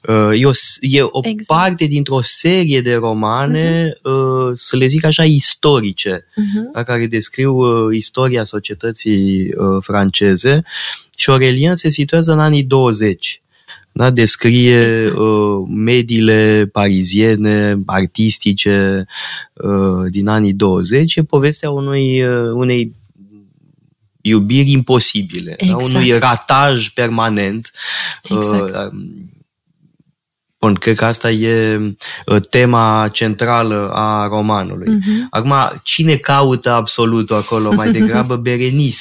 Uh, 0.08 0.40
e 0.40 0.46
o, 0.46 0.50
e 0.80 1.02
o 1.02 1.20
exact. 1.22 1.46
parte 1.46 1.84
dintr-o 1.84 2.20
serie 2.22 2.80
de 2.80 2.94
romane, 2.94 3.88
uh-huh. 3.88 4.52
să 4.52 4.76
le 4.76 4.86
zic 4.86 5.04
așa, 5.04 5.24
istorice, 5.24 6.18
uh-huh. 6.18 6.84
care 6.84 7.06
descriu 7.06 7.90
istoria 7.90 8.44
societății 8.44 9.54
franceze 9.80 10.62
și 11.16 11.30
Aurelien 11.30 11.76
se 11.76 11.88
situează 11.88 12.32
în 12.32 12.40
anii 12.40 12.62
20 12.62 13.40
da? 13.96 14.10
descrie 14.10 15.00
exact. 15.00 15.16
uh, 15.16 15.66
mediile 15.68 16.68
pariziene, 16.72 17.78
artistice 17.86 19.06
uh, 19.52 20.04
din 20.08 20.28
anii 20.28 20.52
20, 20.52 21.16
e 21.16 21.22
povestea 21.22 21.70
unui, 21.70 22.22
uh, 22.22 22.50
unei 22.52 22.94
iubiri 24.20 24.70
imposibile, 24.70 25.54
exact. 25.58 25.80
da? 25.80 25.98
unui 25.98 26.18
rataj 26.18 26.88
permanent. 26.88 27.72
Exact. 28.22 28.76
Uh, 28.76 29.00
Bun, 30.58 30.74
cred 30.74 30.96
că 30.96 31.04
asta 31.04 31.30
e 31.30 31.76
uh, 32.26 32.42
tema 32.50 33.08
centrală 33.12 33.90
a 33.94 34.26
romanului. 34.26 34.98
Uh-huh. 34.98 35.26
Acum, 35.30 35.54
cine 35.82 36.14
caută 36.14 36.70
absolutul 36.70 37.36
acolo? 37.36 37.72
Mai 37.74 37.90
degrabă 37.98 38.36
Berenice. 38.36 38.98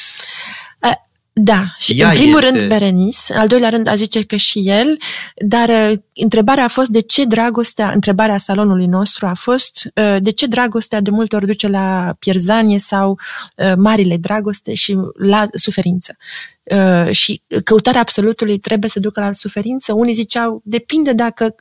Da, 1.41 1.75
și 1.77 1.99
Ea 1.99 2.09
în 2.09 2.13
primul 2.13 2.39
este... 2.41 2.49
rând 2.49 2.67
Berenice, 2.67 3.33
al 3.33 3.47
doilea 3.47 3.69
rând 3.69 3.87
a 3.87 3.95
zice 3.95 4.23
că 4.23 4.35
și 4.35 4.59
el, 4.65 4.97
dar 5.35 5.69
uh, 5.69 5.91
întrebarea 6.13 6.63
a 6.63 6.67
fost 6.67 6.89
de 6.89 6.99
ce 7.01 7.25
dragostea, 7.25 7.91
întrebarea 7.91 8.37
salonului 8.37 8.85
nostru 8.85 9.25
a 9.25 9.33
fost 9.33 9.91
uh, 9.95 10.15
de 10.19 10.31
ce 10.31 10.45
dragostea 10.45 11.01
de 11.01 11.09
multe 11.09 11.35
ori 11.35 11.45
duce 11.45 11.67
la 11.67 12.15
pierzanie 12.19 12.79
sau 12.79 13.19
uh, 13.57 13.73
marile 13.77 14.17
dragoste 14.17 14.73
și 14.73 14.97
la 15.17 15.45
suferință. 15.53 16.17
Uh, 16.65 17.11
și 17.11 17.41
căutarea 17.63 18.01
absolutului 18.01 18.57
trebuie 18.57 18.89
să 18.89 18.99
ducă 18.99 19.19
la 19.19 19.31
suferință. 19.31 19.93
Unii 19.93 20.13
ziceau, 20.13 20.61
depinde 20.63 21.13
dacă, 21.13 21.55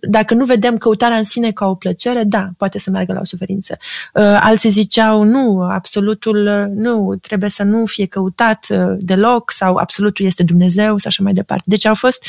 dacă 0.00 0.34
nu 0.34 0.44
vedem 0.44 0.78
căutarea 0.78 1.16
în 1.16 1.24
sine 1.24 1.50
ca 1.50 1.66
o 1.66 1.74
plăcere, 1.74 2.22
da, 2.24 2.48
poate 2.56 2.78
să 2.78 2.90
meargă 2.90 3.12
la 3.12 3.20
o 3.20 3.24
suferință. 3.24 3.78
Uh, 4.14 4.38
alții 4.40 4.70
ziceau, 4.70 5.22
nu, 5.22 5.60
absolutul 5.62 6.46
uh, 6.46 6.64
nu, 6.82 7.16
trebuie 7.20 7.50
să 7.50 7.62
nu 7.62 7.86
fie 7.86 8.06
căutat 8.06 8.66
deloc 8.98 9.50
sau 9.50 9.76
absolutul 9.76 10.24
este 10.24 10.42
Dumnezeu 10.42 10.96
sau 10.96 11.10
așa 11.10 11.22
mai 11.22 11.32
departe. 11.32 11.64
Deci 11.66 11.86
au 11.86 11.94
fost 11.94 12.24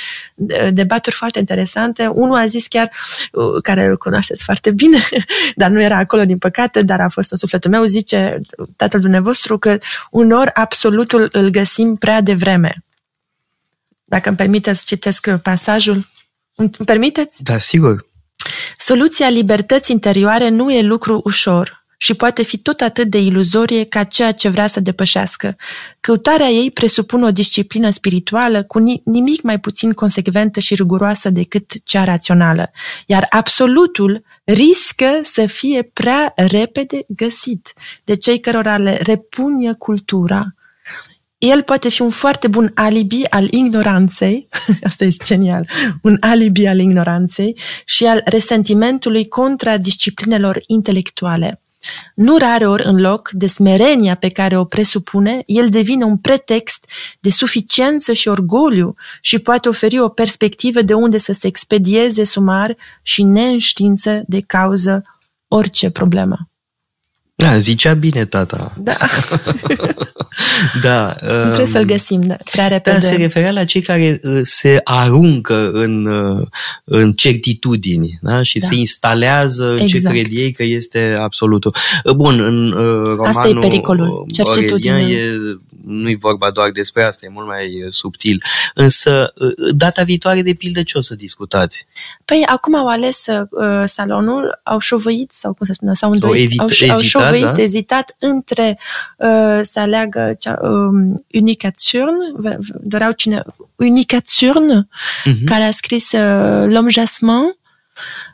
debaturi 0.71 1.15
foarte 1.15 1.39
interesante. 1.39 2.07
Unul 2.07 2.35
a 2.35 2.45
zis 2.45 2.67
chiar, 2.67 2.91
care 3.61 3.85
îl 3.85 3.97
cunoașteți 3.97 4.43
foarte 4.43 4.71
bine, 4.71 4.97
dar 5.55 5.69
nu 5.69 5.81
era 5.81 5.97
acolo 5.97 6.25
din 6.25 6.37
păcate, 6.37 6.81
dar 6.81 6.99
a 6.99 7.09
fost 7.09 7.31
în 7.31 7.37
sufletul 7.37 7.71
meu, 7.71 7.83
zice 7.83 8.41
tatăl 8.75 8.99
dumneavoastră 8.99 9.57
că 9.57 9.77
unor 10.11 10.51
absolutul 10.53 11.27
îl 11.31 11.49
găsim 11.49 11.95
prea 11.97 12.21
devreme. 12.21 12.75
Dacă 14.03 14.27
îmi 14.27 14.37
permiteți, 14.37 14.85
citesc 14.85 15.29
pasajul. 15.35 16.07
Îmi 16.55 16.69
permiteți? 16.85 17.43
Da, 17.43 17.57
sigur. 17.57 18.05
Soluția 18.77 19.29
libertății 19.29 19.93
interioare 19.93 20.49
nu 20.49 20.71
e 20.71 20.81
lucru 20.81 21.21
ușor 21.23 21.85
și 21.97 22.13
poate 22.13 22.43
fi 22.43 22.57
tot 22.57 22.81
atât 22.81 23.07
de 23.07 23.17
iluzorie 23.21 23.83
ca 23.83 24.03
ceea 24.03 24.31
ce 24.31 24.49
vrea 24.49 24.67
să 24.67 24.79
depășească. 24.79 25.55
Căutarea 25.99 26.47
ei 26.47 26.71
presupune 26.71 27.25
o 27.25 27.31
disciplină 27.31 27.89
spirituală 27.89 28.63
cu 28.63 28.79
nimic 29.03 29.41
mai 29.41 29.59
puțin 29.59 29.93
consecventă 29.93 30.59
și 30.59 30.75
riguroasă 30.75 31.29
decât 31.29 31.71
cea 31.83 32.03
rațională, 32.03 32.71
iar 33.05 33.27
absolutul 33.29 34.23
riscă 34.43 35.19
să 35.23 35.45
fie 35.45 35.83
prea 35.83 36.33
repede 36.35 37.05
găsit 37.07 37.73
de 38.03 38.15
cei 38.15 38.39
cărora 38.39 38.77
le 38.77 38.99
repunie 39.01 39.73
cultura, 39.73 40.45
el 41.37 41.61
poate 41.61 41.89
fi 41.89 42.01
un 42.01 42.09
foarte 42.09 42.47
bun 42.47 42.71
alibi 42.73 43.23
al 43.29 43.47
ignoranței, 43.51 44.47
asta 44.83 45.05
e 45.05 45.09
genial, 45.23 45.69
un 46.01 46.17
alibi 46.19 46.65
al 46.65 46.79
ignoranței 46.79 47.57
și 47.85 48.05
al 48.05 48.21
resentimentului 48.25 49.27
contra 49.27 49.77
disciplinelor 49.77 50.61
intelectuale. 50.67 51.61
Nu 52.15 52.37
rare 52.37 52.67
ori 52.67 52.83
în 52.85 53.01
loc 53.01 53.29
de 53.31 53.47
smerenia 53.47 54.15
pe 54.15 54.29
care 54.29 54.57
o 54.57 54.63
presupune, 54.63 55.43
el 55.45 55.69
devine 55.69 56.03
un 56.03 56.17
pretext 56.17 56.89
de 57.19 57.29
suficiență 57.29 58.13
și 58.13 58.27
orgoliu 58.27 58.95
și 59.21 59.39
poate 59.39 59.69
oferi 59.69 59.99
o 59.99 60.09
perspectivă 60.09 60.81
de 60.81 60.93
unde 60.93 61.17
să 61.17 61.31
se 61.31 61.47
expedieze 61.47 62.23
sumar 62.23 62.75
și 63.01 63.23
neînștiință 63.23 64.23
de 64.27 64.41
cauză 64.41 65.01
orice 65.47 65.89
problemă. 65.89 66.49
Da, 67.35 67.57
zicea 67.57 67.93
bine 67.93 68.25
tata. 68.25 68.73
Da. 68.77 68.97
da. 70.87 71.15
Um, 71.21 71.41
Trebuie 71.41 71.65
să-l 71.65 71.83
găsim 71.83 72.21
da, 72.21 72.35
prea 72.51 72.67
repede. 72.67 72.95
Da, 72.95 73.01
se 73.01 73.15
referea 73.15 73.51
la 73.51 73.63
cei 73.63 73.81
care 73.81 74.19
uh, 74.23 74.39
se 74.41 74.81
aruncă 74.83 75.71
în, 75.71 76.05
uh, 76.05 76.47
în 76.83 77.13
certitudini 77.13 78.19
da? 78.21 78.41
și 78.41 78.59
da. 78.59 78.67
se 78.67 78.75
instalează 78.75 79.71
în 79.71 79.79
exact. 79.79 80.15
ce 80.15 80.21
cred 80.21 80.39
ei 80.39 80.51
că 80.51 80.63
este 80.63 81.17
absolutul. 81.19 81.75
Uh, 82.03 82.13
bun, 82.13 82.39
în 82.39 82.71
uh, 82.71 83.09
romanul 83.09 83.25
Asta 83.25 83.47
e 83.47 83.53
pericolul, 83.53 84.25
certitudinea. 84.33 84.99
E 84.99 85.31
nu-i 85.87 86.15
vorba 86.15 86.51
doar 86.51 86.69
despre 86.69 87.03
asta, 87.03 87.25
e 87.25 87.29
mult 87.29 87.47
mai 87.47 87.83
uh, 87.83 87.89
subtil. 87.89 88.43
Însă, 88.73 89.33
uh, 89.35 89.51
data 89.75 90.03
viitoare, 90.03 90.41
de 90.41 90.53
pildă, 90.53 90.83
ce 90.83 90.97
o 90.97 91.01
să 91.01 91.15
discutați? 91.15 91.87
Păi, 92.25 92.43
acum 92.45 92.75
au 92.75 92.87
ales 92.87 93.25
uh, 93.27 93.83
salonul, 93.85 94.59
au 94.63 94.79
șovăit, 94.79 95.31
sau 95.31 95.53
cum 95.53 95.65
se 95.65 95.73
spune, 95.73 95.93
sau 95.93 96.11
îndoit, 96.11 96.59
au, 96.59 96.65
evit, 96.67 96.89
au, 96.89 96.95
au 96.95 97.01
șovăit, 97.01 97.43
da? 97.43 97.61
ezitat 97.61 98.15
între 98.19 98.79
uh, 99.17 99.59
să 99.61 99.79
aleagă 99.79 100.35
cea, 100.39 100.59
um, 100.61 101.25
Unica 101.33 101.69
Thurn, 101.69 102.15
doreau 102.81 103.11
cine, 103.11 103.43
Unica 103.75 104.19
Thurn, 104.19 104.89
uh-huh. 104.89 105.45
care 105.45 105.63
a 105.63 105.71
scris 105.71 106.11
uh, 106.11 106.67
L'Homme 106.67 106.89
Jasmin, 106.89 107.57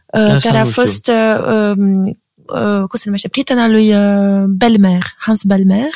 uh, 0.06 0.36
care 0.40 0.58
a 0.58 0.66
fost 0.66 1.08
uh, 1.08 1.74
um, 1.76 2.23
uh, 2.48 2.78
cum 2.78 2.90
se 3.00 3.04
numește, 3.06 3.28
prietena 3.28 3.68
lui 3.68 3.94
uh, 3.96 4.44
Belmer, 4.48 5.04
Hans 5.18 5.44
Belmer, 5.44 5.90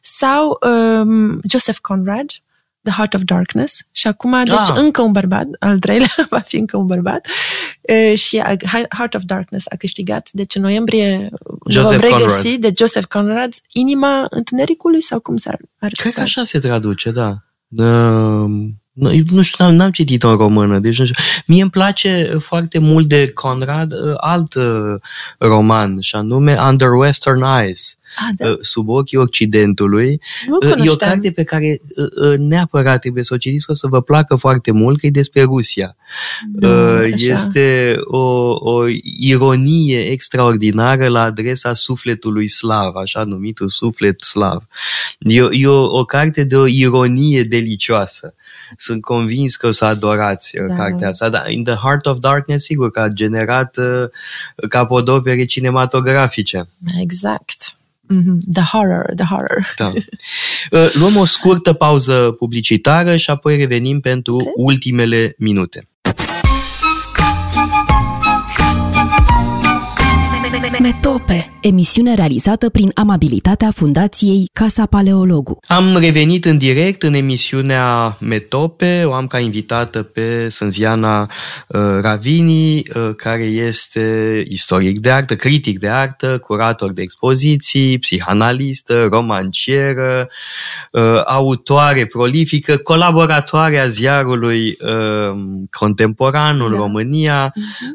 sau 0.00 0.58
um, 1.02 1.40
Joseph 1.48 1.78
Conrad, 1.82 2.26
The 2.82 2.94
Heart 2.94 3.14
of 3.14 3.20
Darkness 3.24 3.80
și 3.92 4.06
acum, 4.06 4.36
deci, 4.44 4.54
Ah. 4.54 4.72
încă 4.76 5.02
un 5.02 5.12
bărbat, 5.12 5.46
al 5.58 5.78
treilea 5.78 6.08
va 6.30 6.38
fi 6.38 6.56
încă 6.56 6.76
un 6.76 6.86
bărbat 6.86 7.26
uh, 7.80 8.18
și 8.18 8.38
a- 8.38 8.56
Heart 8.96 9.14
of 9.14 9.22
Darkness 9.24 9.66
a 9.68 9.76
câștigat, 9.76 10.28
deci 10.32 10.54
în 10.54 10.62
noiembrie 10.62 11.28
Joseph 11.68 12.00
vom 12.00 12.10
regăsi 12.10 12.42
Conrad. 12.42 12.60
de 12.60 12.72
Joseph 12.76 13.06
Conrad 13.06 13.54
Inima 13.72 14.26
Întunericului 14.30 15.02
sau 15.02 15.20
cum 15.20 15.36
s-ar 15.36 15.58
ar 15.78 15.90
Cred 15.92 16.04
că 16.04 16.08
s-ar- 16.18 16.22
așa 16.24 16.44
se 16.44 16.58
traduce, 16.58 17.10
da. 17.10 17.36
Uh, 17.68 18.50
nu, 18.96 19.10
nu 19.30 19.42
știu, 19.42 19.64
n-am, 19.64 19.74
n-am 19.74 19.90
citit 19.90 20.22
în 20.22 20.36
română, 20.36 20.78
deci 20.78 20.98
nu 20.98 21.04
știu. 21.04 21.24
Mie 21.46 21.62
îmi 21.62 21.70
place 21.70 22.36
foarte 22.38 22.78
mult 22.78 23.06
de 23.08 23.30
Conrad 23.34 23.92
uh, 23.92 23.98
alt 24.16 24.54
uh, 24.54 24.94
roman, 25.38 26.00
și 26.00 26.14
anume 26.16 26.56
Under 26.68 26.90
Western 26.90 27.42
Eyes, 27.42 27.98
Ah, 28.16 28.32
da, 28.36 28.48
uh, 28.48 28.56
sub 28.60 28.88
ochii 28.88 29.18
Occidentului. 29.18 30.20
nu 30.48 30.56
Uh, 30.56 30.68
E 30.68 30.70
o 30.70 30.74
cunoșteam. 30.74 31.10
carte 31.10 31.30
pe 31.30 31.42
care 31.42 31.80
uh, 31.96 32.28
uh, 32.30 32.38
neapărat 32.38 33.00
trebuie 33.00 33.24
să 33.24 33.34
o 33.34 33.36
citiți, 33.36 33.66
că 33.66 33.72
o 33.72 33.74
să 33.74 33.86
vă 33.86 34.02
placă 34.02 34.34
foarte 34.36 34.70
mult, 34.70 34.98
că 35.00 35.06
e 35.06 35.10
despre 35.10 35.42
Rusia. 35.42 35.96
Da, 36.52 36.68
Uh, 36.68 37.00
așa. 37.14 37.32
Este 37.32 37.96
o, 38.04 38.18
o 38.72 38.84
ironie 39.20 39.98
extraordinară 40.00 41.08
la 41.08 41.22
adresa 41.22 41.72
sufletului 41.74 42.48
slav, 42.48 42.94
așa 42.94 43.24
numitul 43.24 43.68
suflet 43.68 44.22
slav. 44.22 44.66
E, 45.18 45.42
o- 45.42 45.48
e 45.52 45.66
o, 45.66 45.98
o 45.98 46.04
carte 46.04 46.44
de 46.44 46.56
o 46.56 46.66
ironie 46.66 47.42
delicioasă. 47.42 48.34
Sunt 48.76 49.02
convins 49.02 49.56
că 49.56 49.66
o 49.66 49.70
să 49.70 49.84
adorați 49.84 50.56
da. 50.56 50.66
Da. 50.66 50.74
cartea 50.74 51.08
asta. 51.08 51.28
Dar 51.28 51.50
In 51.50 51.64
the 51.64 51.74
Heart 51.74 52.06
of 52.06 52.18
Darkness, 52.18 52.64
sigur 52.64 52.90
că 52.90 53.00
a 53.00 53.08
generat 53.08 53.76
uh, 53.76 54.08
capodopere 54.68 55.44
cinematografice. 55.44 56.68
Exact. 57.00 57.76
Mhm. 58.08 58.40
The 58.52 58.62
horror, 58.62 59.12
the 59.16 59.24
horror. 59.24 59.74
Da. 59.76 59.86
Uh, 60.70 60.92
Luăm 60.92 61.16
o 61.16 61.24
scurtă 61.24 61.72
pauză 61.72 62.34
publicitară 62.38 63.16
și 63.16 63.30
apoi 63.30 63.56
revenim 63.56 64.00
pentru 64.00 64.34
Ok. 64.36 64.46
ultimele 64.56 65.34
minute. 65.38 65.88
Metope, 70.72 71.58
emisiune 71.60 72.14
realizată 72.14 72.70
prin 72.70 72.90
amabilitatea 72.94 73.70
Fundației 73.70 74.48
Casa 74.52 74.86
Paleologu. 74.86 75.58
Am 75.66 75.96
revenit 75.96 76.44
în 76.44 76.58
direct 76.58 77.02
în 77.02 77.14
emisiunea 77.14 78.16
Metope, 78.20 79.04
o 79.04 79.12
am 79.12 79.26
ca 79.26 79.38
invitată 79.38 80.02
pe 80.02 80.48
Sânziana 80.48 81.20
uh, 81.20 81.80
Ravini, 82.00 82.76
uh, 82.76 83.14
care 83.16 83.42
este 83.42 84.42
istoric 84.48 84.98
de 84.98 85.10
artă, 85.10 85.36
critic 85.36 85.78
de 85.78 85.88
artă, 85.88 86.38
curator 86.38 86.92
de 86.92 87.02
expoziții, 87.02 87.98
psihanalistă, 87.98 89.06
romancieră, 89.10 90.28
uh, 90.92 91.20
autoare 91.24 92.06
prolifică, 92.06 92.76
colaboratoare 92.76 93.78
a 93.78 93.86
ziarului 93.86 94.76
uh, 94.80 95.36
contemporan 95.70 96.60
în 96.60 96.70
Da. 96.70 96.76
România 96.76 97.52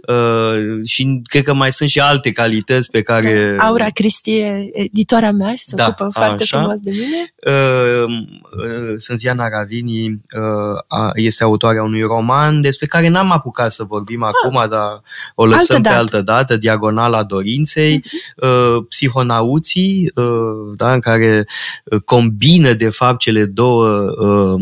uh, 0.07 0.85
și 0.85 1.21
cred 1.23 1.43
că 1.43 1.53
mai 1.53 1.71
sunt 1.71 1.89
și 1.89 1.99
alte 1.99 2.31
calități 2.31 2.59
pe 2.91 3.01
care... 3.01 3.55
Da. 3.57 3.65
Aura 3.65 3.87
Cristi 3.93 4.37
e 4.37 4.69
editoarea 4.73 5.31
mea 5.31 5.55
și 5.55 5.63
se 5.65 5.75
Da, 5.75 5.85
ocupă 5.87 6.09
foarte 6.13 6.43
așa. 6.43 6.57
frumos 6.59 6.79
de 6.79 6.91
mine. 6.91 7.33
Uh, 7.55 8.05
uh, 8.07 8.93
Sânziana 8.97 9.47
Ravini 9.49 10.07
uh, 10.09 10.83
a- 10.87 11.11
este 11.15 11.43
autoarea 11.43 11.83
unui 11.83 12.01
roman 12.01 12.61
despre 12.61 12.85
care 12.85 13.07
n-am 13.07 13.31
apucat 13.31 13.71
să 13.71 13.83
vorbim 13.83 14.23
acum, 14.23 14.65
dar 14.69 15.01
o 15.35 15.45
lăsăm 15.45 15.59
Ah. 15.61 15.67
Altă 15.71 15.73
pe 15.75 15.81
dată. 15.81 15.95
altă 15.97 16.21
dată, 16.21 16.57
Diagonala 16.57 17.23
Dorinței, 17.23 18.03
uh, 18.35 18.83
Psihonauții, 18.89 20.11
uh, 20.15 20.73
da, 20.75 20.93
în 20.93 20.99
care 20.99 21.45
uh, 21.83 21.99
combină 22.01 22.73
de 22.73 22.89
fapt 22.89 23.19
cele 23.19 23.45
două 23.45 23.87
um, 24.19 24.61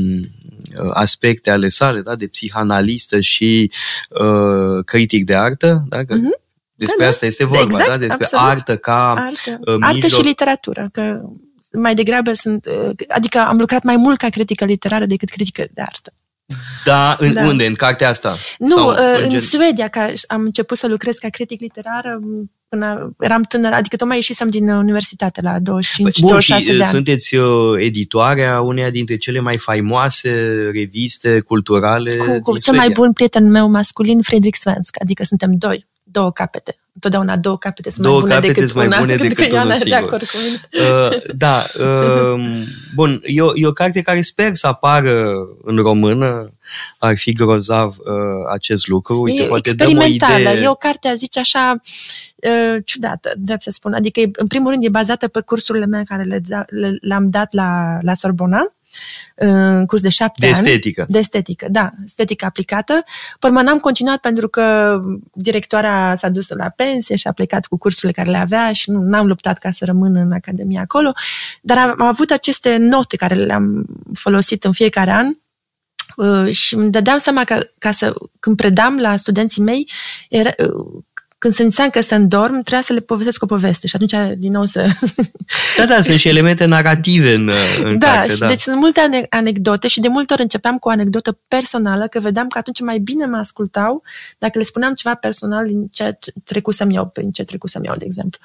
uh, 0.83 0.89
aspecte 0.93 1.51
ale 1.51 1.67
sale, 1.67 2.01
da, 2.01 2.15
de 2.15 2.27
psihanalistă 2.27 3.19
și 3.19 3.71
uh, 4.09 4.83
critic 4.85 5.25
de 5.25 5.35
artă, 5.35 5.83
da, 5.89 6.03
că 6.05 6.13
Mhm. 6.15 6.33
Despre 6.79 6.95
Da, 6.97 7.03
da. 7.03 7.09
asta 7.09 7.25
este 7.25 7.45
vorba, 7.45 7.63
Exact, 7.63 7.89
da, 7.89 7.97
despre 7.97 8.23
absolut. 8.23 8.45
artă 8.45 8.77
ca 8.77 9.13
Artă, 9.13 9.59
uh, 9.71 9.77
artă 9.79 9.93
mijloc- 9.95 10.11
și 10.19 10.21
literatură, 10.21 10.89
că 10.91 11.21
mai 11.73 11.95
degrabă 11.95 12.33
sunt, 12.33 12.65
uh, 12.65 12.89
adică 13.07 13.39
am 13.39 13.57
lucrat 13.57 13.83
mai 13.83 13.95
mult 13.95 14.17
ca 14.17 14.29
critică 14.29 14.65
literară 14.65 15.05
decât 15.05 15.29
critică 15.29 15.65
de 15.73 15.81
artă. 15.81 16.13
Da, 16.85 17.15
în 17.19 17.33
Da. 17.33 17.43
unde? 17.45 17.65
În 17.65 17.73
cartea 17.73 18.09
asta? 18.09 18.35
Nu, 18.57 18.67
Sau 18.75 18.89
uh, 18.89 18.97
în 19.23 19.29
gen- 19.29 19.39
Suedia, 19.39 19.87
ca 19.87 20.11
am 20.27 20.41
început 20.41 20.77
să 20.77 20.87
lucrez 20.87 21.15
ca 21.15 21.29
critic 21.29 21.59
literară 21.61 22.19
m, 22.21 22.51
până 22.69 23.15
eram 23.19 23.41
tânără, 23.43 23.75
adică 23.75 23.95
tocmai 23.95 24.15
ieșisem 24.17 24.49
din 24.49 24.69
uh, 24.69 24.75
universitate 24.77 25.41
la 25.41 25.55
25-26 25.59 25.61
Bun, 26.21 26.39
și 26.39 26.49
de 26.65 26.71
uh, 26.71 26.79
ani. 26.81 26.83
sunteți 26.93 27.35
uh, 27.35 27.79
editoarea 27.79 28.61
uneia 28.61 28.89
dintre 28.89 29.17
cele 29.17 29.39
mai 29.39 29.57
faimoase 29.57 30.29
reviste 30.73 31.39
culturale 31.39 32.15
cu, 32.15 32.25
cu 32.39 32.51
din 32.51 32.59
cel 32.59 32.73
mai 32.73 32.85
Suedia. 32.85 33.03
bun 33.03 33.13
prieten 33.13 33.49
meu 33.49 33.69
masculin, 33.69 34.21
Friedrich 34.21 34.57
Svensk, 34.57 34.95
adică 35.01 35.23
suntem 35.23 35.51
doi, 35.57 35.87
două 36.11 36.31
capete. 36.31 36.77
Întotdeauna 36.93 37.37
două 37.37 37.57
capete 37.57 37.89
sunt 37.89 38.05
Două 38.05 38.19
mai 38.19 38.23
bune 38.23 38.33
capete 38.33 38.53
decât 38.53 38.69
sunt 38.69 38.77
mai 38.77 38.87
una, 38.87 38.99
bune 38.99 39.15
pentru 39.15 39.27
decât 39.27 39.47
că 39.47 39.55
Ioana 39.55 39.65
unul 39.65 39.75
e 39.75 39.89
de 39.89 39.95
singur. 39.95 40.07
acord 40.07 40.29
cu 40.29 40.37
mine. 40.43 40.59
Uh, 40.89 41.35
da, 41.35 41.63
uh, 41.79 42.41
bun, 42.95 43.21
e 43.23 43.41
o, 43.41 43.51
e 43.55 43.67
o 43.67 43.71
carte 43.71 44.01
care 44.01 44.21
sper 44.21 44.53
să 44.53 44.67
apară 44.67 45.31
în 45.63 45.75
română. 45.75 46.53
Ar 46.97 47.17
fi 47.17 47.33
grozav 47.33 47.95
uh, 47.97 48.05
acest 48.51 48.87
lucru. 48.87 49.21
Uite, 49.21 49.43
e 49.43 49.47
poate 49.47 49.73
dăm 49.73 49.87
o 49.87 49.89
experimentală, 49.89 50.49
idee. 50.49 50.63
e 50.63 50.67
o 50.67 50.75
carte, 50.75 51.07
a 51.07 51.13
zice 51.13 51.39
așa, 51.39 51.75
uh, 52.35 52.81
ciudată, 52.85 53.33
drept 53.37 53.61
să 53.61 53.69
spun. 53.69 53.93
Adică, 53.93 54.19
e, 54.19 54.29
în 54.33 54.47
primul 54.47 54.71
rând, 54.71 54.83
e 54.83 54.89
bazată 54.89 55.27
pe 55.27 55.41
cursurile 55.41 55.85
mele 55.85 56.03
care 56.07 56.23
le, 56.23 56.41
le, 56.67 56.97
le-am 57.01 57.27
dat 57.27 57.53
la, 57.53 57.97
la 58.01 58.13
Sorbona, 58.13 58.73
în 59.35 59.85
curs 59.85 60.01
de 60.01 60.09
șapte 60.09 60.39
De 60.39 60.45
ani. 60.45 60.55
estetică. 60.55 61.05
De 61.07 61.19
estetică, 61.19 61.67
da, 61.69 61.91
estetică 62.05 62.45
aplicată. 62.45 63.03
Până 63.39 63.61
n-am 63.61 63.79
continuat 63.79 64.17
pentru 64.17 64.47
că 64.49 64.99
directoarea 65.33 66.15
s-a 66.15 66.29
dus 66.29 66.49
la 66.49 66.69
pensie 66.69 67.15
și 67.15 67.27
a 67.27 67.31
plecat 67.31 67.65
cu 67.65 67.77
cursurile 67.77 68.11
care 68.11 68.29
le 68.29 68.37
avea 68.37 68.71
și 68.73 68.89
nu 68.91 69.17
am 69.17 69.27
luptat 69.27 69.57
ca 69.57 69.71
să 69.71 69.85
rămân 69.85 70.15
în 70.15 70.31
Academia 70.31 70.81
acolo, 70.81 71.11
dar 71.61 71.77
am, 71.77 71.95
am 71.99 72.07
avut 72.07 72.31
aceste 72.31 72.77
note 72.77 73.15
care 73.15 73.35
le-am 73.35 73.85
folosit 74.13 74.63
în 74.63 74.71
fiecare 74.71 75.11
an 75.11 75.27
uh, 76.15 76.51
și 76.53 76.75
îmi 76.75 76.91
dădeam 76.91 77.17
seama 77.17 77.43
că 77.43 77.59
ca 77.77 77.91
să, 77.91 78.13
când 78.39 78.55
predam 78.55 78.99
la 78.99 79.15
studenții 79.15 79.61
mei, 79.61 79.91
era, 80.29 80.49
uh, 80.57 81.03
când 81.39 81.53
simțeam 81.53 81.89
că 81.89 82.01
se 82.01 82.15
îndorm, 82.15 82.51
trebuia 82.51 82.81
să 82.81 82.93
le 82.93 82.99
povestesc 82.99 83.43
o 83.43 83.45
poveste 83.45 83.87
și 83.87 83.95
atunci 83.95 84.37
din 84.37 84.51
nou 84.51 84.65
să... 84.65 84.87
Da, 85.77 85.85
da, 85.85 86.01
sunt 86.01 86.19
și 86.19 86.27
elemente 86.27 86.65
narrative 86.65 87.33
în, 87.33 87.49
în 87.83 87.97
da, 87.97 88.11
carte. 88.11 88.33
și 88.33 88.39
da. 88.39 88.47
deci 88.47 88.59
sunt 88.59 88.77
multe 88.77 88.99
ane- 88.99 89.25
anecdote 89.29 89.87
și 89.87 89.99
de 89.99 90.07
multe 90.07 90.33
ori 90.33 90.41
începeam 90.41 90.77
cu 90.77 90.87
o 90.87 90.91
anecdotă 90.91 91.39
personală, 91.47 92.07
că 92.07 92.19
vedeam 92.19 92.47
că 92.47 92.57
atunci 92.57 92.79
mai 92.79 92.97
bine 92.97 93.25
mă 93.25 93.37
ascultau 93.37 94.03
dacă 94.37 94.57
le 94.57 94.63
spuneam 94.63 94.93
ceva 94.93 95.15
personal 95.15 95.65
din 95.65 95.87
ce 95.91 96.17
trecusem 96.43 96.89
eu, 96.89 97.07
prin 97.07 97.31
ce 97.31 97.43
trecusem 97.43 97.83
eu, 97.83 97.95
de 97.97 98.05
exemplu. 98.05 98.39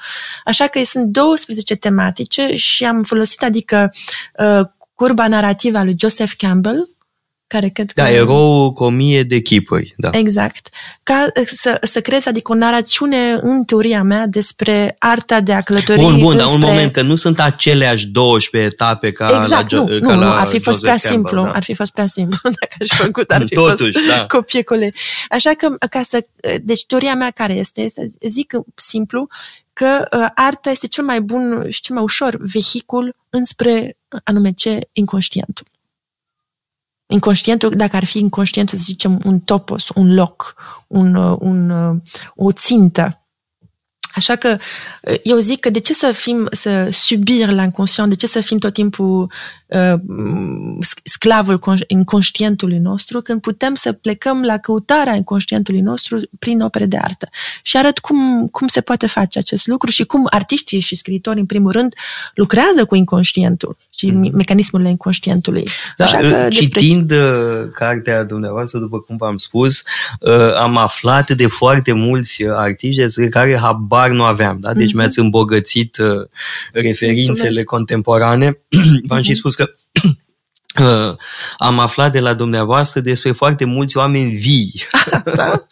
Așa 0.45 0.67
că 0.67 0.85
sunt 0.85 1.05
12 1.05 1.75
tematice 1.75 2.55
și 2.55 2.85
am 2.85 3.03
folosit, 3.03 3.43
adică, 3.43 3.91
uh, 4.39 4.67
curba 4.95 5.29
narrativă 5.29 5.79
a 5.79 5.85
lui 5.85 5.95
Joseph 5.99 6.33
Campbell, 6.37 6.89
care 7.47 7.69
cred 7.69 7.91
că... 7.91 8.03
Da, 8.03 8.11
erou 8.11 8.73
cu 8.73 8.85
o 8.85 8.89
mie 8.89 9.23
de 9.23 9.41
chipuri. 9.41 9.95
Da. 9.97 10.11
Exact. 10.13 10.69
Ca 11.03 11.27
uh, 11.41 11.47
să, 11.47 11.79
să 11.83 12.01
creezi, 12.01 12.29
adică 12.29 12.53
o 12.53 12.55
narațiune 12.55 13.39
în 13.41 13.65
teoria 13.65 14.03
mea 14.03 14.27
despre 14.27 14.97
arta 14.99 15.41
de 15.41 15.53
a 15.53 15.61
călători 15.61 16.01
Bun, 16.01 16.19
bun, 16.19 16.37
dar 16.37 16.47
înspre... 16.47 16.65
un 16.65 16.73
moment, 16.73 16.93
că 16.93 17.03
nu 17.03 17.15
sunt 17.15 17.41
aceleași 17.41 18.07
12 18.07 18.73
etape 18.73 19.13
ca 19.13 19.25
Exact, 19.25 19.71
la, 19.73 19.79
Jo- 19.79 20.01
nu, 20.01 20.07
ca 20.09 20.15
nu, 20.15 20.21
la 20.21 20.27
nu, 20.27 20.33
ar 20.33 20.47
fi 20.47 20.59
fost 20.59 20.81
Joseph 20.81 21.01
prea 21.01 21.11
Campbell, 21.11 21.37
simplu, 21.37 21.43
da. 21.43 21.51
ar 21.51 21.63
fi 21.63 21.75
fost 21.75 21.93
prea 21.93 22.07
simplu 22.07 22.39
dacă 22.61 22.75
aș 22.81 22.89
fi 22.89 22.97
făcut, 22.97 23.31
ar 23.31 23.45
fi 23.47 23.55
Totuși, 23.55 23.93
fost 23.93 24.07
da. 24.07 24.27
copie-cole. 24.27 24.93
Așa 25.31 25.51
că, 25.51 25.69
ca 25.91 26.03
să, 26.03 26.27
deci 26.63 26.87
teoria 26.87 27.15
mea 27.15 27.31
care 27.31 27.55
este, 27.55 27.81
este 27.81 28.11
zic 28.27 28.53
simplu, 28.75 29.29
că 29.73 30.09
uh, 30.13 30.27
arta 30.35 30.71
este 30.71 30.87
cel 30.87 31.05
mai 31.05 31.21
bun 31.21 31.67
și 31.69 31.81
cel 31.81 31.95
mai 31.95 32.05
ușor 32.05 32.37
vehicul 32.41 33.17
înspre 33.31 33.97
anume 34.25 34.53
ce 34.53 34.89
inconștientul. 34.93 35.67
Inconștientul, 37.07 37.71
dacă 37.71 37.97
ar 37.97 38.05
fi 38.05 38.19
inconștientul, 38.19 38.79
să 38.79 38.85
zicem, 38.85 39.21
un 39.25 39.39
topos, 39.39 39.89
un 39.95 40.15
loc, 40.15 40.55
un, 40.87 41.15
uh, 41.15 41.37
un, 41.41 41.71
uh, 41.71 41.97
o 42.35 42.53
țintă. 42.53 43.24
Așa 44.15 44.37
că 44.37 44.57
uh, 45.03 45.15
eu 45.23 45.39
zic 45.39 45.61
că 45.61 45.71
de 45.71 45.81
ce 45.81 45.95
să 45.95 46.12
fim, 46.12 46.49
să 46.53 46.89
subir 46.93 47.49
la 47.51 47.62
inconscient, 47.62 48.09
de 48.09 48.15
ce 48.15 48.27
să 48.27 48.41
fim 48.41 48.59
tot 48.59 48.73
timpul 48.73 49.31
uh, 49.67 49.95
sclavul 51.05 51.59
conș- 51.59 51.87
inconștientului 51.87 52.79
nostru, 52.79 53.21
când 53.21 53.41
putem 53.41 53.75
să 53.75 53.93
plecăm 53.93 54.43
la 54.43 54.59
căutarea 54.59 55.15
inconștientului 55.15 55.81
nostru 55.81 56.21
prin 56.39 56.61
opere 56.61 56.87
de 56.87 56.97
artă. 56.97 57.29
Și 57.62 57.77
arăt 57.77 57.99
cum, 57.99 58.47
cum 58.49 58.67
se 58.67 58.81
poate 58.81 59.07
face 59.07 59.39
acest 59.39 59.67
lucru 59.67 59.91
și 59.91 60.05
cum 60.05 60.27
artiștii 60.31 60.81
și 60.81 60.95
scriitorii, 60.97 61.41
în 61.41 61.47
primul 61.47 61.71
rând, 61.73 61.95
lucrează 62.35 62.85
cu 62.85 62.95
inconștientul 62.95 63.77
și 63.97 64.07
Mhm. 64.07 64.17
mm. 64.17 64.31
mecanismurile 64.35 64.89
inconștientului. 64.89 65.69
Da, 65.97 66.05
Așa 66.05 66.17
că 66.17 66.27
uh, 66.27 66.33
despre- 66.33 66.81
citind 66.81 67.11
uh, 67.11 67.19
cartea 67.75 68.25
dumneavoastră, 68.25 68.79
după 68.79 68.99
cum 69.01 69.17
v-am 69.17 69.37
spus, 69.37 69.81
uh, 70.21 70.55
am 70.59 70.77
aflat 70.77 71.31
de 71.31 71.47
foarte 71.47 71.93
mulți 71.93 72.43
uh, 72.43 72.53
artiști 72.57 73.01
despre 73.01 73.29
care 73.29 73.59
habar 73.59 74.04
habar 74.05 74.17
nu 74.17 74.25
aveam. 74.25 74.59
Da? 74.61 74.75
Deci 74.75 74.91
mm-hmm. 74.91 74.95
mi-ați 74.95 75.19
îmbogățit 75.19 75.97
uh, 75.97 76.27
referințele 76.73 77.27
Mulțumesc. 77.27 77.65
contemporane. 77.65 78.59
V-am 79.09 79.19
mm-hmm. 79.19 79.23
și 79.23 79.35
spus 79.35 79.55
că 79.55 79.71
Uh, 80.81 81.16
am 81.59 81.79
aflat 81.79 82.12
de 82.12 82.20
la 82.20 82.35
dumneavoastră 82.35 83.01
despre 83.01 83.33
foarte 83.33 83.64
mulți 83.64 83.97
oameni 83.97 84.31
vii. 84.31 84.83
da? 85.37 85.66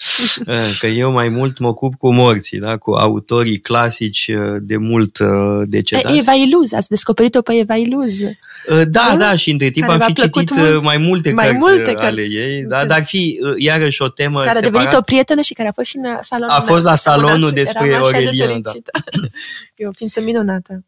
Uh, 0.46 0.76
că 0.80 0.86
eu 0.86 1.12
mai 1.12 1.28
mult 1.28 1.59
mă 1.59 1.68
ocup 1.68 1.94
cu 1.94 2.12
morții, 2.12 2.59
da? 2.59 2.76
cu 2.76 2.90
autorii 2.90 3.61
clasici 3.61 4.30
uh, 4.34 4.57
de 4.61 4.76
mult 4.76 5.18
uh, 5.18 5.28
decedați. 5.62 6.18
Eva 6.18 6.32
Iluz, 6.32 6.72
ați 6.72 6.88
descoperit-o 6.88 7.42
pe 7.42 7.55
Eva 7.55 7.76
Iluz. 7.76 8.20
Uh, 8.20 8.82
da, 8.88 9.14
da, 9.18 9.36
și 9.36 9.50
între 9.50 9.70
timp 9.70 9.86
Care 9.86 10.03
am 10.03 10.09
și 10.09 10.14
citit 10.14 10.55
mult, 10.55 10.82
mai 10.82 10.96
multe 10.96 11.32
mai 11.32 11.46
cărți 11.46 11.61
multe 11.61 11.94
ale 11.96 12.14
cărți. 12.14 12.34
ei, 12.34 12.64
da? 12.64 12.86
dar 12.86 13.03
fi 13.03 13.38
iarăși 13.57 14.03
o 14.03 14.09
temă 14.09 14.42
Care 14.44 14.59
a 14.59 14.61
devenit 14.61 14.92
o 14.92 15.00
prietenă 15.00 15.40
și 15.40 15.53
care 15.53 15.68
a 15.68 15.72
fost 15.72 15.88
și 15.88 15.96
în 15.96 16.18
salonul 16.20 16.57
A 16.57 16.61
fost 16.61 16.84
la 16.84 16.94
salonul 16.94 17.50
despre 17.50 17.94
Aurelian. 17.94 18.61
Da. 18.62 18.72
E 19.74 19.86
o 19.86 19.92
ființă 19.92 20.20
minunată. 20.20 20.84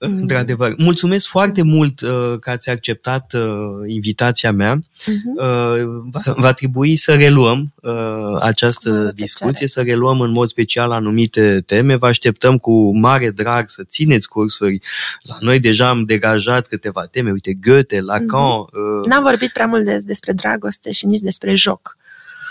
Mm. 0.00 0.16
Într-adevăr. 0.16 0.74
Mulțumesc 0.76 1.26
foarte 1.26 1.62
mult 1.62 2.00
uh, 2.00 2.38
că 2.40 2.50
ați 2.50 2.70
acceptat 2.70 3.32
uh, 3.32 3.42
invitația 3.86 4.52
mea. 4.52 4.78
Uh-huh. 4.78 5.36
Uh, 5.36 6.02
va, 6.10 6.20
va 6.36 6.52
trebui 6.52 6.96
să 6.96 7.14
reluăm 7.14 7.74
uh, 7.82 8.40
această 8.40 9.12
discuție, 9.14 9.66
să 9.66 9.82
reluăm 9.82 10.20
în 10.20 10.30
mod 10.30 10.48
special 10.48 10.90
anumite 10.90 11.62
teme. 11.66 11.96
Vă 11.96 12.06
așteptăm 12.06 12.58
cu 12.58 12.98
mare 12.98 13.30
drag 13.30 13.68
să 13.68 13.82
țineți 13.84 14.28
cursuri. 14.28 14.80
La 15.22 15.36
noi 15.40 15.60
deja 15.60 15.88
am 15.88 16.04
degajat 16.04 16.66
câteva 16.66 17.04
teme. 17.04 17.30
Uite, 17.30 17.54
Goethe, 17.54 18.00
Lacan. 18.00 18.26
Uh-huh. 18.26 18.72
Uh, 18.72 19.06
N-am 19.08 19.22
vorbit 19.22 19.52
prea 19.52 19.66
mult 19.66 19.84
de, 19.84 20.00
despre 20.04 20.32
dragoste 20.32 20.92
și 20.92 21.06
nici 21.06 21.20
despre 21.20 21.54
joc. 21.54 21.96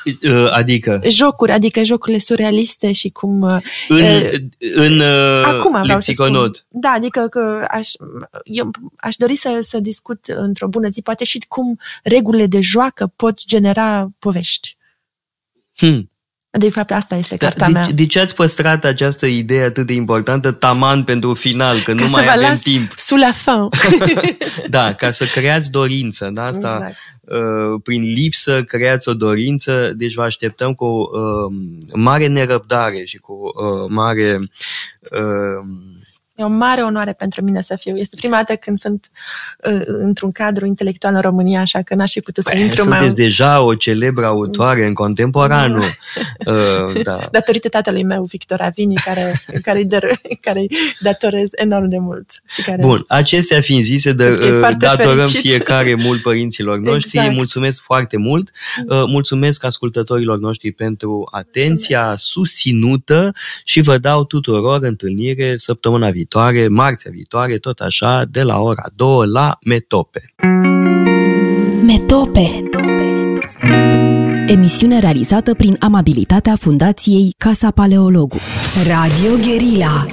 Uh, 0.05 0.47
adică? 0.51 1.01
Jocuri, 1.09 1.51
adică 1.51 1.83
jocurile 1.83 2.19
surrealiste 2.19 2.91
și 2.91 3.09
cum... 3.09 3.41
Uh, 3.41 3.57
în, 3.87 3.99
uh, 4.01 4.39
în 4.75 5.01
acum 5.43 5.81
vreau 5.81 6.01
să 6.01 6.11
spun. 6.13 6.51
Da, 6.67 6.89
adică 6.89 7.27
că 7.29 7.65
aș, 7.69 7.89
eu 8.43 8.71
aș 8.97 9.15
dori 9.15 9.35
să, 9.35 9.59
să 9.61 9.79
discut 9.79 10.25
într-o 10.25 10.67
bună 10.67 10.89
zi, 10.89 11.01
poate 11.01 11.23
și 11.23 11.45
cum 11.47 11.79
regulile 12.03 12.45
de 12.45 12.61
joacă 12.61 13.11
pot 13.15 13.45
genera 13.45 14.09
povești. 14.19 14.77
Hmm. 15.75 16.09
De 16.57 16.69
fapt, 16.69 16.91
asta 16.91 17.15
este 17.15 17.35
da, 17.35 17.45
cartea 17.45 17.67
de, 17.67 17.73
mea. 17.73 17.87
De 17.91 18.05
ce 18.05 18.19
ați 18.19 18.35
păstrat 18.35 18.85
această 18.85 19.25
idee 19.25 19.63
atât 19.63 19.87
de 19.87 19.93
importantă, 19.93 20.51
taman 20.51 21.03
pentru 21.03 21.33
final, 21.33 21.79
că 21.79 21.93
ca 21.93 22.03
nu 22.03 22.09
mai 22.09 22.27
avem 22.33 22.55
timp? 22.55 22.93
Sous 22.97 23.21
la 23.21 23.31
fin. 23.31 23.69
da, 24.69 24.93
ca 24.93 25.11
să 25.11 25.25
creați 25.25 25.71
dorință. 25.71 26.29
Da? 26.33 26.45
Asta, 26.45 26.73
exact. 26.73 26.95
Uh, 27.27 27.81
prin 27.83 28.01
lipsă 28.01 28.63
creați 28.63 29.09
o 29.09 29.13
dorință, 29.13 29.93
deci 29.95 30.13
vă 30.13 30.21
așteptăm 30.21 30.73
cu 30.73 30.85
uh, 30.85 31.53
mare 31.93 32.27
nerăbdare 32.27 33.03
și 33.03 33.17
cu 33.17 33.33
uh, 33.33 33.85
mare... 33.89 34.39
Uh, 36.37 36.43
E 36.43 36.43
o 36.43 36.47
mare 36.47 36.81
onoare 36.81 37.13
pentru 37.13 37.43
mine 37.43 37.61
să 37.61 37.75
fiu. 37.79 37.97
Este 37.97 38.15
prima 38.15 38.35
dată 38.35 38.55
când 38.55 38.79
sunt 38.79 39.09
uh, 39.71 39.81
într-un 39.85 40.31
cadru 40.31 40.65
intelectual 40.65 41.13
în 41.13 41.21
România, 41.21 41.61
așa 41.61 41.81
că 41.81 41.95
n-aș 41.95 42.11
fi 42.11 42.19
putut 42.19 42.43
să 42.43 42.49
păi, 42.49 42.61
intru 42.61 42.81
sunteți 42.81 43.03
mai... 43.03 43.13
deja 43.13 43.61
o 43.61 43.73
celebră 43.73 44.25
autoare 44.25 44.85
în 44.85 44.93
contemporanul. 44.93 45.83
uh, 46.45 47.01
da. 47.03 47.19
Datorită 47.31 47.69
tatălui 47.69 48.03
meu, 48.03 48.23
Victor 48.23 48.61
Avini, 48.61 48.95
care, 48.95 49.41
care, 49.61 49.83
dar, 49.83 50.19
care 50.41 50.65
datorez 50.99 51.49
enorm 51.51 51.87
de 51.87 51.97
mult. 51.97 52.41
Și 52.47 52.61
care... 52.61 52.81
Bun, 52.81 53.03
acestea 53.07 53.61
fiind 53.61 53.83
zise, 53.83 54.13
de, 54.13 54.29
uh, 54.29 54.75
datorăm 54.77 55.15
fericit. 55.15 55.39
fiecare 55.39 55.93
mult 55.93 56.21
părinților 56.21 56.77
noștri. 56.77 57.17
Exact. 57.17 57.35
Mulțumesc 57.35 57.81
foarte 57.81 58.17
mult. 58.17 58.51
Uh, 58.87 59.03
mulțumesc 59.07 59.63
ascultătorilor 59.63 60.37
noștri 60.37 60.71
pentru 60.71 61.27
atenția 61.31 61.99
mulțumesc. 61.99 62.23
susținută 62.23 63.33
și 63.63 63.81
vă 63.81 63.97
dau 63.97 64.25
tuturor 64.25 64.83
întâlnire 64.83 65.57
săptămâna 65.57 66.05
viitoare 66.05 66.23
viitoare, 66.25 66.67
marțea 66.67 67.11
viitoare, 67.13 67.57
tot 67.57 67.79
așa, 67.79 68.23
de 68.29 68.43
la 68.43 68.59
ora 68.59 68.83
2 68.95 69.27
la 69.27 69.57
Metope. 69.65 70.33
Metope 71.85 72.69
Emisiune 74.47 74.99
realizată 74.99 75.53
prin 75.53 75.75
amabilitatea 75.79 76.55
Fundației 76.55 77.33
Casa 77.37 77.71
Paleologu. 77.71 78.37
Radio 78.87 79.35
Guerilla 79.43 80.05